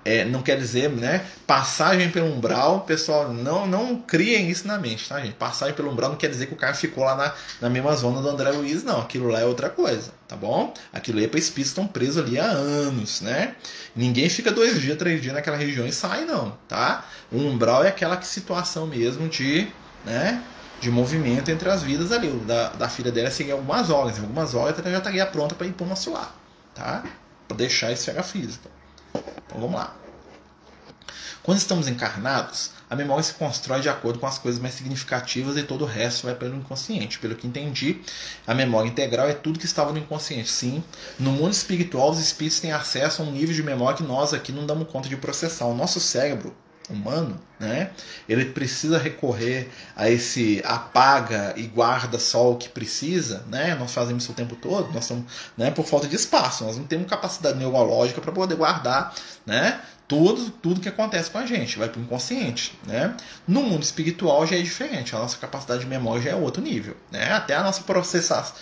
é, 0.07 0.23
não 0.23 0.41
quer 0.41 0.57
dizer, 0.57 0.89
né? 0.89 1.25
Passagem 1.45 2.09
pelo 2.09 2.27
umbral, 2.27 2.81
pessoal, 2.81 3.33
não, 3.33 3.67
não 3.67 3.97
criem 3.97 4.49
isso 4.49 4.65
na 4.65 4.77
mente, 4.77 5.07
tá, 5.09 5.19
gente? 5.19 5.33
Passagem 5.33 5.75
pelo 5.75 5.91
umbral 5.91 6.11
não 6.11 6.17
quer 6.17 6.29
dizer 6.29 6.45
que 6.45 6.53
o 6.53 6.55
cara 6.55 6.73
ficou 6.73 7.03
lá 7.03 7.13
na, 7.13 7.33
na 7.59 7.69
mesma 7.69 7.93
zona 7.93 8.21
do 8.21 8.29
André 8.29 8.51
Luiz, 8.51 8.85
não. 8.85 9.01
Aquilo 9.01 9.27
lá 9.27 9.41
é 9.41 9.45
outra 9.45 9.69
coisa, 9.69 10.13
tá 10.25 10.37
bom? 10.37 10.73
Aquilo 10.93 11.21
é 11.21 11.27
para 11.27 11.37
espíritos 11.37 11.71
estão 11.71 11.85
presos 11.85 12.19
ali 12.19 12.39
há 12.39 12.45
anos, 12.45 13.19
né? 13.19 13.55
Ninguém 13.93 14.29
fica 14.29 14.49
dois 14.49 14.79
dias, 14.79 14.97
três 14.97 15.21
dias 15.21 15.33
naquela 15.33 15.57
região 15.57 15.85
e 15.85 15.91
sai, 15.91 16.23
não, 16.23 16.57
tá? 16.69 17.03
O 17.29 17.39
umbral 17.39 17.83
é 17.83 17.89
aquela 17.89 18.21
situação 18.21 18.87
mesmo 18.87 19.27
de, 19.27 19.67
né? 20.05 20.41
De 20.79 20.89
movimento 20.89 21.51
entre 21.51 21.69
as 21.69 21.83
vidas 21.83 22.13
ali. 22.13 22.29
O 22.29 22.39
da, 22.39 22.69
da 22.69 22.87
filha 22.87 23.11
dela 23.11 23.29
seria 23.29 23.55
algumas 23.55 23.89
horas. 23.89 24.17
Em 24.17 24.21
algumas 24.21 24.55
horas 24.55 24.79
ela 24.79 24.89
já 24.89 24.99
estaria 24.99 25.25
pronta 25.25 25.53
para 25.53 25.67
ir 25.67 25.73
para 25.73 25.85
o 25.85 25.89
nosso 25.89 26.13
lar, 26.13 26.33
tá? 26.73 27.03
Para 27.45 27.57
deixar 27.57 27.87
a 27.87 27.91
esfera 27.91 28.23
física. 28.23 28.76
Então 29.47 29.59
vamos 29.59 29.75
lá. 29.75 29.95
Quando 31.43 31.59
estamos 31.59 31.87
encarnados, 31.87 32.71
a 32.89 32.95
memória 32.95 33.23
se 33.23 33.33
constrói 33.33 33.79
de 33.79 33.87
acordo 33.87 34.19
com 34.19 34.27
as 34.27 34.37
coisas 34.37 34.59
mais 34.61 34.73
significativas 34.73 35.55
e 35.55 35.63
todo 35.63 35.83
o 35.83 35.87
resto 35.87 36.25
vai 36.25 36.35
para 36.35 36.49
o 36.49 36.55
inconsciente. 36.55 37.19
Pelo 37.19 37.35
que 37.35 37.47
entendi, 37.47 38.01
a 38.45 38.53
memória 38.53 38.89
integral 38.89 39.29
é 39.29 39.33
tudo 39.33 39.57
que 39.57 39.65
estava 39.65 39.93
no 39.93 39.97
inconsciente. 39.97 40.49
Sim, 40.49 40.83
no 41.17 41.31
mundo 41.31 41.53
espiritual, 41.53 42.11
os 42.11 42.19
espíritos 42.19 42.59
têm 42.59 42.73
acesso 42.73 43.21
a 43.21 43.25
um 43.25 43.31
nível 43.31 43.55
de 43.55 43.63
memória 43.63 43.97
que 43.97 44.03
nós 44.03 44.33
aqui 44.33 44.51
não 44.51 44.65
damos 44.65 44.89
conta 44.89 45.07
de 45.07 45.15
processar. 45.15 45.65
O 45.65 45.73
nosso 45.73 46.01
cérebro 46.01 46.53
humano, 46.89 47.39
né? 47.59 47.91
Ele 48.27 48.45
precisa 48.45 48.97
recorrer 48.97 49.69
a 49.95 50.09
esse 50.09 50.61
apaga 50.65 51.53
e 51.57 51.63
guarda 51.63 52.19
só 52.19 52.51
o 52.51 52.55
que 52.55 52.69
precisa, 52.69 53.43
né? 53.49 53.75
Nós 53.75 53.93
fazemos 53.93 54.23
isso 54.23 54.31
o 54.31 54.35
tempo 54.35 54.55
todo, 54.55 54.93
nós 54.93 55.05
somos, 55.05 55.25
né, 55.57 55.71
por 55.71 55.85
falta 55.85 56.07
de 56.07 56.15
espaço, 56.15 56.63
nós 56.63 56.77
não 56.77 56.85
temos 56.85 57.09
capacidade 57.09 57.57
neurológica 57.57 58.21
para 58.21 58.31
poder 58.31 58.55
guardar, 58.55 59.13
né? 59.45 59.81
Tudo, 60.07 60.49
tudo 60.49 60.79
que 60.79 60.87
acontece 60.87 61.29
com 61.29 61.37
a 61.37 61.45
gente 61.45 61.77
vai 61.77 61.89
para 61.89 61.99
o 61.99 62.03
inconsciente, 62.03 62.79
né? 62.85 63.13
No 63.45 63.61
mundo 63.61 63.83
espiritual 63.83 64.47
já 64.47 64.55
é 64.55 64.61
diferente, 64.61 65.13
a 65.13 65.19
nossa 65.19 65.37
capacidade 65.37 65.81
de 65.81 65.87
memória 65.87 66.21
já 66.21 66.29
é 66.29 66.35
outro 66.35 66.61
nível, 66.61 66.95
né? 67.11 67.33
Até 67.33 67.55
a 67.55 67.63
nossa 67.63 67.81
processar, 67.83 68.53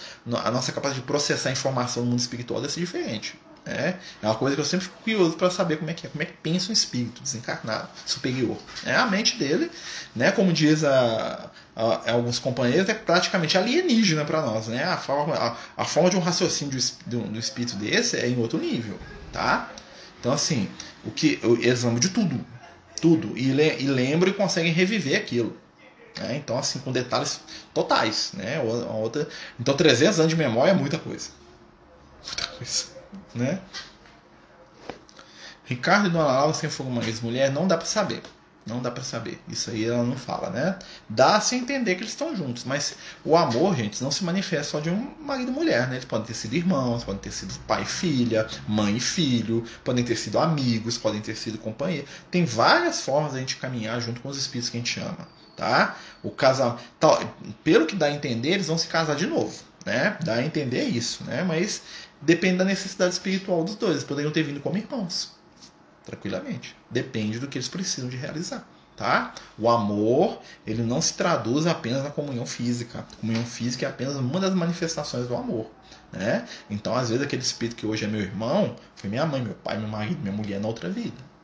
a 0.44 0.52
nossa 0.52 0.72
capacidade 0.72 1.02
de 1.02 1.06
processar 1.06 1.52
informação 1.52 2.04
no 2.04 2.10
mundo 2.10 2.20
espiritual 2.20 2.60
deve 2.62 2.74
ser 2.74 2.80
diferente, 2.80 3.40
é, 3.66 3.96
é 4.22 4.28
uma 4.28 4.36
coisa 4.36 4.56
que 4.56 4.62
eu 4.62 4.66
sempre 4.66 4.86
fico 4.86 5.02
curioso 5.02 5.36
para 5.36 5.50
saber 5.50 5.78
como 5.78 5.90
é 5.90 5.94
que 5.94 6.06
é, 6.06 6.10
como 6.10 6.22
é 6.22 6.26
que 6.26 6.34
pensa 6.34 6.70
um 6.70 6.74
espírito 6.74 7.22
desencarnado, 7.22 7.90
superior. 8.06 8.58
É 8.86 8.96
a 8.96 9.08
mente 9.08 9.38
dele, 9.38 9.72
né, 10.16 10.32
como 10.32 10.54
diz 10.54 10.84
a, 10.84 11.50
a, 11.76 11.84
a 11.84 12.12
alguns 12.12 12.38
companheiros, 12.38 12.88
é 12.88 12.94
praticamente 12.94 13.58
alienígena 13.58 14.24
para 14.24 14.42
nós, 14.42 14.68
né? 14.68 14.84
A 14.84 14.98
forma, 14.98 15.34
a, 15.36 15.58
a, 15.76 15.86
forma 15.86 16.12
de 16.12 16.16
um 16.16 16.20
raciocínio 16.20 16.80
do, 17.08 17.20
do, 17.22 17.40
espírito 17.40 17.76
desse 17.76 18.18
é 18.18 18.30
em 18.30 18.40
outro 18.40 18.60
nível, 18.60 19.00
tá? 19.32 19.72
Então 20.20 20.32
assim, 20.32 20.70
o 21.04 21.10
que 21.10 21.40
eles 21.44 21.84
lembram 21.84 22.00
de 22.00 22.10
tudo, 22.10 22.46
tudo 23.02 23.36
e, 23.36 23.52
le, 23.52 23.78
e 23.80 23.88
lembram 23.88 24.30
e 24.30 24.34
conseguem 24.34 24.72
reviver 24.72 25.18
aquilo. 25.18 25.58
Né? 26.20 26.38
Então 26.38 26.58
assim, 26.58 26.80
com 26.80 26.92
detalhes 26.92 27.42
totais, 27.74 28.32
né? 28.34 28.60
Outra, 28.60 29.28
então 29.60 29.76
300 29.76 30.20
anos 30.20 30.30
de 30.30 30.38
memória 30.38 30.72
é 30.72 30.76
muita 30.76 31.00
coisa, 31.00 31.30
muita 32.24 32.48
coisa 32.48 32.95
né? 33.34 33.60
Ricardo 35.66 36.08
e 36.08 36.12
Dona 36.12 36.26
Laura 36.26 36.54
foram 36.54 36.92
uma 36.92 37.04
ex-mulher, 37.04 37.52
não 37.52 37.68
dá 37.68 37.76
para 37.76 37.88
saber. 37.88 38.22
Não 38.66 38.82
dá 38.82 38.90
para 38.90 39.04
saber. 39.04 39.40
Isso 39.48 39.70
aí 39.70 39.86
ela 39.86 40.04
não 40.04 40.18
fala, 40.18 40.50
né? 40.50 40.80
Dá-se 41.08 41.54
a 41.54 41.58
entender 41.58 41.94
que 41.94 42.02
eles 42.02 42.14
estão 42.14 42.36
juntos, 42.36 42.64
mas 42.64 42.96
o 43.24 43.38
amor, 43.38 43.76
gente, 43.76 44.04
não 44.04 44.10
se 44.10 44.24
manifesta 44.24 44.72
só 44.72 44.80
de 44.80 44.90
um 44.90 45.14
marido 45.20 45.52
e 45.52 45.54
mulher, 45.54 45.88
né? 45.88 45.96
Eles 45.96 46.06
podem 46.06 46.26
ter 46.26 46.34
sido 46.34 46.56
irmãos, 46.56 47.04
podem 47.04 47.22
ter 47.22 47.32
sido 47.32 47.54
pai 47.68 47.84
e 47.84 47.86
filha, 47.86 48.48
mãe 48.68 48.98
e 48.98 49.00
filho, 49.00 49.64
podem 49.84 50.04
ter 50.04 50.16
sido 50.16 50.40
amigos, 50.40 50.98
podem 50.98 51.22
ter 51.22 51.36
sido 51.36 51.60
companheiros. 51.60 52.10
Tem 52.32 52.44
várias 52.44 53.02
formas 53.02 53.34
de 53.34 53.38
a 53.38 53.40
gente 53.42 53.58
caminhar 53.58 54.02
junto 54.02 54.20
com 54.20 54.30
os 54.30 54.38
espíritos 54.38 54.72
que 54.72 54.78
a 54.78 54.80
gente 54.80 55.00
ama, 55.00 55.28
tá? 55.56 55.96
O 56.24 56.32
casal, 56.32 56.80
pelo 57.64 57.86
que 57.86 57.96
dá 57.96 58.08
a 58.08 58.12
entender, 58.12 58.50
eles 58.50 58.66
vão 58.66 58.80
se 58.80 58.88
casar 58.88 59.16
de 59.16 59.28
novo 59.28 59.54
né? 59.86 60.18
Dá 60.24 60.36
a 60.36 60.44
entender 60.44 60.84
isso, 60.86 61.24
né? 61.24 61.44
Mas 61.44 61.84
depende 62.26 62.58
da 62.58 62.66
necessidade 62.66 63.14
espiritual 63.14 63.64
dos 63.64 63.76
dois. 63.76 63.94
Eles 63.94 64.04
poderiam 64.04 64.32
ter 64.32 64.44
vindo 64.44 64.60
como 64.60 64.78
irmãos, 64.78 65.32
tranquilamente. 66.04 66.76
Depende 66.90 67.40
do 67.40 67.48
que 67.48 67.58
eles 67.58 67.68
precisam 67.68 68.10
de 68.10 68.18
realizar, 68.18 68.68
tá? 68.98 69.34
O 69.58 69.70
amor, 69.70 70.42
ele 70.66 70.82
não 70.82 71.02
se 71.02 71.14
traduz 71.14 71.68
apenas 71.68 72.04
na 72.04 72.10
comunhão 72.10 72.46
física. 72.46 73.00
A 73.00 73.16
comunhão 73.22 73.46
física 73.46 73.86
é 73.86 73.90
apenas 73.90 74.16
uma 74.16 74.40
das 74.40 74.54
manifestações 74.54 75.28
do 75.28 75.36
amor, 75.36 75.70
né? 76.12 76.48
Então, 76.70 76.96
às 76.96 77.10
vezes, 77.10 77.24
aquele 77.24 77.44
espírito 77.44 77.76
que 77.76 77.86
hoje 77.86 78.06
é 78.06 78.08
meu 78.08 78.22
irmão, 78.22 78.76
foi 78.96 79.10
minha 79.10 79.26
mãe, 79.26 79.42
meu 79.42 79.56
pai, 79.56 79.78
meu 79.78 79.88
marido, 79.88 80.20
minha 80.22 80.34
mulher 80.34 80.60
na 80.60 80.68
outra 80.68 80.90
vida. 80.90 81.36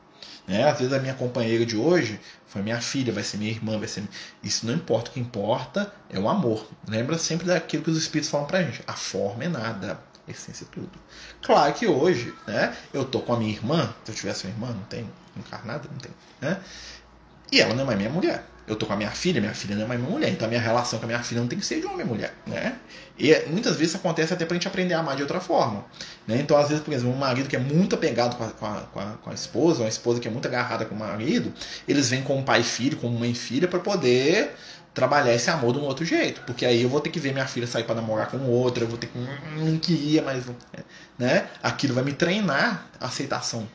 Né? 0.46 0.68
Às 0.68 0.78
vezes 0.78 0.92
a 0.92 0.98
minha 0.98 1.14
companheira 1.14 1.64
de 1.64 1.76
hoje 1.76 2.20
foi 2.46 2.62
minha 2.62 2.80
filha, 2.80 3.12
vai 3.12 3.22
ser 3.22 3.38
minha 3.38 3.50
irmã, 3.50 3.78
vai 3.78 3.88
ser. 3.88 4.02
Isso 4.42 4.66
não 4.66 4.74
importa. 4.74 5.10
O 5.10 5.14
que 5.14 5.20
importa 5.20 5.92
é 6.10 6.18
o 6.18 6.28
amor. 6.28 6.66
Lembra 6.86 7.16
sempre 7.16 7.46
daquilo 7.46 7.84
que 7.84 7.90
os 7.90 7.96
espíritos 7.96 8.30
falam 8.30 8.46
pra 8.46 8.62
gente. 8.62 8.82
A 8.86 8.92
forma 8.92 9.44
é 9.44 9.48
nada. 9.48 10.00
Essência 10.26 10.66
tudo. 10.70 10.90
Claro 11.42 11.72
que 11.74 11.86
hoje, 11.86 12.32
né? 12.46 12.76
Eu 12.92 13.04
tô 13.04 13.20
com 13.20 13.34
a 13.34 13.36
minha 13.36 13.50
irmã. 13.50 13.92
Se 14.04 14.12
eu 14.12 14.14
tivesse 14.14 14.46
uma 14.46 14.52
irmã, 14.52 14.68
não 14.68 14.84
tem. 14.84 15.08
Encarnada, 15.36 15.88
não 15.90 15.98
tem. 15.98 16.12
Né? 16.40 16.60
E 17.50 17.60
ela 17.60 17.74
não 17.74 17.82
é 17.82 17.86
mais 17.86 17.98
minha 17.98 18.10
mulher 18.10 18.44
eu 18.66 18.76
tô 18.76 18.86
com 18.86 18.92
a 18.92 18.96
minha 18.96 19.10
filha, 19.10 19.40
minha 19.40 19.54
filha 19.54 19.74
não 19.74 19.84
é 19.84 19.86
mais 19.86 20.00
minha 20.00 20.10
mulher, 20.10 20.30
então 20.30 20.46
a 20.46 20.48
minha 20.48 20.60
relação 20.60 20.98
com 20.98 21.04
a 21.04 21.08
minha 21.08 21.22
filha 21.22 21.40
não 21.40 21.48
tem 21.48 21.58
que 21.58 21.64
ser 21.64 21.80
de 21.80 21.86
homem 21.86 22.06
e 22.06 22.08
mulher, 22.08 22.34
né? 22.46 22.78
E 23.22 23.32
muitas 23.48 23.76
vezes 23.76 23.94
acontece 23.94 24.34
até 24.34 24.44
pra 24.44 24.54
gente 24.54 24.66
aprender 24.66 24.94
a 24.94 24.98
amar 24.98 25.14
de 25.14 25.22
outra 25.22 25.38
forma, 25.38 25.84
né? 26.26 26.40
Então, 26.40 26.56
às 26.56 26.68
vezes, 26.68 26.82
por 26.82 26.92
exemplo, 26.92 27.14
um 27.14 27.16
marido 27.16 27.48
que 27.48 27.54
é 27.54 27.58
muito 27.58 27.94
apegado 27.94 28.36
com 28.36 28.42
a, 28.42 28.48
com 28.48 28.66
a, 28.66 28.80
com 29.22 29.30
a, 29.30 29.32
a 29.32 29.34
esposa, 29.34 29.82
uma 29.82 29.88
esposa 29.88 30.18
que 30.18 30.26
é 30.26 30.30
muito 30.30 30.48
agarrada 30.48 30.84
com 30.84 30.96
o 30.96 30.98
marido, 30.98 31.54
eles 31.86 32.10
vêm 32.10 32.20
com 32.20 32.42
pai 32.42 32.62
e 32.62 32.64
filho, 32.64 32.96
com 32.96 33.08
mãe 33.08 33.30
e 33.30 33.34
filha, 33.34 33.68
para 33.68 33.78
poder 33.78 34.56
trabalhar 34.92 35.32
esse 35.32 35.48
amor 35.50 35.72
de 35.72 35.78
um 35.78 35.84
outro 35.84 36.04
jeito, 36.04 36.40
porque 36.42 36.66
aí 36.66 36.82
eu 36.82 36.88
vou 36.88 37.00
ter 37.00 37.10
que 37.10 37.20
ver 37.20 37.32
minha 37.32 37.46
filha 37.46 37.66
sair 37.66 37.84
para 37.84 37.94
namorar 37.94 38.28
com 38.28 38.38
outra, 38.38 38.82
eu 38.82 38.88
vou 38.88 38.98
ter 38.98 39.06
que 39.06 39.16
hum, 39.16 39.26
não 39.56 39.78
queria, 39.78 40.20
mas 40.20 40.44
né? 41.16 41.46
Aquilo 41.62 41.94
vai 41.94 42.02
me 42.02 42.12
treinar 42.12 42.88
a 43.00 43.06
aceitação, 43.06 43.68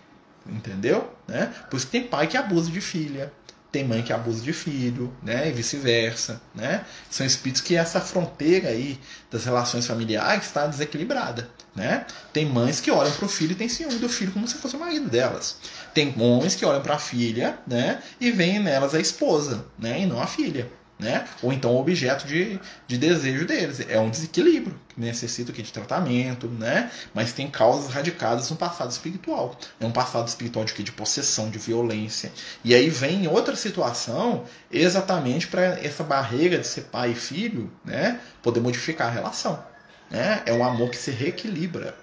entendeu? 0.45 1.09
Né? 1.25 1.53
Por 1.69 1.77
isso 1.77 1.85
que 1.85 1.93
tem 1.93 2.03
pai 2.03 2.27
que 2.27 2.35
abusa 2.35 2.69
de 2.69 2.81
filha, 2.81 3.31
tem 3.71 3.83
mãe 3.83 4.01
que 4.01 4.13
abusa 4.13 4.41
de 4.41 4.53
filho, 4.53 5.13
né, 5.21 5.49
e 5.49 5.51
vice-versa, 5.51 6.41
né? 6.55 6.85
São 7.09 7.25
espíritos 7.25 7.61
que 7.61 7.75
essa 7.75 7.99
fronteira 7.99 8.69
aí 8.69 8.99
das 9.29 9.45
relações 9.45 9.85
familiares 9.85 10.45
está 10.45 10.65
desequilibrada, 10.67 11.49
né? 11.75 12.05
Tem 12.31 12.45
mães 12.45 12.79
que 12.79 12.89
olham 12.89 13.11
para 13.11 13.25
o 13.25 13.29
filho 13.29 13.51
e 13.51 13.55
têm 13.55 13.69
ciúme 13.69 13.99
do 13.99 14.09
filho 14.09 14.31
como 14.31 14.47
se 14.47 14.55
fosse 14.55 14.75
o 14.75 14.79
marido 14.79 15.09
delas. 15.09 15.57
Tem 15.93 16.13
homens 16.17 16.55
que 16.55 16.65
olham 16.65 16.81
para 16.81 16.95
a 16.95 16.99
filha, 16.99 17.57
né, 17.67 18.01
e 18.19 18.31
veem 18.31 18.59
nelas 18.59 18.95
a 18.95 18.99
esposa, 18.99 19.65
né, 19.77 20.01
e 20.01 20.05
não 20.05 20.21
a 20.21 20.27
filha 20.27 20.69
né? 20.99 21.27
Ou 21.43 21.53
então 21.53 21.75
objeto 21.75 22.25
de, 22.25 22.59
de 22.87 22.97
desejo 22.97 23.45
deles. 23.45 23.85
É 23.87 23.99
um 23.99 24.09
desequilíbrio 24.09 24.79
que 24.89 24.99
necessita 24.99 25.51
de 25.51 25.71
tratamento, 25.71 26.47
né? 26.47 26.91
Mas 27.13 27.31
tem 27.31 27.49
causas 27.49 27.93
radicadas 27.93 28.49
no 28.49 28.55
passado 28.55 28.89
espiritual. 28.89 29.57
É 29.79 29.85
um 29.85 29.91
passado 29.91 30.27
espiritual 30.27 30.65
de, 30.65 30.73
de 30.73 30.91
possessão, 30.91 31.49
de 31.49 31.59
violência. 31.59 32.31
E 32.63 32.73
aí 32.73 32.89
vem 32.89 33.27
outra 33.27 33.55
situação 33.55 34.45
exatamente 34.71 35.47
para 35.47 35.61
essa 35.79 36.03
barreira 36.03 36.57
de 36.57 36.67
ser 36.67 36.81
pai 36.85 37.11
e 37.11 37.15
filho, 37.15 37.71
né? 37.85 38.19
Poder 38.41 38.59
modificar 38.59 39.07
a 39.07 39.11
relação. 39.11 39.63
Né? 40.09 40.41
É 40.45 40.53
um 40.53 40.63
amor 40.63 40.89
que 40.89 40.97
se 40.97 41.11
reequilibra. 41.11 41.95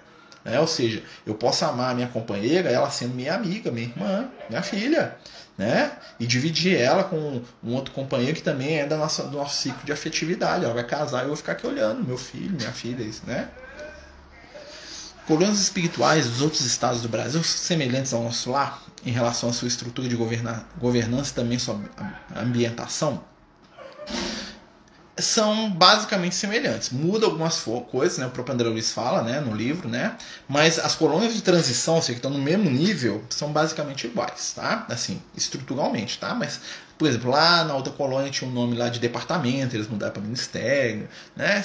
Né? 0.43 0.59
Ou 0.59 0.67
seja, 0.67 1.03
eu 1.25 1.33
posso 1.33 1.65
amar 1.65 1.91
a 1.91 1.95
minha 1.95 2.07
companheira, 2.07 2.69
ela 2.69 2.89
sendo 2.91 3.15
minha 3.15 3.33
amiga, 3.33 3.71
minha 3.71 3.87
irmã, 3.87 4.29
minha 4.47 4.61
filha 4.61 5.17
né? 5.57 5.91
E 6.19 6.27
dividir 6.27 6.77
ela 6.77 7.03
com 7.03 7.41
um 7.63 7.73
outro 7.73 7.93
companheiro 7.93 8.35
que 8.35 8.43
também 8.43 8.79
é 8.79 8.85
da 8.85 8.97
nossa, 8.97 9.23
do 9.23 9.37
nosso 9.37 9.61
ciclo 9.61 9.85
de 9.85 9.91
afetividade. 9.91 10.65
Ela 10.65 10.73
vai 10.73 10.85
casar 10.85 11.19
e 11.19 11.21
eu 11.23 11.27
vou 11.27 11.37
ficar 11.37 11.53
aqui 11.53 11.65
olhando, 11.65 12.03
meu 12.03 12.17
filho, 12.17 12.55
minha 12.55 12.71
filha, 12.71 13.03
isso, 13.03 13.21
né? 13.25 13.49
Colunas 15.27 15.59
espirituais 15.59 16.27
dos 16.27 16.41
outros 16.41 16.61
estados 16.61 17.01
do 17.01 17.09
Brasil 17.09 17.43
semelhantes 17.43 18.13
ao 18.13 18.23
nosso 18.23 18.51
lar 18.51 18.83
em 19.03 19.11
relação 19.11 19.49
à 19.49 19.53
sua 19.53 19.67
estrutura 19.67 20.07
de 20.07 20.15
governa 20.15 20.65
governança 20.77 21.31
e 21.31 21.35
também 21.35 21.57
sua 21.57 21.79
ambientação 22.35 23.23
são 25.17 25.69
basicamente 25.69 26.35
semelhantes. 26.35 26.89
Muda 26.89 27.25
algumas 27.25 27.63
coisas, 27.91 28.17
né? 28.17 28.25
O 28.25 28.31
próprio 28.31 28.53
André 28.53 28.69
Luiz 28.69 28.91
fala, 28.91 29.21
né, 29.21 29.39
no 29.39 29.55
livro, 29.55 29.87
né? 29.87 30.17
Mas 30.47 30.77
as 30.77 30.95
colônias 30.95 31.33
de 31.33 31.41
transição, 31.41 32.01
seja, 32.01 32.13
que 32.13 32.19
estão 32.19 32.31
no 32.31 32.39
mesmo 32.39 32.69
nível, 32.69 33.23
são 33.29 33.51
basicamente 33.51 34.07
iguais, 34.07 34.53
tá? 34.55 34.85
Assim, 34.89 35.21
estruturalmente, 35.35 36.19
tá? 36.19 36.33
Mas, 36.35 36.59
por 36.97 37.07
exemplo, 37.07 37.31
lá 37.31 37.63
na 37.63 37.75
outra 37.75 37.93
colônia 37.93 38.29
tinha 38.29 38.49
um 38.49 38.53
nome 38.53 38.75
lá 38.75 38.89
de 38.89 38.99
departamento, 38.99 39.75
eles 39.75 39.87
mudaram 39.87 40.13
para 40.13 40.21
ministério, 40.21 41.07
né? 41.35 41.63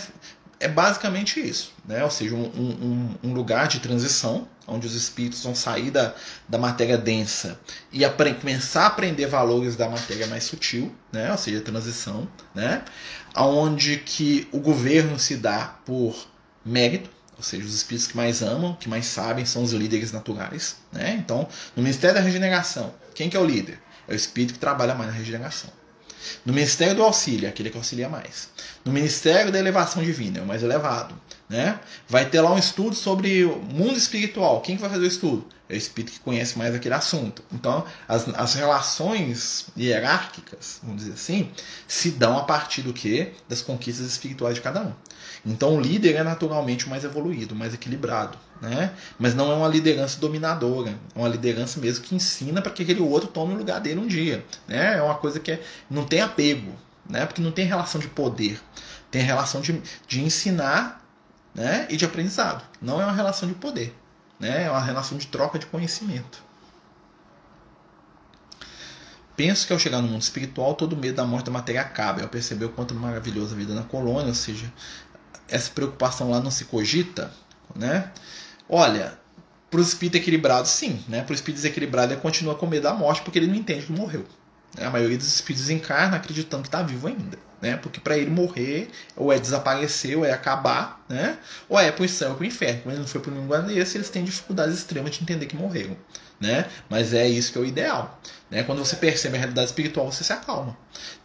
É 0.60 0.68
basicamente 0.68 1.40
isso, 1.40 1.72
né? 1.86 2.04
Ou 2.04 2.10
seja, 2.10 2.34
um, 2.34 2.44
um, 2.44 3.14
um 3.30 3.32
lugar 3.32 3.66
de 3.66 3.80
transição, 3.80 4.46
onde 4.70 4.86
os 4.86 4.94
espíritos 4.94 5.42
vão 5.42 5.54
sair 5.54 5.90
da, 5.90 6.14
da 6.46 6.58
matéria 6.58 6.96
densa 6.96 7.58
e 7.90 8.04
começar 8.40 8.82
a 8.82 8.86
aprender 8.86 9.26
valores 9.26 9.74
da 9.74 9.88
matéria 9.88 10.26
mais 10.26 10.44
sutil, 10.44 10.94
né? 11.10 11.32
ou 11.32 11.38
seja, 11.38 11.60
transição, 11.60 12.28
né? 12.54 12.84
onde 13.34 13.96
que 13.98 14.46
o 14.52 14.60
governo 14.60 15.18
se 15.18 15.36
dá 15.36 15.78
por 15.84 16.14
mérito, 16.64 17.10
ou 17.36 17.42
seja, 17.42 17.64
os 17.64 17.74
espíritos 17.74 18.06
que 18.06 18.16
mais 18.16 18.42
amam, 18.42 18.76
que 18.76 18.88
mais 18.88 19.06
sabem, 19.06 19.46
são 19.46 19.62
os 19.62 19.72
líderes 19.72 20.12
naturais. 20.12 20.76
Né? 20.92 21.16
Então, 21.18 21.48
no 21.74 21.82
Ministério 21.82 22.16
da 22.16 22.22
Regeneração, 22.22 22.94
quem 23.14 23.30
que 23.30 23.36
é 23.36 23.40
o 23.40 23.46
líder? 23.46 23.80
É 24.06 24.12
o 24.12 24.16
espírito 24.16 24.54
que 24.54 24.60
trabalha 24.60 24.94
mais 24.94 25.10
na 25.10 25.16
regeneração. 25.16 25.70
No 26.44 26.52
Ministério 26.52 26.94
do 26.94 27.02
Auxílio, 27.02 27.46
é 27.46 27.48
aquele 27.48 27.70
que 27.70 27.76
auxilia 27.76 28.08
mais. 28.08 28.48
No 28.84 28.92
Ministério 28.92 29.52
da 29.52 29.58
Elevação 29.58 30.02
Divina, 30.02 30.38
é 30.38 30.42
o 30.42 30.46
mais 30.46 30.62
elevado. 30.62 31.14
Né? 31.48 31.80
Vai 32.08 32.26
ter 32.26 32.40
lá 32.40 32.52
um 32.52 32.58
estudo 32.58 32.94
sobre 32.94 33.44
o 33.44 33.56
mundo 33.56 33.96
espiritual. 33.96 34.60
Quem 34.60 34.76
que 34.76 34.80
vai 34.80 34.90
fazer 34.90 35.04
o 35.04 35.08
estudo? 35.08 35.44
É 35.68 35.74
o 35.74 35.76
espírito 35.76 36.12
que 36.12 36.20
conhece 36.20 36.56
mais 36.56 36.74
aquele 36.74 36.94
assunto. 36.94 37.42
Então, 37.52 37.84
as, 38.06 38.28
as 38.28 38.54
relações 38.54 39.66
hierárquicas, 39.76 40.78
vamos 40.82 41.02
dizer 41.02 41.14
assim, 41.14 41.50
se 41.88 42.12
dão 42.12 42.38
a 42.38 42.44
partir 42.44 42.82
do 42.82 42.92
que? 42.92 43.32
Das 43.48 43.62
conquistas 43.62 44.06
espirituais 44.06 44.54
de 44.54 44.60
cada 44.60 44.82
um. 44.82 44.92
Então, 45.44 45.76
o 45.76 45.80
líder 45.80 46.16
é 46.16 46.22
naturalmente 46.22 46.86
o 46.86 46.90
mais 46.90 47.04
evoluído, 47.04 47.54
o 47.54 47.58
mais 47.58 47.72
equilibrado. 47.72 48.36
Né? 48.60 48.92
Mas 49.18 49.34
não 49.34 49.50
é 49.50 49.54
uma 49.54 49.68
liderança 49.68 50.20
dominadora, 50.20 50.90
é 51.14 51.18
uma 51.18 51.28
liderança 51.28 51.80
mesmo 51.80 52.04
que 52.04 52.14
ensina 52.14 52.60
para 52.60 52.70
que 52.70 52.82
aquele 52.82 53.00
outro 53.00 53.28
tome 53.28 53.54
o 53.54 53.56
lugar 53.56 53.80
dele 53.80 54.00
um 54.00 54.06
dia. 54.06 54.44
Né? 54.68 54.98
É 54.98 55.02
uma 55.02 55.14
coisa 55.14 55.40
que 55.40 55.52
é, 55.52 55.62
não 55.88 56.04
tem 56.04 56.20
apego, 56.20 56.72
né? 57.08 57.24
porque 57.24 57.40
não 57.40 57.52
tem 57.52 57.64
relação 57.64 58.00
de 58.00 58.08
poder, 58.08 58.60
tem 59.10 59.22
relação 59.22 59.62
de, 59.62 59.80
de 60.06 60.20
ensinar 60.20 61.02
né? 61.54 61.86
e 61.88 61.96
de 61.96 62.04
aprendizado. 62.04 62.62
Não 62.82 63.00
é 63.00 63.04
uma 63.04 63.14
relação 63.14 63.48
de 63.48 63.54
poder, 63.54 63.96
né? 64.38 64.64
é 64.64 64.70
uma 64.70 64.82
relação 64.82 65.16
de 65.16 65.26
troca 65.26 65.58
de 65.58 65.64
conhecimento. 65.64 66.50
Penso 69.40 69.66
que 69.66 69.72
ao 69.72 69.78
chegar 69.78 70.02
no 70.02 70.08
mundo 70.08 70.20
espiritual, 70.20 70.74
todo 70.74 70.94
medo 70.94 71.14
da 71.14 71.24
morte 71.24 71.46
da 71.46 71.50
matéria 71.50 71.80
acaba. 71.80 72.20
Eu 72.20 72.28
percebi 72.28 72.66
o 72.66 72.68
quanto 72.68 72.94
maravilhosa 72.94 73.54
a 73.54 73.56
vida 73.56 73.72
na 73.72 73.82
colônia, 73.82 74.26
ou 74.26 74.34
seja, 74.34 74.70
essa 75.50 75.70
preocupação 75.70 76.30
lá 76.30 76.40
não 76.40 76.50
se 76.50 76.64
cogita, 76.64 77.30
né? 77.74 78.10
Olha, 78.68 79.18
para 79.70 79.80
o 79.80 79.82
espírito 79.82 80.16
equilibrado, 80.16 80.66
sim, 80.68 81.02
né? 81.08 81.22
Para 81.22 81.32
o 81.32 81.34
espírito 81.34 81.56
desequilibrado, 81.56 82.12
ele 82.12 82.20
continua 82.20 82.54
com 82.54 82.66
medo 82.66 82.84
da 82.84 82.94
morte 82.94 83.22
porque 83.22 83.38
ele 83.38 83.46
não 83.46 83.54
entende 83.54 83.86
que 83.86 83.92
morreu. 83.92 84.24
A 84.78 84.88
maioria 84.88 85.18
dos 85.18 85.26
espíritos 85.26 85.68
encarna 85.68 86.16
acreditando 86.16 86.62
que 86.62 86.68
está 86.68 86.82
vivo 86.82 87.08
ainda 87.08 87.50
né? 87.60 87.76
Porque 87.76 88.00
para 88.00 88.16
ele 88.16 88.30
morrer, 88.30 88.90
ou 89.16 89.32
é 89.32 89.38
desaparecer, 89.38 90.16
ou 90.16 90.24
é 90.24 90.32
acabar, 90.32 91.04
né? 91.08 91.38
Ou 91.68 91.78
é 91.78 91.92
pro 91.92 92.08
céu 92.08 92.30
ou 92.30 92.36
pro 92.36 92.44
inferno. 92.44 92.82
Como 92.82 92.92
ele 92.92 93.00
não 93.00 93.06
foi 93.06 93.20
pro 93.20 93.30
nenhum 93.30 93.66
desse, 93.66 93.98
eles 93.98 94.10
têm 94.10 94.24
dificuldades 94.24 94.78
extremas 94.78 95.14
de 95.14 95.22
entender 95.22 95.46
que 95.46 95.56
morreram, 95.56 95.96
né? 96.40 96.66
Mas 96.88 97.12
é 97.12 97.28
isso 97.28 97.52
que 97.52 97.58
é 97.58 97.60
o 97.60 97.64
ideal, 97.64 98.18
né? 98.50 98.62
Quando 98.62 98.78
você 98.78 98.96
percebe 98.96 99.36
a 99.36 99.40
realidade 99.40 99.68
espiritual, 99.68 100.10
você 100.10 100.24
se 100.24 100.32
acalma. 100.32 100.76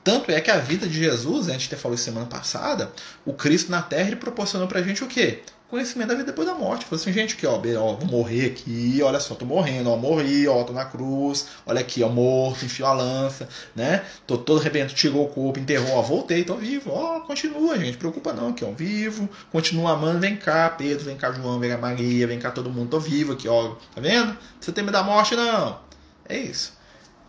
Tanto 0.03 0.31
é 0.31 0.41
que 0.41 0.51
a 0.51 0.57
vida 0.57 0.85
de 0.87 0.99
Jesus, 0.99 1.47
né, 1.47 1.55
a 1.55 1.57
gente 1.57 1.67
até 1.67 1.77
falou 1.77 1.97
semana 1.97 2.25
passada, 2.25 2.91
o 3.25 3.33
Cristo 3.33 3.71
na 3.71 3.81
Terra 3.81 4.07
ele 4.07 4.17
proporcionou 4.17 4.67
pra 4.67 4.81
gente 4.81 5.03
o 5.03 5.07
quê? 5.07 5.41
Conhecimento 5.75 6.07
da 6.07 6.15
vida 6.15 6.27
depois 6.27 6.47
da 6.47 6.53
morte. 6.53 6.85
Falei 6.85 7.01
assim, 7.01 7.11
gente, 7.11 7.35
aqui, 7.35 7.45
ó, 7.45 7.55
ó, 7.55 7.95
vou 7.95 8.05
morrer 8.05 8.45
aqui, 8.45 9.01
olha 9.03 9.19
só, 9.19 9.35
tô 9.35 9.45
morrendo, 9.45 9.91
ó, 9.91 9.97
morri, 9.97 10.47
ó, 10.47 10.63
tô 10.63 10.71
na 10.71 10.85
cruz, 10.85 11.47
olha 11.65 11.81
aqui, 11.81 12.01
ó, 12.01 12.07
morto, 12.07 12.63
enfio 12.63 12.85
a 12.85 12.93
lança, 12.93 13.49
né? 13.75 14.05
Tô 14.25 14.37
todo 14.37 14.61
arrebento, 14.61 14.93
tirou 14.93 15.25
o 15.25 15.27
corpo, 15.27 15.59
enterrou, 15.59 15.97
ó, 15.97 16.01
voltei, 16.01 16.45
tô 16.45 16.55
vivo, 16.55 16.91
ó, 16.91 17.19
continua, 17.21 17.77
gente, 17.77 17.97
preocupa 17.97 18.31
não, 18.31 18.49
aqui, 18.49 18.63
ó, 18.63 18.71
vivo, 18.71 19.27
continua 19.51 19.91
amando, 19.91 20.19
vem 20.19 20.37
cá, 20.37 20.69
Pedro, 20.69 21.03
vem 21.03 21.17
cá, 21.17 21.33
João, 21.33 21.59
vem 21.59 21.69
cá, 21.69 21.77
Maria, 21.77 22.25
vem 22.25 22.39
cá, 22.39 22.51
todo 22.51 22.69
mundo, 22.69 22.89
tô 22.89 22.99
vivo 22.99 23.33
aqui, 23.33 23.49
ó, 23.49 23.75
tá 23.93 23.99
vendo? 23.99 24.37
Você 24.61 24.71
tem 24.71 24.81
medo 24.81 24.93
da 24.93 25.03
morte, 25.03 25.35
não. 25.35 25.79
É 26.27 26.37
isso, 26.37 26.73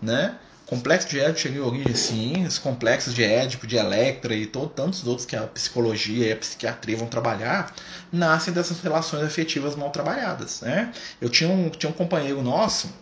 né? 0.01 0.37
Complexo 0.67 1.09
de 1.09 1.21
Édipo 1.21 1.39
chega 1.39 1.59
em 1.59 1.61
origem, 1.61 1.95
sim, 1.95 2.45
os 2.45 2.59
complexos 2.59 3.15
de 3.15 3.23
Édipo, 3.23 3.69
de 3.69 3.77
Electra 3.77 4.35
e 4.35 4.47
todo, 4.47 4.69
tantos 4.69 5.07
outros 5.07 5.25
que 5.25 5.37
a 5.37 5.43
psicologia 5.47 6.27
e 6.27 6.33
a 6.33 6.37
psiquiatria 6.37 6.97
vão 6.97 7.07
trabalhar, 7.07 7.73
nascem 8.11 8.53
dessas 8.53 8.81
relações 8.81 9.23
afetivas 9.23 9.77
mal 9.77 9.91
trabalhadas. 9.91 10.63
Né? 10.63 10.93
Eu 11.21 11.29
tinha 11.29 11.49
um, 11.49 11.71
tinha 11.71 11.89
um 11.89 11.93
companheiro 11.93 12.43
nosso, 12.43 12.93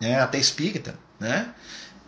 né, 0.00 0.20
até 0.20 0.38
espírita, 0.38 0.94
né, 1.18 1.52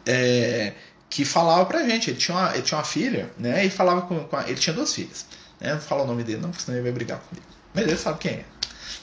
é, 0.06 0.74
que 1.10 1.24
falava 1.24 1.66
pra 1.66 1.82
gente, 1.82 2.10
ele 2.10 2.18
tinha 2.18 2.36
uma, 2.36 2.54
ele 2.54 2.62
tinha 2.62 2.78
uma 2.78 2.84
filha, 2.84 3.32
né, 3.36 3.64
e 3.66 3.70
falava 3.70 4.02
com, 4.02 4.24
com 4.24 4.36
a, 4.36 4.48
ele 4.48 4.60
tinha 4.60 4.74
duas 4.74 4.94
filhas. 4.94 5.26
Né? 5.60 5.74
Não 5.74 5.80
fala 5.80 6.04
o 6.04 6.06
nome 6.06 6.22
dele, 6.22 6.40
não, 6.40 6.52
senão 6.52 6.78
ele 6.78 6.84
vai 6.84 6.92
brigar 6.92 7.18
comigo. 7.18 7.46
Mas 7.74 7.84
ele 7.84 7.96
sabe 7.96 8.18
quem 8.20 8.32
é. 8.32 8.44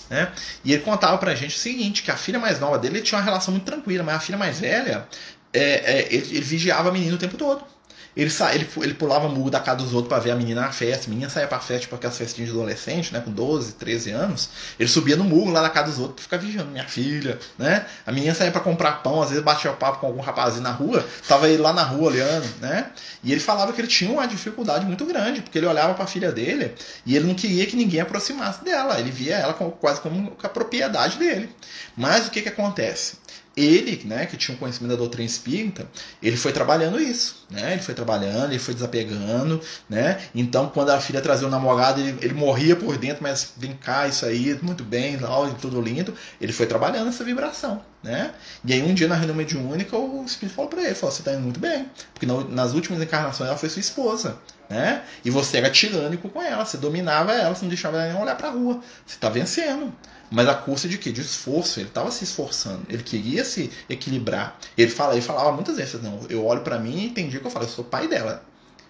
Né? 0.09 0.31
E 0.65 0.73
ele 0.73 0.83
contava 0.83 1.17
pra 1.17 1.35
gente 1.35 1.55
o 1.55 1.59
seguinte: 1.59 2.01
que 2.01 2.09
a 2.09 2.17
filha 2.17 2.39
mais 2.39 2.59
nova 2.59 2.77
dele 2.79 3.01
tinha 3.01 3.19
uma 3.19 3.23
relação 3.23 3.53
muito 3.53 3.65
tranquila, 3.65 4.03
mas 4.03 4.15
a 4.15 4.19
filha 4.19 4.37
mais 4.37 4.59
velha, 4.59 5.07
é, 5.53 5.99
é, 5.99 6.13
ele, 6.13 6.37
ele 6.37 6.41
vigiava 6.41 6.89
a 6.89 6.91
menina 6.91 7.15
o 7.15 7.19
tempo 7.19 7.37
todo. 7.37 7.63
Ele, 8.15 8.29
sa... 8.29 8.53
ele, 8.53 8.67
ele 8.81 8.93
pulava 8.95 9.29
muro 9.29 9.49
da 9.49 9.59
casa 9.59 9.77
dos 9.77 9.93
outros 9.93 10.09
para 10.09 10.19
ver 10.19 10.31
a 10.31 10.35
menina 10.35 10.61
na 10.61 10.71
festa. 10.71 11.07
A 11.07 11.09
menina 11.09 11.29
saía 11.29 11.47
pra 11.47 11.59
festa, 11.59 11.81
tipo 11.81 11.95
aquelas 11.95 12.17
festinhas 12.17 12.49
de 12.49 12.55
adolescente, 12.55 13.13
né? 13.13 13.21
Com 13.21 13.31
12, 13.31 13.73
13 13.73 14.11
anos. 14.11 14.49
Ele 14.79 14.89
subia 14.89 15.15
no 15.15 15.23
muro 15.23 15.51
lá 15.51 15.61
na 15.61 15.69
casa 15.69 15.87
dos 15.87 15.99
outros 15.99 16.15
pra 16.15 16.23
ficar 16.23 16.37
vigiando 16.37 16.71
minha 16.71 16.85
filha, 16.85 17.39
né? 17.57 17.85
A 18.05 18.11
menina 18.11 18.33
saía 18.33 18.51
para 18.51 18.61
comprar 18.61 19.03
pão, 19.03 19.21
às 19.21 19.29
vezes 19.29 19.43
batia 19.43 19.71
o 19.71 19.75
papo 19.75 19.99
com 19.99 20.07
algum 20.07 20.21
rapazinho 20.21 20.63
na 20.63 20.71
rua. 20.71 21.05
Tava 21.27 21.47
ele 21.47 21.61
lá 21.61 21.71
na 21.71 21.83
rua 21.83 22.09
olhando, 22.09 22.47
né? 22.59 22.89
E 23.23 23.31
ele 23.31 23.39
falava 23.39 23.71
que 23.71 23.79
ele 23.79 23.87
tinha 23.87 24.11
uma 24.11 24.27
dificuldade 24.27 24.85
muito 24.85 25.05
grande, 25.05 25.41
porque 25.41 25.57
ele 25.57 25.67
olhava 25.67 25.93
para 25.93 26.03
a 26.03 26.07
filha 26.07 26.31
dele 26.31 26.73
e 27.05 27.15
ele 27.15 27.27
não 27.27 27.35
queria 27.35 27.65
que 27.65 27.75
ninguém 27.75 28.01
aproximasse 28.01 28.63
dela. 28.63 28.99
Ele 28.99 29.11
via 29.11 29.35
ela 29.35 29.53
como, 29.53 29.71
quase 29.71 30.01
como 30.01 30.35
a 30.41 30.49
propriedade 30.49 31.17
dele. 31.17 31.49
Mas 31.95 32.27
o 32.27 32.31
que 32.31 32.41
que 32.41 32.49
acontece? 32.49 33.17
Ele, 33.55 34.01
né, 34.05 34.25
que 34.25 34.37
tinha 34.37 34.55
um 34.55 34.59
conhecimento 34.59 34.91
da 34.91 34.97
doutrina 34.97 35.25
espírita, 35.25 35.87
ele 36.21 36.37
foi 36.37 36.51
trabalhando 36.51 36.99
isso, 36.99 37.45
né? 37.49 37.73
Ele 37.73 37.81
foi 37.81 37.93
trabalhando, 37.93 38.51
ele 38.51 38.59
foi 38.59 38.73
desapegando, 38.73 39.61
né? 39.89 40.19
Então, 40.33 40.69
quando 40.69 40.89
a 40.91 40.99
filha 40.99 41.21
trazia 41.21 41.47
o 41.47 41.51
namorado, 41.51 41.99
ele, 41.99 42.17
ele 42.21 42.33
morria 42.33 42.75
por 42.75 42.97
dentro, 42.97 43.23
mas 43.23 43.53
vem 43.57 43.73
cá, 43.73 44.07
isso 44.07 44.25
aí, 44.25 44.57
muito 44.61 44.83
bem, 44.83 45.17
tudo 45.59 45.81
lindo. 45.81 46.13
Ele 46.39 46.53
foi 46.53 46.65
trabalhando 46.65 47.09
essa 47.09 47.23
vibração, 47.23 47.81
né? 48.03 48.33
E 48.63 48.73
aí 48.73 48.81
um 48.81 48.93
dia 48.93 49.07
na 49.07 49.15
reunião 49.15 49.35
mediúnica, 49.35 49.97
o 49.97 50.23
espírito 50.25 50.55
falou 50.55 50.69
para 50.69 50.83
ele, 50.83 50.95
falou: 50.95 51.13
"Você 51.13 51.23
tá 51.23 51.33
indo 51.33 51.41
muito 51.41 51.59
bem, 51.59 51.89
porque 52.13 52.25
nas 52.25 52.73
últimas 52.73 53.01
encarnações 53.01 53.49
ela 53.49 53.57
foi 53.57 53.69
sua 53.69 53.79
esposa, 53.81 54.37
né? 54.69 55.03
E 55.25 55.31
você 55.31 55.57
era 55.57 55.69
tirânico 55.69 56.29
com 56.29 56.41
ela, 56.41 56.63
você 56.63 56.77
dominava 56.77 57.33
ela, 57.33 57.55
você 57.55 57.63
não 57.63 57.69
deixava 57.69 57.97
ela 57.97 58.13
nem 58.13 58.21
olhar 58.21 58.35
para 58.35 58.49
a 58.49 58.51
rua. 58.51 58.81
Você 59.05 59.15
está 59.15 59.27
vencendo. 59.27 59.93
Mas 60.31 60.47
a 60.47 60.53
custa 60.53 60.87
de 60.87 60.97
quê? 60.97 61.11
De 61.11 61.21
esforço. 61.21 61.79
Ele 61.79 61.89
estava 61.89 62.11
se 62.11 62.23
esforçando. 62.23 62.85
Ele 62.87 63.01
queria 63.01 63.43
se 63.43 63.71
equilibrar. 63.89 64.59
Ele, 64.77 64.91
fala, 64.91 65.13
ele 65.13 65.23
falava 65.23 65.51
muitas 65.51 65.77
vezes: 65.77 66.01
não, 66.01 66.19
eu 66.29 66.45
olho 66.45 66.61
para 66.61 66.77
mim 66.77 66.97
e 66.97 67.05
entendi 67.07 67.39
que 67.39 67.47
eu 67.47 67.51
falo, 67.51 67.65
eu 67.65 67.69
sou 67.69 67.83
pai 67.83 68.07
dela. 68.07 68.43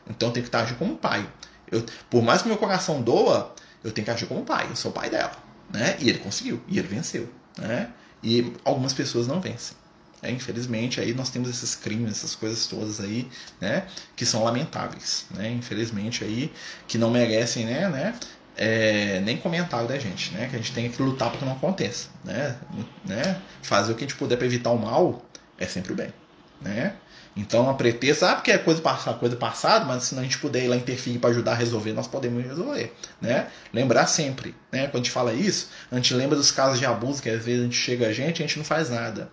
Então 0.09 0.32
tenho 0.32 0.45
que 0.45 0.55
agir 0.55 0.75
como 0.75 0.97
pai. 0.97 1.25
Eu, 1.71 1.86
por 2.09 2.21
mais 2.21 2.41
que 2.41 2.47
meu 2.47 2.57
coração 2.57 3.01
doa, 3.01 3.53
eu 3.84 3.91
tenho 3.91 4.03
que 4.03 4.11
agir 4.11 4.25
como 4.25 4.43
pai. 4.43 4.67
Eu 4.69 4.75
sou 4.75 4.91
pai 4.91 5.09
dela. 5.09 5.32
Né? 5.71 5.95
E 5.99 6.09
ele 6.09 6.17
conseguiu. 6.17 6.61
E 6.67 6.77
ele 6.77 6.88
venceu. 6.88 7.30
Né? 7.57 7.89
E 8.21 8.53
algumas 8.65 8.91
pessoas 8.91 9.27
não 9.27 9.39
vencem. 9.39 9.77
É, 10.22 10.30
infelizmente, 10.30 10.99
aí 10.99 11.13
nós 11.13 11.30
temos 11.30 11.49
esses 11.49 11.76
crimes, 11.76 12.11
essas 12.11 12.36
coisas 12.36 12.67
todas 12.67 12.99
aí, 12.99 13.28
né, 13.61 13.88
que 14.15 14.26
são 14.26 14.43
lamentáveis, 14.43 15.26
né, 15.32 15.49
infelizmente 15.49 16.26
aí, 16.26 16.51
que 16.88 16.97
não 16.97 17.09
merecem, 17.09 17.65
né, 17.65 17.88
né, 17.88 18.20
é, 18.59 19.22
nem 19.22 19.38
comentário 19.38 19.88
da 19.88 19.97
gente, 19.97 20.34
né? 20.34 20.47
Que 20.49 20.55
a 20.57 20.59
gente 20.59 20.74
tem 20.74 20.89
que 20.91 21.01
lutar 21.01 21.30
para 21.30 21.39
que 21.39 21.45
não 21.45 21.53
aconteça, 21.53 22.09
né? 22.26 22.57
né? 23.05 23.41
Fazer 23.63 23.93
o 23.93 23.95
que 23.95 24.03
a 24.03 24.07
gente 24.07 24.17
puder 24.17 24.36
para 24.36 24.45
evitar 24.45 24.72
o 24.72 24.78
mal 24.78 25.24
é 25.57 25.65
sempre 25.65 25.93
o 25.93 25.95
bem, 25.95 26.13
né? 26.61 26.93
Então 27.38 27.70
a 27.70 27.74
pretexto, 27.74 28.26
ah, 28.26 28.36
porque 28.36 28.51
é 28.51 28.57
coisa 28.57 28.82
passada, 28.82 29.17
coisa 29.17 29.38
passada, 29.38 29.86
mas 29.86 30.03
se 30.03 30.20
a 30.20 30.22
gente 30.22 30.38
puder 30.39 30.65
ir 30.65 30.67
lá 30.67 30.76
interferir 30.76 31.20
para 31.20 31.30
ajudar 31.30 31.53
a 31.53 31.55
resolver, 31.55 31.93
nós 31.93 32.05
podemos 32.05 32.43
resolver, 32.43 32.93
né? 33.22 33.47
Lembrar 33.72 34.07
sempre, 34.07 34.53
né? 34.70 34.88
Quando 34.88 34.95
a 34.95 34.97
gente 34.97 35.11
fala 35.11 35.34
isso, 35.34 35.70
a 35.89 35.95
gente 35.95 36.13
lembra 36.13 36.36
dos 36.36 36.51
casos 36.51 36.80
de 36.80 36.86
abuso 36.86 37.22
que 37.22 37.30
às 37.30 37.45
vezes 37.45 37.61
a 37.61 37.63
gente 37.63 37.78
chega 37.78 38.07
a 38.07 38.13
gente, 38.13 38.39
e 38.39 38.43
a 38.43 38.47
gente 38.47 38.57
não 38.57 38.65
faz 38.65 38.89
nada, 38.89 39.32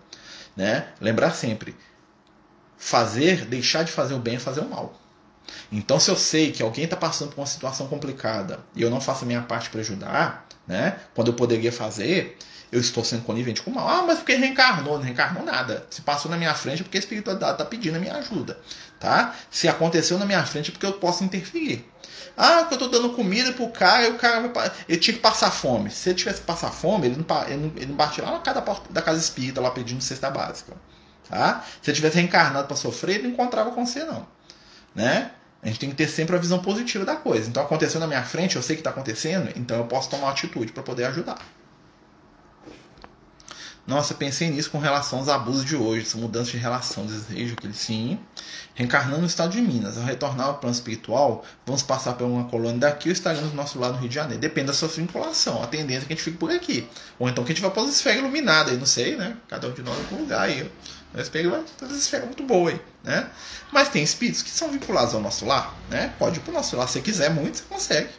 né? 0.57 0.87
Lembrar 0.99 1.31
sempre, 1.31 1.75
fazer, 2.77 3.45
deixar 3.45 3.83
de 3.83 3.91
fazer 3.91 4.15
o 4.15 4.19
bem 4.19 4.35
é 4.35 4.39
fazer 4.39 4.61
o 4.61 4.69
mal. 4.69 4.99
Então, 5.71 5.99
se 5.99 6.09
eu 6.09 6.17
sei 6.17 6.51
que 6.51 6.61
alguém 6.61 6.83
está 6.83 6.97
passando 6.97 7.29
por 7.29 7.39
uma 7.39 7.47
situação 7.47 7.87
complicada 7.87 8.59
e 8.75 8.81
eu 8.81 8.89
não 8.89 8.99
faço 8.99 9.23
a 9.23 9.27
minha 9.27 9.41
parte 9.41 9.69
para 9.69 9.79
ajudar, 9.79 10.47
né? 10.67 10.99
Quando 11.13 11.29
eu 11.29 11.33
poderia 11.33 11.71
fazer, 11.71 12.37
eu 12.71 12.79
estou 12.79 13.03
sendo 13.03 13.23
conivente 13.23 13.61
com 13.61 13.71
o 13.71 13.73
mal. 13.73 13.87
Ah, 13.87 14.03
mas 14.05 14.17
porque 14.17 14.35
reencarnou? 14.35 14.97
Não 14.97 15.03
reencarnou 15.03 15.43
nada. 15.43 15.85
Se 15.89 16.01
passou 16.01 16.29
na 16.29 16.37
minha 16.37 16.53
frente 16.53 16.81
é 16.81 16.83
porque 16.83 16.97
a 16.97 16.99
espiritualidade 16.99 17.53
está 17.53 17.65
pedindo 17.65 17.95
a 17.95 17.99
minha 17.99 18.15
ajuda. 18.15 18.59
Tá? 18.99 19.35
Se 19.49 19.67
aconteceu 19.67 20.17
na 20.17 20.25
minha 20.25 20.43
frente 20.45 20.69
é 20.69 20.71
porque 20.71 20.85
eu 20.85 20.93
posso 20.93 21.23
interferir. 21.23 21.89
Ah, 22.39 22.65
que 22.65 22.75
eu 22.75 22.75
estou 22.75 22.87
dando 22.87 23.09
comida 23.13 23.51
pro 23.51 23.67
cara 23.69 24.07
e 24.07 24.11
o 24.11 24.15
cara 24.15 24.53
ele 24.87 24.99
tinha 24.99 25.15
que 25.15 25.19
passar 25.19 25.49
fome. 25.49 25.89
Se 25.89 26.09
ele 26.09 26.19
tivesse 26.19 26.41
que 26.41 26.45
passar 26.45 26.69
fome, 26.69 27.07
ele 27.07 27.25
não, 27.27 27.43
ele 27.47 27.57
não, 27.57 27.71
ele 27.75 27.85
não 27.87 27.95
batia 27.95 28.23
lá 28.23 28.33
na 28.33 28.39
casa 28.39 28.61
da, 28.61 28.79
da 28.91 29.01
casa 29.01 29.19
espírita 29.19 29.59
lá 29.59 29.71
pedindo 29.71 30.03
cesta 30.03 30.29
básica. 30.29 30.73
Tá? 31.27 31.65
Se 31.81 31.89
ele 31.89 31.95
tivesse 31.95 32.17
reencarnado 32.17 32.67
para 32.67 32.77
sofrer, 32.77 33.15
ele 33.15 33.23
não 33.23 33.31
encontrava 33.31 33.71
com 33.71 33.83
você, 33.83 34.03
não. 34.03 34.27
Né? 34.93 35.31
A 35.63 35.67
gente 35.67 35.79
tem 35.79 35.89
que 35.89 35.95
ter 35.95 36.07
sempre 36.07 36.35
a 36.35 36.39
visão 36.39 36.59
positiva 36.59 37.03
da 37.03 37.15
coisa. 37.15 37.49
Então 37.49 37.63
aconteceu 37.63 37.99
na 37.99 38.05
minha 38.05 38.23
frente, 38.23 38.55
eu 38.55 38.61
sei 38.61 38.75
que 38.75 38.81
está 38.81 38.91
acontecendo, 38.91 39.51
então 39.55 39.77
eu 39.77 39.85
posso 39.85 40.09
tomar 40.09 40.27
uma 40.27 40.31
atitude 40.31 40.71
para 40.71 40.83
poder 40.83 41.05
ajudar. 41.05 41.39
Nossa, 43.87 44.13
pensei 44.13 44.49
nisso 44.49 44.69
com 44.69 44.79
relação 44.79 45.19
aos 45.19 45.29
abusos 45.29 45.63
de 45.63 45.73
hoje, 45.73 46.05
essa 46.05 46.17
mudança 46.17 46.51
de 46.51 46.57
relação, 46.57 47.05
desejo 47.05 47.55
que 47.55 47.65
ele 47.65 47.73
sim. 47.73 48.19
Reencarnando 48.75 49.21
no 49.21 49.27
estado 49.27 49.51
de 49.51 49.61
Minas, 49.61 49.97
ao 49.97 50.03
retornar 50.03 50.47
ao 50.47 50.57
plano 50.57 50.75
espiritual, 50.75 51.45
vamos 51.65 51.83
passar 51.83 52.13
por 52.13 52.25
uma 52.25 52.43
colônia 52.49 52.79
daqui 52.79 53.07
ou 53.07 53.13
estaremos 53.13 53.49
do 53.49 53.55
nosso 53.55 53.79
lado 53.79 53.93
no 53.93 53.99
Rio 53.99 54.09
de 54.09 54.15
Janeiro. 54.15 54.41
Depende 54.41 54.67
da 54.67 54.73
sua 54.73 54.89
vinculação. 54.89 55.63
A 55.63 55.67
tendência 55.67 56.03
é 56.03 56.07
que 56.07 56.13
a 56.13 56.15
gente 56.17 56.23
fique 56.23 56.37
por 56.37 56.51
aqui. 56.51 56.85
Ou 57.17 57.29
então 57.29 57.45
que 57.45 57.53
a 57.53 57.55
gente 57.55 57.63
vá 57.63 57.69
para 57.69 57.83
as 57.83 57.91
esferas 57.91 58.19
iluminadas, 58.19 58.73
aí 58.73 58.77
não 58.77 58.85
sei, 58.85 59.15
né? 59.15 59.37
Cada 59.47 59.69
um 59.69 59.71
de 59.71 59.81
nós 59.81 59.97
em 60.11 60.15
um 60.15 60.19
lugar 60.19 60.41
aí. 60.41 60.69
A 61.13 61.21
esfera, 61.21 61.47
uma 61.47 61.95
esfera 61.95 62.25
muito 62.25 62.43
boa 62.43 62.71
aí, 62.71 62.81
né? 63.05 63.29
Mas 63.71 63.87
tem 63.87 64.03
espíritos 64.03 64.41
que 64.41 64.49
são 64.49 64.69
vinculados 64.69 65.13
ao 65.15 65.21
nosso 65.21 65.45
lar, 65.45 65.73
né? 65.89 66.13
Pode 66.19 66.39
ir 66.39 66.41
para 66.41 66.51
o 66.51 66.53
nosso 66.53 66.75
lar, 66.75 66.89
se 66.89 66.99
quiser 66.99 67.29
muito, 67.29 67.59
você 67.59 67.63
consegue. 67.69 68.09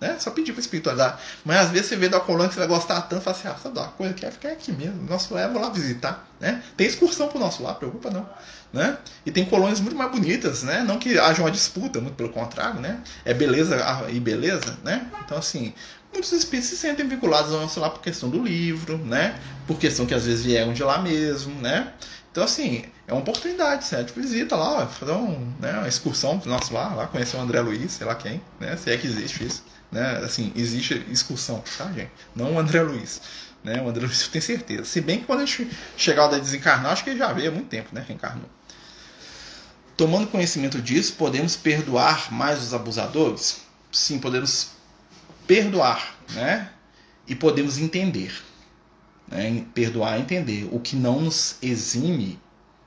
Né? 0.00 0.16
Só 0.18 0.30
pedir 0.30 0.52
para 0.52 0.92
andar. 0.92 1.20
Mas 1.44 1.66
às 1.66 1.70
vezes 1.70 1.86
você 1.86 1.96
vê 1.96 2.08
da 2.08 2.20
colônia 2.20 2.48
que 2.48 2.54
você 2.54 2.60
vai 2.60 2.68
gostar 2.68 3.00
tanto, 3.02 3.22
fala 3.22 3.36
assim, 3.36 3.48
ah, 3.48 3.56
sabe 3.60 3.78
uma 3.78 3.88
coisa 3.88 4.14
que 4.14 4.24
é 4.24 4.30
ficar 4.30 4.50
aqui 4.50 4.70
mesmo. 4.72 5.02
Nosso 5.08 5.34
lar, 5.34 5.50
vou 5.50 5.60
lá 5.60 5.70
visitar. 5.70 6.28
Né? 6.40 6.62
Tem 6.76 6.86
excursão 6.86 7.28
para 7.28 7.36
o 7.36 7.40
nosso 7.40 7.62
lar, 7.62 7.74
preocupa 7.74 8.10
não. 8.10 8.28
Né? 8.72 8.96
E 9.26 9.30
tem 9.30 9.44
colônias 9.44 9.80
muito 9.80 9.96
mais 9.96 10.10
bonitas, 10.10 10.62
né? 10.62 10.84
Não 10.86 10.98
que 10.98 11.18
haja 11.18 11.42
uma 11.42 11.50
disputa, 11.50 12.00
muito 12.00 12.16
pelo 12.16 12.28
contrário, 12.28 12.80
né? 12.80 13.00
É 13.24 13.32
beleza 13.32 13.78
e 14.10 14.20
beleza, 14.20 14.78
né? 14.84 15.10
Então, 15.24 15.38
assim, 15.38 15.72
muitos 16.12 16.30
espíritos 16.32 16.68
se 16.68 16.76
sentem 16.76 17.08
vinculados 17.08 17.50
ao 17.50 17.60
nosso 17.60 17.80
lar 17.80 17.90
por 17.90 18.02
questão 18.02 18.28
do 18.28 18.42
livro, 18.42 18.98
né? 18.98 19.40
Por 19.66 19.78
questão 19.78 20.04
que 20.04 20.12
às 20.12 20.26
vezes 20.26 20.44
vieram 20.44 20.74
de 20.74 20.82
lá 20.82 20.98
mesmo, 20.98 21.54
né? 21.62 21.94
Então, 22.30 22.44
assim, 22.44 22.84
é 23.06 23.12
uma 23.12 23.22
oportunidade, 23.22 23.86
certo? 23.86 24.12
Visita 24.14 24.54
lá, 24.54 24.86
fazer 24.86 25.12
um, 25.12 25.50
né, 25.58 25.72
uma 25.78 25.88
excursão 25.88 26.38
pro 26.38 26.50
nosso 26.50 26.72
lar, 26.74 26.94
lá 26.94 27.06
conhecer 27.06 27.36
o 27.38 27.40
André 27.40 27.60
Luiz, 27.60 27.92
sei 27.92 28.06
lá 28.06 28.14
quem, 28.14 28.40
né? 28.60 28.76
Se 28.76 28.90
é 28.90 28.96
que 28.98 29.06
existe 29.06 29.44
isso. 29.44 29.64
Né? 29.90 30.18
Assim, 30.18 30.52
existe 30.54 31.04
excursão, 31.10 31.62
tá, 31.76 31.90
gente? 31.92 32.10
Não 32.34 32.54
o 32.54 32.58
André 32.58 32.82
Luiz. 32.82 33.20
Né? 33.64 33.80
O 33.82 33.88
André 33.88 34.06
Luiz 34.06 34.22
eu 34.22 34.28
tenho 34.28 34.42
certeza. 34.42 34.84
Se 34.84 35.00
bem 35.00 35.20
que 35.20 35.26
quando 35.26 35.40
a 35.40 35.46
gente 35.46 35.70
chegar 35.96 36.22
ao 36.22 36.30
desencarnar, 36.30 36.92
acho 36.92 37.04
que 37.04 37.10
ele 37.10 37.18
já 37.18 37.32
veio 37.32 37.50
há 37.50 37.54
muito 37.54 37.68
tempo, 37.68 37.88
né? 37.92 38.04
Reencarnou. 38.06 38.48
Tomando 39.96 40.28
conhecimento 40.28 40.80
disso, 40.80 41.14
podemos 41.14 41.56
perdoar 41.56 42.32
mais 42.32 42.62
os 42.62 42.72
abusadores? 42.72 43.62
Sim, 43.90 44.18
podemos 44.18 44.70
perdoar, 45.46 46.14
né? 46.30 46.70
E 47.26 47.34
podemos 47.34 47.78
entender. 47.78 48.32
Né? 49.26 49.64
Perdoar 49.74 50.18
e 50.18 50.22
entender. 50.22 50.68
O 50.70 50.78
que 50.78 50.94
não 50.94 51.20
nos 51.20 51.56
exime 51.60 52.38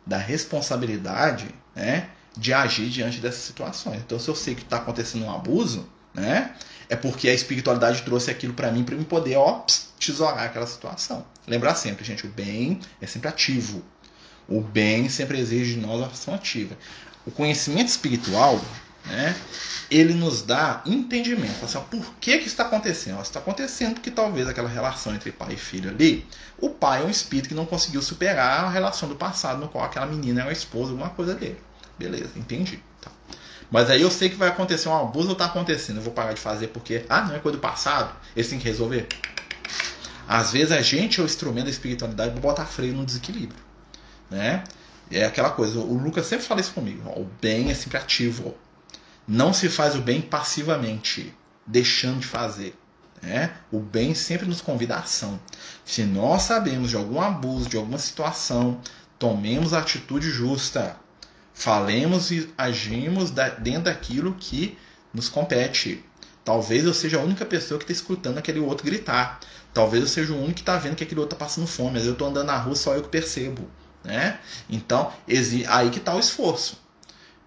da 0.06 0.18
responsabilidade 0.18 1.54
né? 1.76 2.10
de 2.36 2.54
agir 2.54 2.90
diante 2.90 3.20
dessas 3.20 3.42
situações. 3.42 3.98
Então, 3.98 4.18
se 4.18 4.30
eu 4.30 4.36
sei 4.36 4.56
que 4.56 4.62
está 4.62 4.78
acontecendo 4.78 5.26
um 5.26 5.32
abuso, 5.32 5.88
né? 6.14 6.56
É 6.92 6.96
porque 6.98 7.30
a 7.30 7.34
espiritualidade 7.34 8.02
trouxe 8.02 8.30
aquilo 8.30 8.54
para 8.54 8.70
mim 8.70 8.84
para 8.84 8.98
me 8.98 9.06
poder, 9.06 9.38
ó, 9.38 9.66
tesourar 9.98 10.44
aquela 10.44 10.68
situação. 10.68 11.26
Lembrar 11.48 11.74
sempre, 11.76 12.04
gente, 12.04 12.28
o 12.28 12.30
bem 12.30 12.82
é 13.02 13.08
sempre 13.08 13.30
ativo. 13.30 13.82
O 14.46 14.60
bem 14.60 15.08
sempre 15.08 15.40
exige 15.40 15.76
de 15.76 15.80
nós 15.80 16.02
a 16.02 16.08
ação 16.08 16.34
ativa. 16.34 16.78
O 17.26 17.32
conhecimento 17.32 17.88
espiritual, 17.88 18.60
né, 19.06 19.34
ele 19.90 20.14
nos 20.14 20.42
dá 20.42 20.82
entendimento. 20.86 21.64
Assim, 21.64 21.78
ó, 21.78 21.82
por 21.82 22.14
que, 22.16 22.38
que 22.40 22.48
está 22.48 22.64
acontecendo? 22.64 23.20
Ó, 23.20 23.22
está 23.22 23.40
acontecendo 23.40 23.94
porque 23.94 24.12
talvez 24.12 24.50
aquela 24.50 24.68
relação 24.68 25.16
entre 25.16 25.32
pai 25.32 25.54
e 25.54 25.58
filho 25.58 25.90
ali, 25.90 26.28
o 26.58 26.72
pai 26.72 27.04
é 27.04 27.06
um 27.06 27.10
espírito 27.10 27.48
que 27.48 27.56
não 27.56 27.66
conseguiu 27.66 28.02
superar 28.02 28.66
a 28.66 28.70
relação 28.70 29.08
do 29.08 29.16
passado 29.16 29.62
no 29.62 29.70
qual 29.70 29.86
aquela 29.86 30.08
menina 30.08 30.42
era 30.42 30.50
a 30.50 30.54
esposa, 30.54 30.92
alguma 30.92 31.12
coisa 31.12 31.36
dele. 31.36 31.62
Beleza, 31.98 32.32
entendi. 32.36 32.84
Tá. 33.00 33.10
Mas 33.72 33.90
aí 33.90 34.02
eu 34.02 34.12
sei 34.12 34.30
que 34.30 34.36
vai 34.36 34.50
acontecer 34.50 34.90
um 34.90 34.98
abuso 34.98 35.30
ou 35.30 35.34
está 35.34 35.46
acontecendo. 35.46 35.98
Eu 35.98 36.04
vou 36.04 36.14
parar 36.14 36.34
de 36.34 36.42
fazer 36.42 36.68
porque, 36.68 37.06
ah, 37.08 37.22
não 37.22 37.36
é 37.36 37.40
coisa 37.40 37.58
do 37.58 37.62
passado. 37.62 38.14
Eles 38.36 38.50
têm 38.50 38.60
que 38.60 38.66
resolver. 38.66 39.08
Às 40.28 40.52
vezes 40.52 40.74
a 40.74 40.82
gente 40.82 41.22
é 41.22 41.24
o 41.24 41.26
instrumento 41.26 41.66
da 41.66 41.72
espiritualidade 41.72 42.32
para 42.32 42.42
botar 42.42 42.66
freio 42.66 42.94
no 42.94 43.06
desequilíbrio. 43.06 43.64
Né? 44.30 44.64
É 45.10 45.24
aquela 45.24 45.52
coisa, 45.52 45.80
o 45.80 45.94
Lucas 45.98 46.26
sempre 46.26 46.46
fala 46.46 46.60
isso 46.60 46.74
comigo. 46.74 47.02
Ó, 47.06 47.22
o 47.22 47.30
bem 47.42 47.72
é 47.72 47.74
sempre 47.74 47.98
ativo. 47.98 48.56
Não 49.26 49.54
se 49.54 49.70
faz 49.70 49.96
o 49.96 50.02
bem 50.02 50.22
passivamente, 50.22 51.34
deixando 51.66 52.20
de 52.20 52.28
fazer. 52.28 52.78
Né? 53.22 53.52
O 53.72 53.80
bem 53.80 54.14
sempre 54.14 54.48
nos 54.48 54.62
convida 54.62 54.96
à 54.96 55.00
ação. 55.00 55.40
Se 55.86 56.04
nós 56.04 56.44
sabemos 56.44 56.90
de 56.90 56.98
algum 56.98 57.22
abuso, 57.22 57.70
de 57.70 57.78
alguma 57.78 57.98
situação, 57.98 58.82
tomemos 59.18 59.74
a 59.74 59.80
atitude 59.80 60.30
justa 60.30 60.98
falemos 61.62 62.32
e 62.32 62.52
agimos 62.58 63.30
dentro 63.60 63.84
daquilo 63.84 64.34
que 64.34 64.76
nos 65.14 65.30
compete. 65.30 66.04
Talvez 66.44 66.84
eu 66.84 66.94
seja 66.94 67.20
a 67.20 67.24
única 67.24 67.46
pessoa 67.46 67.78
que 67.78 67.84
está 67.84 67.94
escutando 67.94 68.40
aquele 68.40 68.60
outro 68.60 68.84
gritar. 68.84 69.40
Talvez 69.72 70.02
eu 70.02 70.10
seja 70.10 70.34
o 70.34 70.38
único 70.38 70.56
que 70.56 70.62
está 70.62 70.76
vendo 70.78 70.96
que 70.96 71.04
aquele 71.04 71.20
outro 71.20 71.36
está 71.36 71.46
passando 71.46 71.68
fome. 71.68 71.92
Mas 71.92 72.06
eu 72.06 72.14
estou 72.14 72.28
andando 72.28 72.48
na 72.48 72.58
rua, 72.58 72.76
só 72.76 72.96
eu 72.96 73.04
que 73.04 73.10
percebo. 73.10 73.70
Né? 74.04 74.40
Então, 74.68 75.14
aí 75.68 75.92
que 75.92 76.00
está 76.00 76.16
o 76.16 76.20
esforço. 76.20 76.82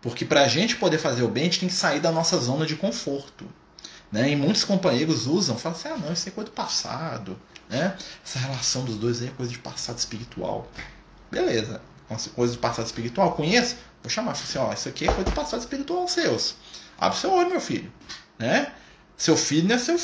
Porque 0.01 0.25
para 0.25 0.43
a 0.43 0.49
gente 0.49 0.77
poder 0.77 0.99
fazer 0.99 1.25
o 1.25 1.29
bem, 1.29 1.43
a 1.43 1.47
gente 1.47 1.61
tem 1.61 1.69
que 1.69 1.75
sair 1.75 1.99
da 1.99 2.13
nossa 2.13 2.39
zona 2.39 2.65
de 2.65 2.77
conforto. 2.77 3.49
Né? 4.13 4.31
E 4.31 4.37
muitos 4.37 4.63
companheiros 4.63 5.27
usam, 5.27 5.59
falam 5.59 5.77
assim: 5.77 5.89
ah, 5.89 5.97
não, 5.97 6.13
isso 6.13 6.29
é 6.29 6.31
coisa 6.31 6.51
do 6.51 6.55
passado. 6.55 7.37
Né? 7.69 7.97
Essa 8.25 8.39
relação 8.39 8.85
dos 8.85 8.95
dois 8.95 9.21
aí 9.23 9.29
é 9.29 9.33
coisa 9.33 9.51
de 9.51 9.59
passado 9.59 9.99
espiritual. 9.99 10.71
Beleza, 11.33 11.83
coisa 12.37 12.53
de 12.53 12.59
passado 12.61 12.87
espiritual, 12.87 13.33
conheço? 13.33 13.75
Vou 14.05 14.11
chamar, 14.11 14.33
assim: 14.33 14.59
ó, 14.59 14.71
isso 14.73 14.87
aqui 14.87 15.09
é 15.09 15.09
coisa 15.09 15.25
de 15.25 15.35
passado 15.35 15.61
espiritual 15.61 16.07
seus. 16.07 16.57
Abre 16.99 17.19
seu 17.19 17.33
olho, 17.33 17.49
meu 17.49 17.61
filho. 17.61 17.91
Né? 18.39 18.71
Seu 19.17 19.35
filho 19.35 19.67
não 19.67 19.77
é 19.77 19.79
seu, 19.79 19.97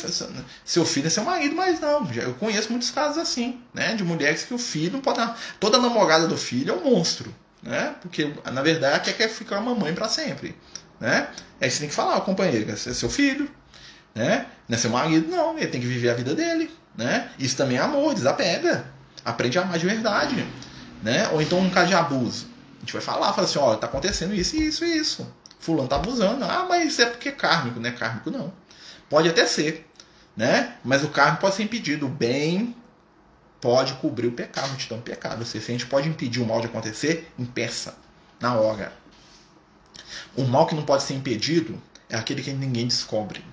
seu 0.64 0.86
filho 0.86 1.06
é 1.06 1.10
seu 1.10 1.22
marido, 1.22 1.54
mas 1.54 1.78
não. 1.80 2.10
Eu 2.12 2.32
conheço 2.34 2.70
muitos 2.70 2.90
casos 2.90 3.18
assim, 3.18 3.60
né? 3.74 3.94
De 3.94 4.02
mulheres 4.02 4.44
que 4.44 4.54
o 4.54 4.58
filho 4.58 4.92
não 4.92 5.00
pode. 5.00 5.20
Toda 5.58 5.78
namorada 5.78 6.26
do 6.26 6.36
filho 6.38 6.72
é 6.72 6.76
um 6.76 6.90
monstro, 6.90 7.34
né? 7.62 7.94
Porque 8.00 8.32
na 8.50 8.62
verdade 8.62 9.04
quer, 9.04 9.12
quer 9.12 9.28
ficar 9.28 9.58
a 9.58 9.60
mamãe 9.60 9.92
para 9.94 10.08
sempre, 10.08 10.56
né? 10.98 11.28
Aí 11.60 11.70
você 11.70 11.80
tem 11.80 11.88
que 11.88 11.94
falar, 11.94 12.20
companheiro, 12.22 12.70
é 12.70 12.76
seu 12.76 13.10
filho, 13.10 13.50
né? 14.14 14.46
Não 14.66 14.78
é 14.78 14.80
seu 14.80 14.90
marido, 14.90 15.28
não. 15.28 15.58
Ele 15.58 15.66
tem 15.66 15.80
que 15.80 15.86
viver 15.86 16.10
a 16.10 16.14
vida 16.14 16.34
dele, 16.34 16.70
né? 16.96 17.30
Isso 17.38 17.56
também 17.56 17.76
é 17.76 17.80
amor, 17.80 18.14
desapega. 18.14 18.86
Aprende 19.24 19.58
a 19.58 19.62
amar 19.62 19.78
de 19.78 19.86
verdade, 19.86 20.46
né? 21.02 21.28
Ou 21.30 21.42
então 21.42 21.58
um 21.58 21.68
caso 21.68 21.88
de 21.88 21.94
abuso. 21.94 22.49
A 22.80 22.82
gente 22.82 22.94
vai 22.94 23.02
falar, 23.02 23.32
fala 23.34 23.46
assim, 23.46 23.58
ó, 23.58 23.76
tá 23.76 23.86
acontecendo 23.86 24.34
isso, 24.34 24.56
isso 24.56 24.84
e 24.84 24.96
isso. 24.96 25.34
Fulano 25.58 25.86
tá 25.86 25.96
abusando. 25.96 26.42
Ah, 26.44 26.64
mas 26.66 26.92
isso 26.92 27.02
é 27.02 27.06
porque 27.06 27.28
é 27.28 27.32
kármico, 27.32 27.78
não 27.78 27.88
é 27.88 27.92
kármico 27.92 28.30
não. 28.30 28.50
Pode 29.08 29.28
até 29.28 29.46
ser, 29.46 29.86
né? 30.34 30.76
Mas 30.82 31.04
o 31.04 31.08
karma 31.08 31.36
pode 31.36 31.56
ser 31.56 31.62
impedido. 31.62 32.06
O 32.06 32.08
bem 32.08 32.74
pode 33.60 33.92
cobrir 33.94 34.26
o 34.26 34.32
pecado, 34.32 34.74
te 34.76 34.88
dá 34.88 34.96
um 34.96 35.00
pecado. 35.02 35.44
Se 35.44 35.58
a 35.58 35.60
gente 35.60 35.86
pode 35.86 36.08
impedir 36.08 36.40
o 36.40 36.46
mal 36.46 36.60
de 36.60 36.66
acontecer, 36.66 37.30
impeça, 37.38 37.94
na 38.40 38.54
hora. 38.54 38.92
O 40.34 40.44
mal 40.44 40.66
que 40.66 40.74
não 40.74 40.84
pode 40.84 41.02
ser 41.02 41.12
impedido 41.14 41.80
é 42.08 42.16
aquele 42.16 42.42
que 42.42 42.52
ninguém 42.52 42.86
descobre. 42.86 43.44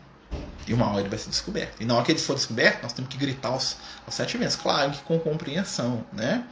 E 0.67 0.73
uma 0.73 0.87
hora 0.89 0.99
ele 0.99 1.09
vai 1.09 1.17
ser 1.17 1.29
descoberto. 1.29 1.81
E 1.81 1.85
na 1.85 1.95
hora 1.95 2.03
que 2.03 2.11
ele 2.11 2.19
for 2.19 2.35
descoberto, 2.35 2.83
nós 2.83 2.93
temos 2.93 3.09
que 3.09 3.17
gritar 3.17 3.49
aos, 3.49 3.77
sete 4.09 4.37
meses. 4.37 4.55
Claro 4.55 4.91
que 4.91 5.01
com 5.01 5.17
compreensão, 5.17 6.05
né? 6.11 6.45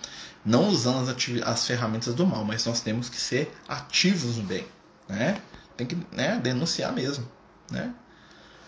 Não 0.45 0.69
usando 0.69 1.09
as, 1.09 1.43
as 1.43 1.67
ferramentas 1.67 2.13
do 2.13 2.25
mal, 2.25 2.45
mas 2.45 2.65
nós 2.65 2.79
temos 2.79 3.09
que 3.09 3.17
ser 3.17 3.53
ativos 3.67 4.37
no 4.37 4.43
bem, 4.43 4.65
né? 5.09 5.41
Tem 5.75 5.85
que 5.85 5.97
né, 6.11 6.39
denunciar 6.41 6.93
mesmo, 6.93 7.29
né? 7.69 7.93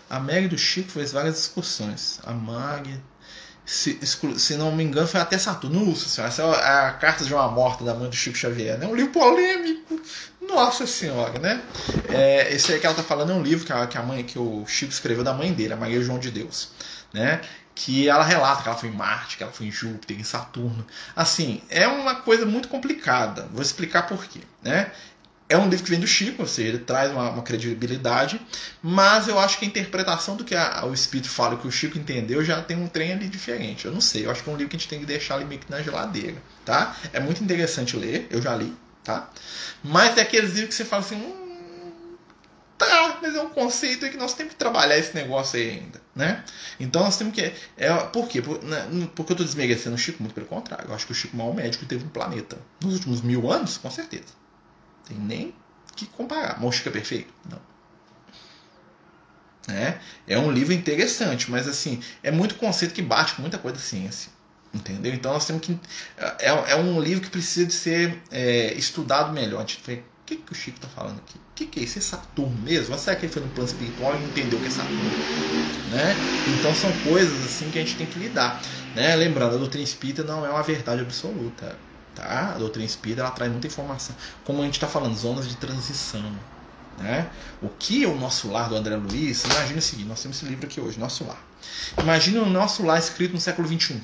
A 0.10 0.20
Meg 0.20 0.48
do 0.48 0.58
Chico 0.58 0.90
fez 0.90 1.12
várias 1.12 1.36
discussões. 1.36 2.20
A 2.24 2.32
Mag. 2.32 3.02
Se, 3.66 4.00
se 4.06 4.56
não 4.56 4.74
me 4.74 4.84
engano, 4.84 5.08
foi 5.08 5.20
até 5.20 5.38
Saturno. 5.38 5.86
Nossa 5.86 6.08
senhora, 6.08 6.32
essa 6.32 6.42
é 6.42 6.88
a 6.88 6.94
Carta 6.94 7.26
de 7.26 7.34
uma 7.34 7.50
Morta 7.50 7.84
da 7.84 7.94
mãe 7.94 8.10
do 8.10 8.16
Chico 8.16 8.38
Xavier. 8.38 8.76
É 8.76 8.78
né? 8.78 8.88
um 8.88 8.96
livro 8.96 9.12
polêmico. 9.12 10.00
Nossa 10.48 10.88
senhora, 10.88 11.40
né? 11.40 11.62
É, 12.10 12.54
esse 12.54 12.74
aí 12.74 12.80
que 12.80 12.86
ela 12.86 12.96
tá 12.96 13.04
falando 13.04 13.32
é 13.32 13.36
um 13.36 13.44
livro 13.44 13.66
que 13.66 13.74
a, 13.74 13.86
que 13.88 13.98
a 13.98 14.04
mãe, 14.04 14.24
que 14.24 14.40
o 14.40 14.66
Chico 14.66 14.92
escreveu 14.92 15.24
da 15.24 15.34
mãe 15.34 15.54
dele, 15.54 15.74
a 15.74 15.78
Maria 15.78 16.02
João 16.02 16.20
de 16.20 16.32
Deus. 16.32 16.70
Né? 17.14 17.42
que 17.80 18.10
ela 18.10 18.24
relata 18.24 18.64
que 18.64 18.70
ela 18.70 18.78
foi 18.78 18.90
em 18.90 18.92
Marte, 18.92 19.38
que 19.38 19.44
ela 19.44 19.52
foi 19.52 19.68
em 19.68 19.72
Júpiter, 19.72 20.20
em 20.20 20.24
Saturno. 20.24 20.84
Assim, 21.16 21.62
é 21.70 21.88
uma 21.88 22.16
coisa 22.16 22.44
muito 22.44 22.70
complicada. 22.70 23.48
Vou 23.54 23.62
explicar 23.62 24.08
por 24.08 24.26
quê. 24.26 24.40
Né? 24.64 24.92
é 25.50 25.58
um 25.58 25.70
livro 25.70 25.84
que 25.84 25.90
vem 25.90 26.00
do 26.00 26.08
Chico, 26.08 26.42
ou 26.42 26.48
seja, 26.48 26.70
ele 26.70 26.80
traz 26.80 27.12
uma, 27.12 27.30
uma 27.30 27.42
credibilidade, 27.42 28.40
mas 28.82 29.28
eu 29.28 29.40
acho 29.40 29.58
que 29.58 29.66
a 29.66 29.68
interpretação 29.68 30.36
do 30.36 30.44
que 30.44 30.54
a, 30.54 30.86
o 30.86 30.94
Espírito 30.94 31.30
fala, 31.30 31.58
que 31.58 31.68
o 31.68 31.72
Chico 31.72 31.98
entendeu, 31.98 32.44
já 32.44 32.62
tem 32.62 32.78
um 32.78 32.88
trem 32.88 33.14
ali 33.14 33.28
diferente. 33.30 33.86
Eu 33.86 33.92
não 33.92 34.02
sei, 34.02 34.26
eu 34.26 34.32
acho 34.32 34.44
que 34.44 34.50
é 34.50 34.54
um 34.54 34.58
livro 34.58 34.70
que 34.70 34.76
a 34.76 34.80
gente 34.80 34.90
tem 34.90 35.00
que 35.00 35.06
deixar 35.06 35.36
ali 35.36 35.46
meio 35.46 35.62
que 35.62 35.72
na 35.72 35.82
geladeira, 35.82 36.36
tá? 36.66 36.96
É 37.14 37.20
muito 37.20 37.42
interessante 37.42 37.96
ler, 37.96 38.28
eu 38.30 38.42
já 38.42 38.56
li, 38.56 38.74
tá? 39.08 39.30
Mas 39.82 40.18
é 40.18 40.22
aqueles 40.22 40.52
livros 40.52 40.68
que 40.68 40.76
você 40.76 40.84
fala 40.84 41.02
assim, 41.02 41.16
hum, 41.16 42.18
tá, 42.78 43.20
mas 43.22 43.34
é 43.34 43.42
um 43.42 43.50
conceito 43.50 44.10
que 44.10 44.18
nós 44.18 44.34
temos 44.34 44.52
que 44.52 44.60
trabalhar 44.60 44.98
esse 44.98 45.16
negócio 45.16 45.58
aí 45.58 45.70
ainda, 45.70 46.02
né? 46.14 46.44
Então 46.78 47.02
nós 47.02 47.18
temos 47.18 47.34
que... 47.34 47.54
É, 47.78 47.94
por 48.08 48.28
quê? 48.28 48.42
Por, 48.42 48.62
né, 48.62 48.86
porque 49.16 49.32
eu 49.32 49.36
estou 49.36 49.46
desmerecendo 49.46 49.96
o 49.96 49.98
Chico? 49.98 50.22
Muito 50.22 50.36
pelo 50.36 50.46
contrário, 50.46 50.90
eu 50.90 50.94
acho 50.94 51.06
que 51.06 51.14
o 51.14 51.16
Chico 51.16 51.38
é 51.38 51.40
o 51.40 51.40
maior 51.40 51.56
médico 51.56 51.84
que 51.84 51.90
teve 51.90 52.04
no 52.04 52.10
planeta. 52.10 52.58
Nos 52.84 52.96
últimos 52.96 53.22
mil 53.22 53.50
anos, 53.50 53.78
com 53.78 53.90
certeza. 53.90 54.36
Tem 55.08 55.18
nem 55.18 55.56
que 55.96 56.06
comparar. 56.08 56.60
Mosca 56.60 56.92
Perfeito? 56.92 57.34
Não. 57.50 57.62
É, 59.74 60.00
é 60.28 60.38
um 60.38 60.52
livro 60.52 60.74
interessante, 60.74 61.50
mas 61.50 61.68
assim, 61.68 62.02
é 62.22 62.32
muito 62.32 62.56
conceito 62.56 62.94
que 62.94 63.02
bate 63.02 63.36
com 63.36 63.42
muita 63.42 63.58
coisa 63.58 63.78
da 63.78 63.84
ciência. 63.84 64.32
Entendeu? 64.78 65.14
Então 65.14 65.34
nós 65.34 65.46
temos 65.46 65.66
que. 65.66 65.78
É, 66.18 66.72
é 66.72 66.76
um 66.76 67.02
livro 67.02 67.24
que 67.24 67.30
precisa 67.30 67.66
de 67.66 67.74
ser 67.74 68.22
é, 68.32 68.74
estudado 68.76 69.34
melhor. 69.34 69.58
A 69.58 69.62
gente 69.62 69.82
o 69.82 70.26
que, 70.28 70.36
que 70.36 70.52
o 70.52 70.56
Chico 70.56 70.78
está 70.78 70.90
falando 70.90 71.20
aqui? 71.20 71.38
O 71.38 71.56
que, 71.56 71.66
que 71.66 71.80
é 71.80 71.84
isso? 71.84 71.98
É 71.98 72.02
Saturno 72.02 72.56
mesmo? 72.62 72.98
Será 72.98 73.16
que 73.16 73.26
ele 73.26 73.34
foi 73.34 73.42
no 73.42 73.48
plano 73.48 73.70
espiritual 73.70 74.14
e 74.14 74.24
entendeu 74.26 74.60
o 74.60 74.62
que 74.62 74.68
é 74.68 74.72
Saturno? 74.72 75.10
Né? 75.90 76.16
Então 76.60 76.76
são 76.76 76.92
coisas 77.10 77.46
assim 77.46 77.72
que 77.72 77.80
a 77.80 77.82
gente 77.82 77.96
tem 77.96 78.06
que 78.06 78.20
lidar. 78.20 78.62
Né? 78.94 79.16
Lembrando, 79.16 79.56
a 79.56 79.58
doutrina 79.58 79.84
espírita 79.86 80.24
não 80.24 80.46
é 80.46 80.50
uma 80.50 80.62
verdade 80.62 81.02
absoluta. 81.02 81.78
Tá? 82.14 82.54
A 82.56 82.58
doutrina 82.58 82.86
espírita 82.86 83.22
ela 83.22 83.32
traz 83.32 83.50
muita 83.50 83.68
informação. 83.68 84.14
Como 84.44 84.62
a 84.62 84.66
gente 84.66 84.74
está 84.74 84.88
falando, 84.88 85.16
zonas 85.16 85.48
de 85.48 85.56
transição. 85.56 86.36
Né? 86.98 87.30
O 87.62 87.70
que 87.70 88.04
é 88.04 88.08
o 88.08 88.18
nosso 88.18 88.52
lar 88.52 88.68
do 88.68 88.76
André 88.76 88.98
Luiz? 88.98 89.46
Imagina 89.46 89.80
o 89.80 89.82
seguinte: 89.82 90.10
nós 90.10 90.22
temos 90.22 90.38
esse 90.38 90.46
livro 90.46 90.66
aqui 90.66 90.82
hoje, 90.82 91.00
Nosso 91.00 91.24
Lar. 91.24 91.42
Imagina 91.98 92.42
o 92.42 92.50
nosso 92.50 92.86
lar 92.86 93.00
escrito 93.00 93.34
no 93.34 93.40
século 93.40 93.68
XXI. 93.68 94.02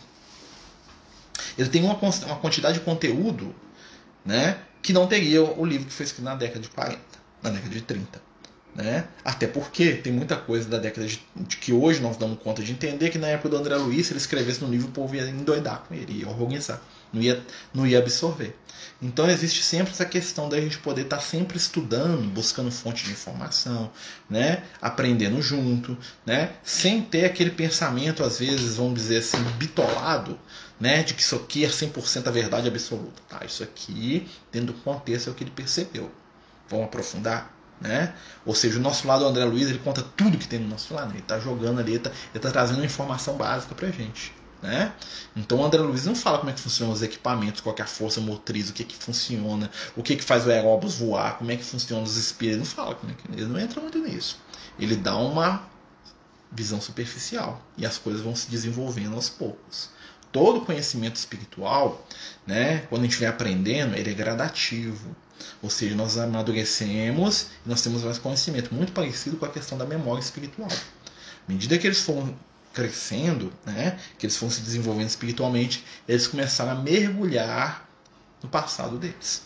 Ele 1.57 1.69
tem 1.69 1.83
uma, 1.83 1.93
uma 1.95 2.35
quantidade 2.37 2.79
de 2.79 2.85
conteúdo 2.85 3.53
né, 4.25 4.57
que 4.81 4.93
não 4.93 5.07
teria 5.07 5.43
o 5.43 5.65
livro 5.65 5.87
que 5.87 5.93
foi 5.93 6.05
escrito 6.05 6.25
na 6.25 6.35
década 6.35 6.59
de 6.59 6.69
40, 6.69 6.99
na 7.41 7.49
década 7.49 7.69
de 7.69 7.81
30. 7.81 8.21
Né? 8.75 9.07
Até 9.23 9.45
porque 9.45 9.93
tem 9.93 10.11
muita 10.11 10.35
coisa 10.35 10.67
da 10.67 10.79
década 10.79 11.05
de, 11.05 11.21
de, 11.35 11.57
que 11.57 11.71
hoje 11.71 12.01
nós 12.01 12.17
damos 12.17 12.39
conta 12.39 12.63
de 12.63 12.71
entender 12.71 13.09
que 13.11 13.19
na 13.19 13.27
época 13.27 13.49
do 13.49 13.57
André 13.57 13.75
Luiz, 13.75 14.07
se 14.07 14.13
ele 14.13 14.19
escrevesse 14.19 14.61
no 14.61 14.69
livro, 14.69 14.87
o 14.87 14.91
povo 14.91 15.15
ia 15.15 15.29
endoidar 15.29 15.83
com 15.87 15.93
ele, 15.93 16.21
ia 16.21 16.27
organizar 16.27 16.81
não 17.13 17.21
ia, 17.21 17.41
não 17.73 17.87
ia 17.87 17.99
absorver. 17.99 18.55
Então 19.01 19.29
existe 19.29 19.63
sempre 19.63 19.93
essa 19.93 20.05
questão 20.05 20.49
da 20.49 20.59
gente 20.59 20.79
poder 20.79 21.03
estar 21.03 21.17
tá 21.17 21.21
sempre 21.21 21.57
estudando, 21.57 22.27
buscando 22.29 22.71
fonte 22.71 23.03
de 23.03 23.11
informação, 23.11 23.91
né? 24.29 24.63
aprendendo 24.81 25.41
junto, 25.41 25.97
né? 26.25 26.53
sem 26.63 27.01
ter 27.01 27.25
aquele 27.25 27.51
pensamento, 27.51 28.23
às 28.23 28.39
vezes, 28.39 28.77
vamos 28.77 28.95
dizer 28.95 29.17
assim, 29.17 29.43
bitolado, 29.57 30.39
né? 30.79 31.03
de 31.03 31.13
que 31.13 31.21
isso 31.21 31.35
aqui 31.35 31.65
é 31.65 31.67
100% 31.67 32.27
a 32.27 32.31
verdade 32.31 32.67
absoluta. 32.67 33.21
Tá, 33.29 33.45
isso 33.45 33.63
aqui, 33.63 34.27
dentro 34.51 34.73
do 34.73 34.79
contexto, 34.81 35.29
é 35.29 35.31
o 35.31 35.35
que 35.35 35.43
ele 35.43 35.51
percebeu. 35.51 36.11
Vamos 36.69 36.85
aprofundar? 36.85 37.53
Né? 37.79 38.13
Ou 38.45 38.55
seja, 38.55 38.79
o 38.79 38.81
nosso 38.81 39.07
lado, 39.07 39.25
o 39.25 39.27
André 39.27 39.43
Luiz, 39.43 39.69
ele 39.69 39.79
conta 39.79 40.01
tudo 40.15 40.37
que 40.37 40.47
tem 40.47 40.59
no 40.59 40.67
nosso 40.67 40.93
lado. 40.93 41.11
Ele 41.11 41.19
está 41.19 41.39
jogando 41.39 41.79
ali, 41.79 41.93
ele 41.93 41.97
está 41.97 42.39
tá 42.39 42.51
trazendo 42.51 42.77
uma 42.77 42.85
informação 42.85 43.35
básica 43.35 43.75
para 43.75 43.89
gente. 43.91 44.33
Né? 44.63 44.93
Então 45.35 45.59
o 45.59 45.65
André 45.65 45.81
Luiz 45.81 46.05
não 46.05 46.15
fala 46.15 46.37
como 46.37 46.49
é 46.49 46.53
que 46.53 46.61
funcionam 46.61 46.93
os 46.93 47.01
equipamentos, 47.01 47.59
qual 47.59 47.75
é 47.77 47.81
a 47.81 47.85
força 47.85 48.21
motriz, 48.21 48.69
o 48.69 48.73
que 48.73 48.83
é 48.83 48.85
que 48.85 48.95
funciona, 48.95 49.69
o 49.93 50.01
que 50.01 50.13
é 50.13 50.15
que 50.15 50.23
faz 50.23 50.47
o 50.47 50.49
aeróbus 50.49 50.95
voar, 50.95 51.37
como 51.37 51.51
é 51.51 51.57
que 51.57 51.65
funcionam 51.65 52.05
os 52.05 52.15
espíritos. 52.15 52.59
Não 52.59 52.65
fala 52.65 52.97
é 53.03 53.33
ele 53.33 53.45
não 53.45 53.59
entra 53.59 53.81
muito 53.81 53.97
nisso. 53.99 54.39
Ele 54.79 54.95
dá 54.95 55.17
uma 55.17 55.67
visão 56.49 56.79
superficial 56.79 57.61
e 57.77 57.85
as 57.85 57.97
coisas 57.97 58.21
vão 58.21 58.33
se 58.35 58.49
desenvolvendo 58.49 59.15
aos 59.15 59.27
poucos. 59.27 59.89
Todo 60.33 60.61
conhecimento 60.61 61.15
espiritual, 61.15 62.05
né, 62.45 62.79
quando 62.89 63.03
a 63.03 63.05
gente 63.05 63.17
vai 63.17 63.29
aprendendo, 63.29 63.95
ele 63.95 64.09
é 64.09 64.13
gradativo. 64.13 65.15
Ou 65.61 65.69
seja, 65.69 65.95
nós 65.95 66.17
amadurecemos 66.17 67.47
e 67.65 67.69
nós 67.69 67.81
temos 67.81 68.03
mais 68.03 68.17
conhecimento, 68.17 68.73
muito 68.73 68.91
parecido 68.91 69.37
com 69.37 69.45
a 69.45 69.49
questão 69.49 69.77
da 69.77 69.85
memória 69.85 70.19
espiritual. 70.19 70.69
À 70.71 71.51
medida 71.51 71.77
que 71.77 71.87
eles 71.87 72.01
foram 72.01 72.35
crescendo, 72.73 73.53
né, 73.65 73.99
que 74.17 74.25
eles 74.25 74.35
foram 74.35 74.51
se 74.51 74.61
desenvolvendo 74.61 75.07
espiritualmente, 75.07 75.85
eles 76.07 76.27
começaram 76.27 76.71
a 76.71 76.75
mergulhar 76.75 77.87
no 78.41 78.49
passado 78.49 78.97
deles. 78.97 79.43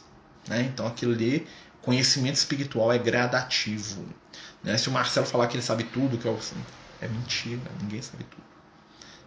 Né? 0.47 0.61
Então 0.61 0.88
aquilo 0.88 1.13
ali, 1.13 1.45
conhecimento 1.81 2.35
espiritual 2.35 2.91
é 2.91 2.97
gradativo. 2.97 4.05
Né? 4.63 4.77
Se 4.77 4.88
o 4.88 4.91
Marcelo 4.91 5.25
falar 5.25 5.47
que 5.47 5.57
ele 5.57 5.63
sabe 5.63 5.83
tudo, 5.83 6.17
que 6.17 6.27
assim, 6.29 6.55
é 7.01 7.07
mentira, 7.07 7.61
ninguém 7.81 8.01
sabe 8.01 8.23
tudo. 8.23 8.56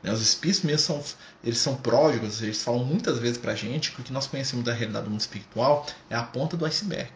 Né? 0.02 0.12
Os 0.12 0.20
espíritos 0.20 0.62
mesmo 0.62 0.86
são, 0.86 1.04
eles 1.44 1.58
são 1.58 1.76
pródigos, 1.76 2.42
eles 2.42 2.62
falam 2.62 2.84
muitas 2.84 3.18
vezes 3.18 3.38
pra 3.38 3.54
gente 3.54 3.92
que 3.92 4.00
o 4.00 4.04
que 4.04 4.12
nós 4.12 4.26
conhecemos 4.26 4.64
da 4.64 4.72
realidade 4.72 5.04
do 5.04 5.10
mundo 5.10 5.20
espiritual 5.20 5.86
é 6.08 6.16
a 6.16 6.22
ponta 6.22 6.56
do 6.56 6.64
iceberg. 6.64 7.10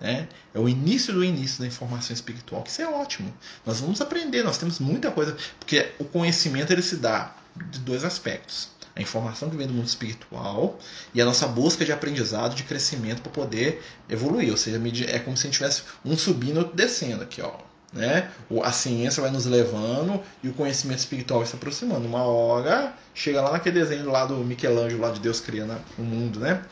Né? 0.00 0.28
É 0.54 0.58
o 0.58 0.68
início 0.68 1.12
do 1.12 1.22
início 1.22 1.60
da 1.60 1.66
informação 1.66 2.14
espiritual, 2.14 2.62
que 2.62 2.70
isso 2.70 2.80
é 2.80 2.88
ótimo. 2.88 3.32
Nós 3.66 3.80
vamos 3.80 4.00
aprender, 4.00 4.42
nós 4.42 4.56
temos 4.56 4.78
muita 4.78 5.10
coisa, 5.10 5.36
porque 5.58 5.92
o 5.98 6.04
conhecimento 6.04 6.72
ele 6.72 6.82
se 6.82 6.96
dá 6.96 7.34
de 7.70 7.80
dois 7.80 8.04
aspectos. 8.04 8.70
A 8.96 9.02
informação 9.02 9.48
que 9.48 9.56
vem 9.56 9.66
do 9.66 9.72
mundo 9.72 9.86
espiritual 9.86 10.78
e 11.14 11.20
a 11.20 11.24
nossa 11.24 11.46
busca 11.46 11.84
de 11.84 11.92
aprendizado, 11.92 12.54
de 12.54 12.64
crescimento 12.64 13.22
para 13.22 13.30
poder 13.30 13.82
evoluir. 14.08 14.50
Ou 14.50 14.56
seja, 14.56 14.80
é 15.06 15.18
como 15.18 15.36
se 15.36 15.46
a 15.46 15.50
gente 15.50 15.58
tivesse 15.58 15.82
um 16.04 16.16
subindo 16.18 16.56
e 16.56 16.58
outro 16.58 16.76
descendo 16.76 17.22
aqui. 17.22 17.40
Ó. 17.40 17.69
né? 17.92 18.30
A 18.62 18.72
ciência 18.72 19.22
vai 19.22 19.30
nos 19.30 19.46
levando 19.46 20.22
e 20.42 20.48
o 20.48 20.52
conhecimento 20.52 20.98
espiritual 20.98 21.40
vai 21.40 21.48
se 21.48 21.56
aproximando. 21.56 22.06
Uma 22.06 22.22
hora 22.22 22.94
chega 23.14 23.40
lá 23.40 23.52
naquele 23.52 23.80
desenho 23.80 24.10
lá 24.10 24.24
do 24.24 24.36
Michelangelo, 24.36 25.00
lá 25.00 25.10
de 25.10 25.20
Deus 25.20 25.40
criando 25.40 25.76
o 25.98 26.02
mundo, 26.02 26.40
né? 26.40 26.62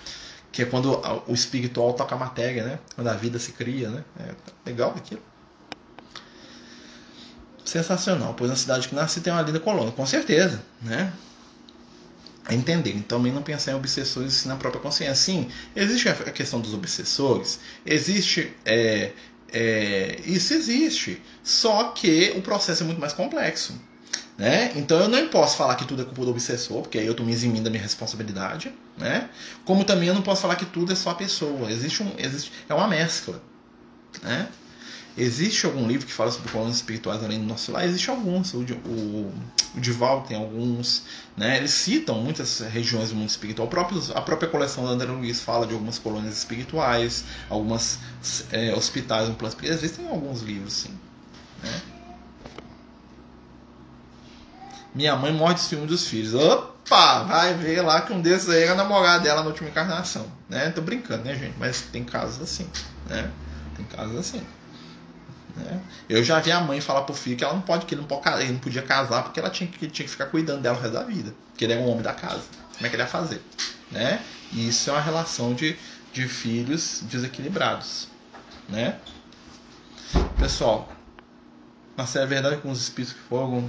Que 0.53 0.63
é 0.63 0.65
quando 0.65 1.01
o 1.27 1.35
espiritual 1.35 1.93
toca 1.93 2.15
a 2.15 2.19
matéria, 2.19 2.65
né? 2.65 2.79
Quando 2.95 3.09
a 3.09 3.15
vida 3.15 3.39
se 3.39 3.53
cria, 3.53 3.91
né? 3.91 4.05
É 4.21 4.35
legal 4.67 4.95
aquilo. 4.97 5.23
Sensacional, 7.65 8.35
pois 8.35 8.49
na 8.49 8.57
cidade 8.57 8.89
que 8.89 8.95
nasce 8.95 9.21
tem 9.21 9.33
uma 9.33 9.43
linda 9.43 9.61
colônia, 9.61 9.93
com 9.93 10.07
certeza, 10.07 10.63
né? 10.81 11.13
entender. 12.51 13.05
Também 13.07 13.33
não 13.33 13.43
pensar 13.43 13.73
em 13.73 13.75
obsessores 13.75 14.35
assim 14.35 14.49
na 14.49 14.57
própria 14.57 14.81
consciência. 14.81 15.15
Sim, 15.15 15.49
existe 15.77 16.09
a 16.09 16.15
questão 16.15 16.61
dos 16.61 16.75
obsessores, 16.75 17.61
existe. 17.85 18.53
É, 18.65 19.13
é, 19.53 20.21
isso 20.25 20.55
existe. 20.55 21.23
Só 21.43 21.85
que 21.91 22.33
o 22.37 22.43
processo 22.43 22.83
é 22.83 22.87
muito 22.87 23.01
mais 23.01 23.13
complexo. 23.13 23.75
Né? 24.37 24.73
Então 24.77 25.01
eu 25.01 25.09
não 25.09 25.27
posso 25.29 25.57
falar 25.57 25.75
que 25.75 25.85
tudo 25.85 26.03
é 26.03 26.05
culpa 26.05 26.25
do 26.25 26.31
obsessor, 26.31 26.83
porque 26.83 26.99
aí 26.99 27.07
eu 27.07 27.11
estou 27.11 27.27
me 27.27 27.33
eximindo 27.33 27.65
da 27.65 27.71
minha 27.71 27.83
responsabilidade. 27.83 28.73
Né? 28.97 29.29
Como 29.65 29.85
também 29.85 30.09
eu 30.09 30.15
não 30.15 30.23
posso 30.23 30.43
falar 30.43 30.55
que 30.57 30.67
tudo 30.67 30.93
é 30.93 30.95
só 30.95 31.11
a 31.11 31.15
pessoa. 31.15 31.71
Existe 31.71 32.03
um, 32.03 32.13
existe, 32.19 32.53
é 32.69 32.75
uma 32.75 32.87
mescla. 32.87 33.43
Né? 34.23 34.49
Existe 35.21 35.67
algum 35.67 35.85
livro 35.89 36.07
que 36.07 36.13
fala 36.13 36.31
sobre 36.31 36.53
colunas 36.53 36.77
espirituais 36.77 37.25
além 37.25 37.41
do 37.41 37.45
nosso 37.45 37.73
lar? 37.73 37.85
Existe 37.85 38.09
alguns. 38.09 38.55
O, 38.55 38.61
o, 38.61 39.35
o 39.75 39.81
Dival 39.81 40.23
tem 40.23 40.37
alguns. 40.37 41.03
Né? 41.37 41.57
Eles 41.57 41.73
citam 41.73 42.23
muitas 42.23 42.61
regiões 42.61 43.09
do 43.09 43.17
mundo 43.17 43.29
espiritual. 43.29 43.67
Próprio, 43.67 44.01
a 44.15 44.21
própria 44.21 44.49
coleção 44.49 44.85
da 44.85 44.91
André 44.91 45.11
Luiz 45.11 45.41
fala 45.41 45.67
de 45.67 45.75
algumas 45.75 45.99
colônias 45.99 46.39
espirituais, 46.39 47.25
algumas 47.51 47.99
é, 48.53 48.73
hospitais 48.73 49.29
no 49.29 49.35
plano 49.35 49.53
espiritual. 49.53 49.77
Existem 49.77 50.09
alguns 50.09 50.41
livros, 50.43 50.73
sim. 50.73 50.97
Né? 51.65 51.83
Minha 54.95 55.17
mãe 55.17 55.33
morre 55.33 55.55
de 55.55 55.63
ciúme 55.63 55.89
dos 55.89 56.07
filhos. 56.07 56.33
Opa! 56.35 57.25
Vai 57.25 57.55
ver 57.55 57.83
lá 57.83 58.03
que 58.03 58.13
um 58.13 58.23
desses 58.23 58.49
aí 58.49 58.63
era 58.63 58.77
namorado 58.77 59.25
dela 59.25 59.41
na 59.41 59.49
última 59.49 59.69
encarnação. 59.69 60.27
Né? 60.49 60.71
Tô 60.71 60.81
brincando, 60.81 61.25
né, 61.25 61.35
gente? 61.35 61.55
Mas 61.59 61.81
tem 61.81 62.05
casos 62.05 62.41
assim. 62.41 62.71
Né? 63.09 63.29
Tem 63.77 63.85
casos 63.85 64.17
assim. 64.17 64.41
Né? 65.59 65.81
Eu 66.09 66.23
já 66.23 66.41
vi 66.41 66.53
a 66.53 66.61
mãe 66.61 66.81
falar 66.81 67.03
pro 67.03 67.15
filho 67.15 67.37
que 67.37 67.45
ela 67.45 67.55
não 67.55 67.61
pode, 67.61 67.87
que 67.87 67.95
ele 67.95 68.03
não, 68.03 68.09
pode, 68.09 68.43
ele 68.43 68.53
não 68.53 68.61
podia 68.61 68.83
casar 68.83 69.25
porque 69.25 69.41
ela 69.41 69.51
tinha 69.51 69.69
que, 69.69 69.87
tinha 69.89 70.05
que 70.05 70.11
ficar 70.11 70.27
cuidando 70.27 70.63
dela 70.63 70.77
o 70.77 70.81
resto 70.81 70.95
da 70.95 71.03
vida. 71.03 71.35
Porque 71.51 71.65
ele 71.65 71.75
é 71.75 71.79
um 71.79 71.89
homem 71.89 72.03
da 72.03 72.15
casa. 72.15 72.43
Como 72.75 72.87
é 72.87 72.89
que 72.89 72.97
ele 72.97 73.03
ia 73.03 73.09
fazer? 73.09 73.43
Né? 73.91 74.23
E 74.53 74.69
isso 74.69 74.89
é 74.91 74.93
uma 74.93 75.03
relação 75.03 75.55
de, 75.55 75.77
de 76.13 76.29
filhos 76.29 77.03
desequilibrados. 77.03 78.09
Né? 78.69 78.97
Pessoal, 80.39 80.89
mas 81.97 82.15
é 82.17 82.25
verdade 82.25 82.59
que 82.59 82.69
os 82.69 82.81
espíritos 82.81 83.15
que 83.15 83.23
foram 83.29 83.69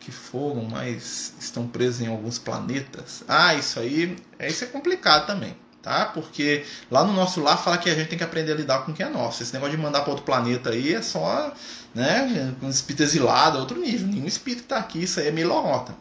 que 0.00 0.10
foram, 0.10 0.64
mas 0.64 1.34
estão 1.38 1.68
presos 1.68 2.00
em 2.00 2.06
alguns 2.06 2.38
planetas. 2.38 3.22
Ah, 3.28 3.54
isso 3.54 3.78
aí, 3.78 4.16
isso 4.40 4.64
é 4.64 4.66
complicado 4.66 5.26
também 5.26 5.54
tá? 5.82 6.06
Porque 6.06 6.64
lá 6.90 7.04
no 7.04 7.12
nosso 7.12 7.40
lar 7.40 7.56
fala 7.56 7.78
que 7.78 7.88
a 7.88 7.94
gente 7.94 8.08
tem 8.08 8.18
que 8.18 8.24
aprender 8.24 8.52
a 8.52 8.54
lidar 8.54 8.84
com 8.84 8.92
o 8.92 8.94
que 8.94 9.02
é 9.02 9.08
nosso. 9.08 9.42
Esse 9.42 9.52
negócio 9.52 9.76
de 9.76 9.82
mandar 9.82 10.00
para 10.00 10.10
outro 10.10 10.24
planeta 10.24 10.70
aí 10.70 10.94
é 10.94 11.02
só, 11.02 11.52
né, 11.94 12.54
um 12.62 12.68
espírito 12.68 13.02
exilado, 13.02 13.58
é 13.58 13.60
outro 13.60 13.80
nível. 13.80 14.06
Nenhum 14.06 14.26
espírito 14.26 14.62
está 14.62 14.78
aqui, 14.78 15.02
isso 15.02 15.20
aí 15.20 15.28
é 15.28 15.30
meio. 15.30 15.50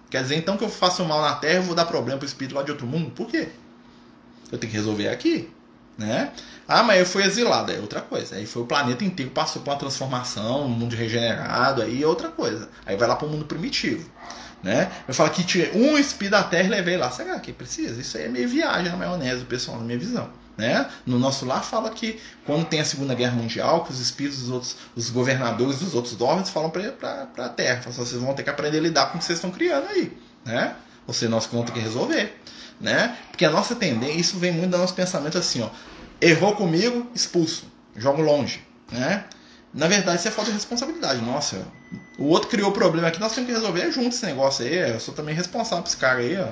Quer 0.09 0.21
dizer, 0.21 0.36
então 0.36 0.57
que 0.57 0.63
eu 0.63 0.69
faço 0.69 1.03
mal 1.05 1.21
na 1.21 1.36
Terra, 1.36 1.55
eu 1.55 1.63
vou 1.63 1.75
dar 1.75 1.86
problema 1.86 2.19
para 2.19 2.25
o 2.25 2.27
espírito 2.27 2.55
lá 2.55 2.63
de 2.63 2.71
outro 2.71 2.86
mundo? 2.86 3.11
Por 3.11 3.27
quê? 3.27 3.49
Eu 4.51 4.57
tenho 4.57 4.71
que 4.71 4.77
resolver 4.77 5.09
aqui, 5.09 5.49
né? 5.97 6.32
Ah, 6.67 6.84
mas 6.84 6.99
eu 6.99 7.05
fui 7.05 7.23
exilado, 7.23 7.71
é 7.71 7.80
outra 7.80 8.01
coisa. 8.01 8.36
Aí 8.36 8.45
foi 8.45 8.61
o 8.61 8.65
planeta 8.65 9.03
inteiro 9.03 9.32
passou 9.32 9.61
por 9.61 9.71
uma 9.71 9.77
transformação, 9.77 10.65
um 10.65 10.69
mundo 10.69 10.95
regenerado, 10.95 11.82
aí 11.82 12.03
é 12.03 12.07
outra 12.07 12.30
coisa. 12.30 12.69
Aí 12.86 12.95
vai 12.95 13.07
lá 13.07 13.15
para 13.15 13.27
o 13.27 13.30
mundo 13.30 13.45
primitivo 13.45 14.09
né? 14.64 14.91
Eu 15.07 15.14
falo 15.14 15.30
que 15.30 15.43
tinha 15.43 15.72
um 15.74 15.97
espírito 15.97 16.32
da 16.32 16.43
Terra 16.43 16.66
e 16.66 16.70
levei 16.70 16.97
lá. 16.97 17.10
Será 17.12 17.39
que 17.39 17.53
precisa? 17.53 17.99
Isso 17.99 18.18
aí 18.18 18.26
é 18.26 18.30
meio 18.30 18.47
viagem 18.47 18.91
na 18.91 18.97
maionese, 18.97 19.45
pessoal, 19.45 19.78
na 19.78 19.84
minha 19.84 19.97
visão. 19.97 20.30
Né? 20.57 20.89
No 21.05 21.18
nosso 21.18 21.45
lar 21.45 21.64
fala 21.64 21.89
que 21.89 22.20
quando 22.45 22.66
tem 22.66 22.82
a 22.82 22.86
Segunda 22.86 23.16
Guerra 23.16 23.32
Mundial, 23.32 23.86
que 23.86 23.91
os 23.91 23.99
espíritos 24.01 24.39
dos 24.41 24.49
outros, 24.49 24.76
os 24.93 25.10
governadores 25.10 25.80
dos 25.80 25.95
outros 25.95 26.20
órgãos 26.20 26.49
falam 26.49 26.70
para 26.70 27.30
a 27.38 27.47
Terra, 27.49 27.82
falam, 27.82 27.97
vocês 27.97 28.22
vão 28.22 28.34
ter 28.34 28.43
que 28.43 28.49
aprender 28.49 28.80
a 28.80 28.82
lidar 28.82 29.05
com 29.05 29.16
o 29.16 29.20
que 29.20 29.24
vocês 29.24 29.38
estão 29.38 29.51
criando 29.51 29.88
aí, 29.88 30.12
né? 30.43 30.76
Ou 31.07 31.14
seja, 31.14 31.32
nós 31.32 31.45
vamos 31.45 31.68
ter 31.68 31.72
que 31.72 31.80
resolver, 31.80 32.38
né? 32.82 33.18
Porque 33.32 33.45
a 33.45 33.49
nossa 33.49 33.74
tendência, 33.74 34.20
isso 34.20 34.38
vem 34.38 34.51
muito 34.51 34.72
do 34.72 34.78
nosso 34.78 34.93
pensamento 34.93 35.38
assim, 35.38 35.62
ó, 35.62 35.70
errou 36.20 36.53
comigo, 36.53 37.10
expulso, 37.16 37.66
jogo 37.95 38.22
longe, 38.22 38.62
né? 38.91 39.24
Na 39.74 39.88
verdade, 39.88 40.20
isso 40.20 40.28
é 40.28 40.32
falta 40.32 40.51
de 40.51 40.57
responsabilidade. 40.57 41.22
Nossa, 41.22 41.66
o 42.20 42.26
outro 42.26 42.49
criou 42.49 42.70
o 42.70 42.74
problema 42.74 43.07
aqui, 43.07 43.20
nós 43.20 43.34
temos 43.34 43.49
que 43.49 43.55
resolver 43.55 43.89
junto 43.91 44.09
esse 44.09 44.26
negócio 44.26 44.65
aí. 44.65 44.76
Eu 44.76 44.99
sou 44.99 45.13
também 45.13 45.34
responsável 45.34 45.82
por 45.82 45.88
esse 45.88 45.97
cara 45.97 46.20
aí, 46.20 46.38
ó. 46.38 46.49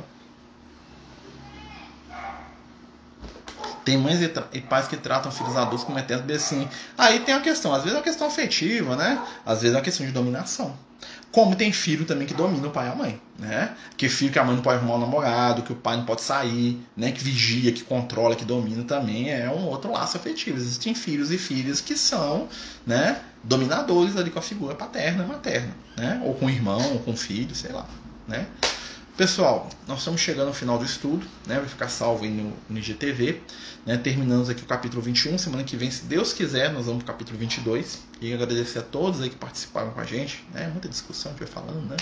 Tem 3.84 3.98
mães 3.98 4.20
e, 4.54 4.62
pais 4.62 4.88
que 4.88 4.98
tratam 4.98 5.32
filhos 5.32 5.56
adultos 5.56 5.84
como 5.84 6.00
eternos 6.00 6.30
assim. 6.36 6.68
Aí 6.98 7.20
tem 7.20 7.36
a 7.36 7.42
questão, 7.42 7.74
às 7.74 7.84
vezes 7.84 7.96
é 7.96 7.98
uma 7.98 8.04
questão 8.04 8.28
afetiva, 8.28 8.96
né? 8.96 9.22
Às 9.46 9.62
vezes 9.62 9.76
é 9.76 9.78
uma 9.78 9.84
questão 9.84 10.06
de 10.06 10.12
dominação. 10.12 10.87
Como 11.32 11.56
tem 11.56 11.72
filho 11.72 12.06
também 12.06 12.28
que 12.28 12.34
domina 12.34 12.68
o 12.68 12.72
pai 12.72 12.88
e 12.88 12.92
a 12.92 12.96
mãe, 12.96 13.22
né? 13.38 13.76
Que 13.96 14.10
filho 14.10 14.32
que 14.32 14.40
a 14.40 14.44
mãe 14.44 14.56
não 14.56 14.64
pode 14.64 14.78
arrumar 14.78 14.96
um 14.96 15.00
namorado, 15.00 15.62
que 15.62 15.72
o 15.72 15.76
pai 15.76 15.98
não 15.98 16.06
pode 16.06 16.22
sair, 16.22 16.82
né? 16.96 17.12
Que 17.12 17.24
vigia, 17.24 17.72
que 17.72 17.84
controla, 17.84 18.36
que 18.36 18.46
domina 18.46 18.84
também 18.84 19.30
é 19.30 19.50
um 19.50 19.66
outro 19.66 19.92
laço 19.92 20.18
afetivo. 20.18 20.58
Existem 20.58 20.96
filhos 20.96 21.32
e 21.32 21.38
filhas 21.38 21.82
que 21.82 21.98
são, 21.98 22.48
né? 22.86 23.20
Dominadores 23.44 24.18
ali 24.18 24.32
com 24.32 24.40
a 24.40 24.42
figura 24.42 24.74
paterna 24.74 25.26
materna, 25.26 25.76
né? 25.96 26.22
Ou 26.26 26.34
com 26.34 26.48
o 26.48 26.50
irmão, 26.50 26.94
ou 26.94 27.00
com 27.00 27.12
o 27.12 27.18
filho, 27.18 27.54
sei 27.54 27.72
lá, 27.72 27.86
né? 28.28 28.48
Pessoal, 29.18 29.68
nós 29.88 29.98
estamos 29.98 30.22
chegando 30.22 30.50
ao 30.50 30.54
final 30.54 30.78
do 30.78 30.86
estudo, 30.86 31.26
né? 31.48 31.56
Vai 31.56 31.68
ficar 31.68 31.90
salvo 31.90 32.24
aí 32.24 32.30
no, 32.30 32.54
no 32.70 32.78
IGTV. 32.78 33.42
Né? 33.84 33.98
Terminamos 33.98 34.48
aqui 34.48 34.62
o 34.62 34.66
capítulo 34.68 35.02
21. 35.02 35.40
Semana 35.40 35.64
que 35.64 35.76
vem, 35.76 35.90
se 35.90 36.06
Deus 36.06 36.34
quiser, 36.34 36.72
nós 36.72 36.86
vamos 36.86 37.04
para 37.04 37.14
o 37.14 37.16
capítulo 37.16 37.40
22. 37.40 38.04
E 38.22 38.32
agradecer 38.32 38.78
a 38.78 38.84
todos 38.84 39.20
aí 39.20 39.32
que 39.32 39.36
participaram 39.36 39.90
com 39.90 40.00
a 40.00 40.04
gente. 40.04 40.46
Né? 40.54 40.68
Muita 40.68 40.88
discussão 40.88 41.34
que 41.34 41.40
vai 41.40 41.48
falando, 41.48 41.90
né? 41.90 41.98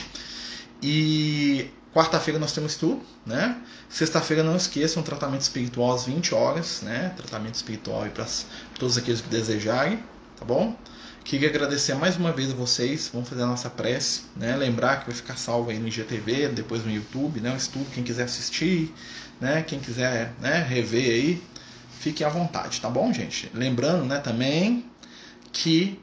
E 0.83 1.71
quarta-feira 1.93 2.37
nós 2.37 2.51
temos 2.51 2.73
estudo, 2.73 3.01
né? 3.25 3.61
Sexta-feira 3.87 4.43
não 4.43 4.57
esqueçam 4.57 5.01
tratamento 5.01 5.39
espiritual 5.39 5.95
às 5.95 6.03
20 6.03 6.35
horas, 6.35 6.81
né? 6.81 7.13
Tratamento 7.15 7.55
espiritual 7.55 8.05
para 8.13 8.25
todos 8.77 8.97
aqueles 8.97 9.21
que 9.21 9.29
desejarem, 9.29 10.03
tá 10.37 10.43
bom? 10.43 10.75
Queria 11.25 11.49
agradecer 11.49 11.95
mais 11.95 12.17
uma 12.17 12.31
vez 12.31 12.51
a 12.51 12.53
vocês. 12.53 13.09
Vamos 13.11 13.27
fazer 13.27 13.41
a 13.41 13.47
nossa 13.47 13.67
prece, 13.67 14.25
né? 14.35 14.55
Lembrar 14.55 14.99
que 14.99 15.07
vai 15.07 15.15
ficar 15.15 15.35
salvo 15.35 15.71
aí 15.71 15.79
no 15.79 15.87
IGTV, 15.87 16.49
depois 16.49 16.85
no 16.85 16.91
YouTube, 16.91 17.41
né? 17.41 17.51
O 17.51 17.57
estudo, 17.57 17.89
quem 17.91 18.03
quiser 18.03 18.25
assistir, 18.25 18.93
né? 19.41 19.63
Quem 19.63 19.79
quiser, 19.79 20.35
né? 20.39 20.61
Rever 20.61 21.11
aí, 21.11 21.43
fiquem 21.99 22.27
à 22.27 22.29
vontade, 22.29 22.79
tá 22.79 22.91
bom, 22.91 23.11
gente? 23.11 23.49
Lembrando, 23.55 24.05
né? 24.05 24.19
Também 24.19 24.85
que 25.51 25.99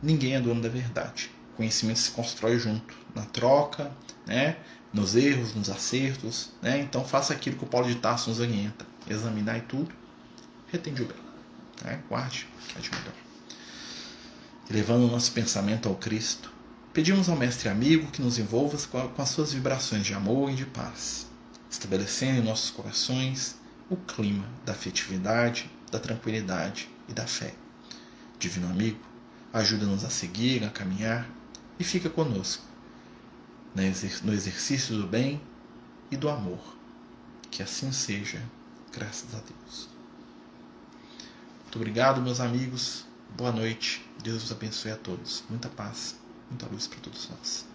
ninguém 0.00 0.36
é 0.36 0.40
dono 0.40 0.62
da 0.62 0.68
verdade. 0.68 1.28
O 1.54 1.56
conhecimento 1.56 1.98
se 1.98 2.12
constrói 2.12 2.56
junto, 2.56 2.94
na 3.16 3.22
troca, 3.22 3.90
né? 4.24 4.58
Nos 4.92 5.16
erros, 5.16 5.56
nos 5.56 5.70
acertos, 5.70 6.52
né? 6.62 6.78
Então 6.78 7.04
faça 7.04 7.32
aquilo 7.32 7.56
que 7.56 7.64
o 7.64 7.66
Paulo 7.66 7.88
de 7.88 7.96
Tarso 7.96 8.30
nos 8.30 8.38
orienta. 8.38 8.86
Examinar 9.10 9.58
e 9.58 9.62
tudo, 9.62 9.92
retende 10.68 11.02
o 11.02 11.06
bem, 11.06 11.16
né? 11.84 11.98
Guarde, 12.08 12.46
é 12.76 12.80
de 12.80 12.90
melhor 12.90 13.21
levando 14.70 15.04
o 15.04 15.10
nosso 15.10 15.32
pensamento 15.32 15.88
ao 15.88 15.94
Cristo, 15.94 16.52
pedimos 16.92 17.28
ao 17.28 17.36
Mestre 17.36 17.68
amigo 17.68 18.10
que 18.10 18.22
nos 18.22 18.38
envolva 18.38 18.78
com 19.08 19.22
as 19.22 19.28
suas 19.28 19.52
vibrações 19.52 20.04
de 20.04 20.14
amor 20.14 20.50
e 20.50 20.54
de 20.54 20.66
paz, 20.66 21.26
estabelecendo 21.70 22.40
em 22.40 22.44
nossos 22.44 22.70
corações 22.70 23.56
o 23.90 23.96
clima 23.96 24.44
da 24.64 24.72
afetividade, 24.72 25.70
da 25.90 25.98
tranquilidade 25.98 26.88
e 27.08 27.12
da 27.12 27.26
fé. 27.26 27.54
Divino 28.38 28.68
amigo, 28.68 29.00
ajuda-nos 29.52 30.04
a 30.04 30.10
seguir, 30.10 30.64
a 30.64 30.70
caminhar 30.70 31.28
e 31.78 31.84
fica 31.84 32.08
conosco 32.08 32.64
no 33.74 34.32
exercício 34.32 34.96
do 34.96 35.06
bem 35.06 35.40
e 36.10 36.16
do 36.16 36.28
amor. 36.28 36.60
Que 37.50 37.62
assim 37.62 37.92
seja, 37.92 38.42
graças 38.92 39.34
a 39.34 39.38
Deus. 39.38 39.88
Muito 41.62 41.76
obrigado, 41.76 42.20
meus 42.20 42.40
amigos. 42.40 43.04
Boa 43.36 43.52
noite. 43.52 44.11
Deus 44.22 44.44
os 44.44 44.52
abençoe 44.52 44.92
a 44.92 44.96
todos. 44.96 45.42
Muita 45.50 45.68
paz, 45.68 46.16
muita 46.48 46.66
luz 46.66 46.86
para 46.86 47.00
todos 47.00 47.28
nós. 47.28 47.71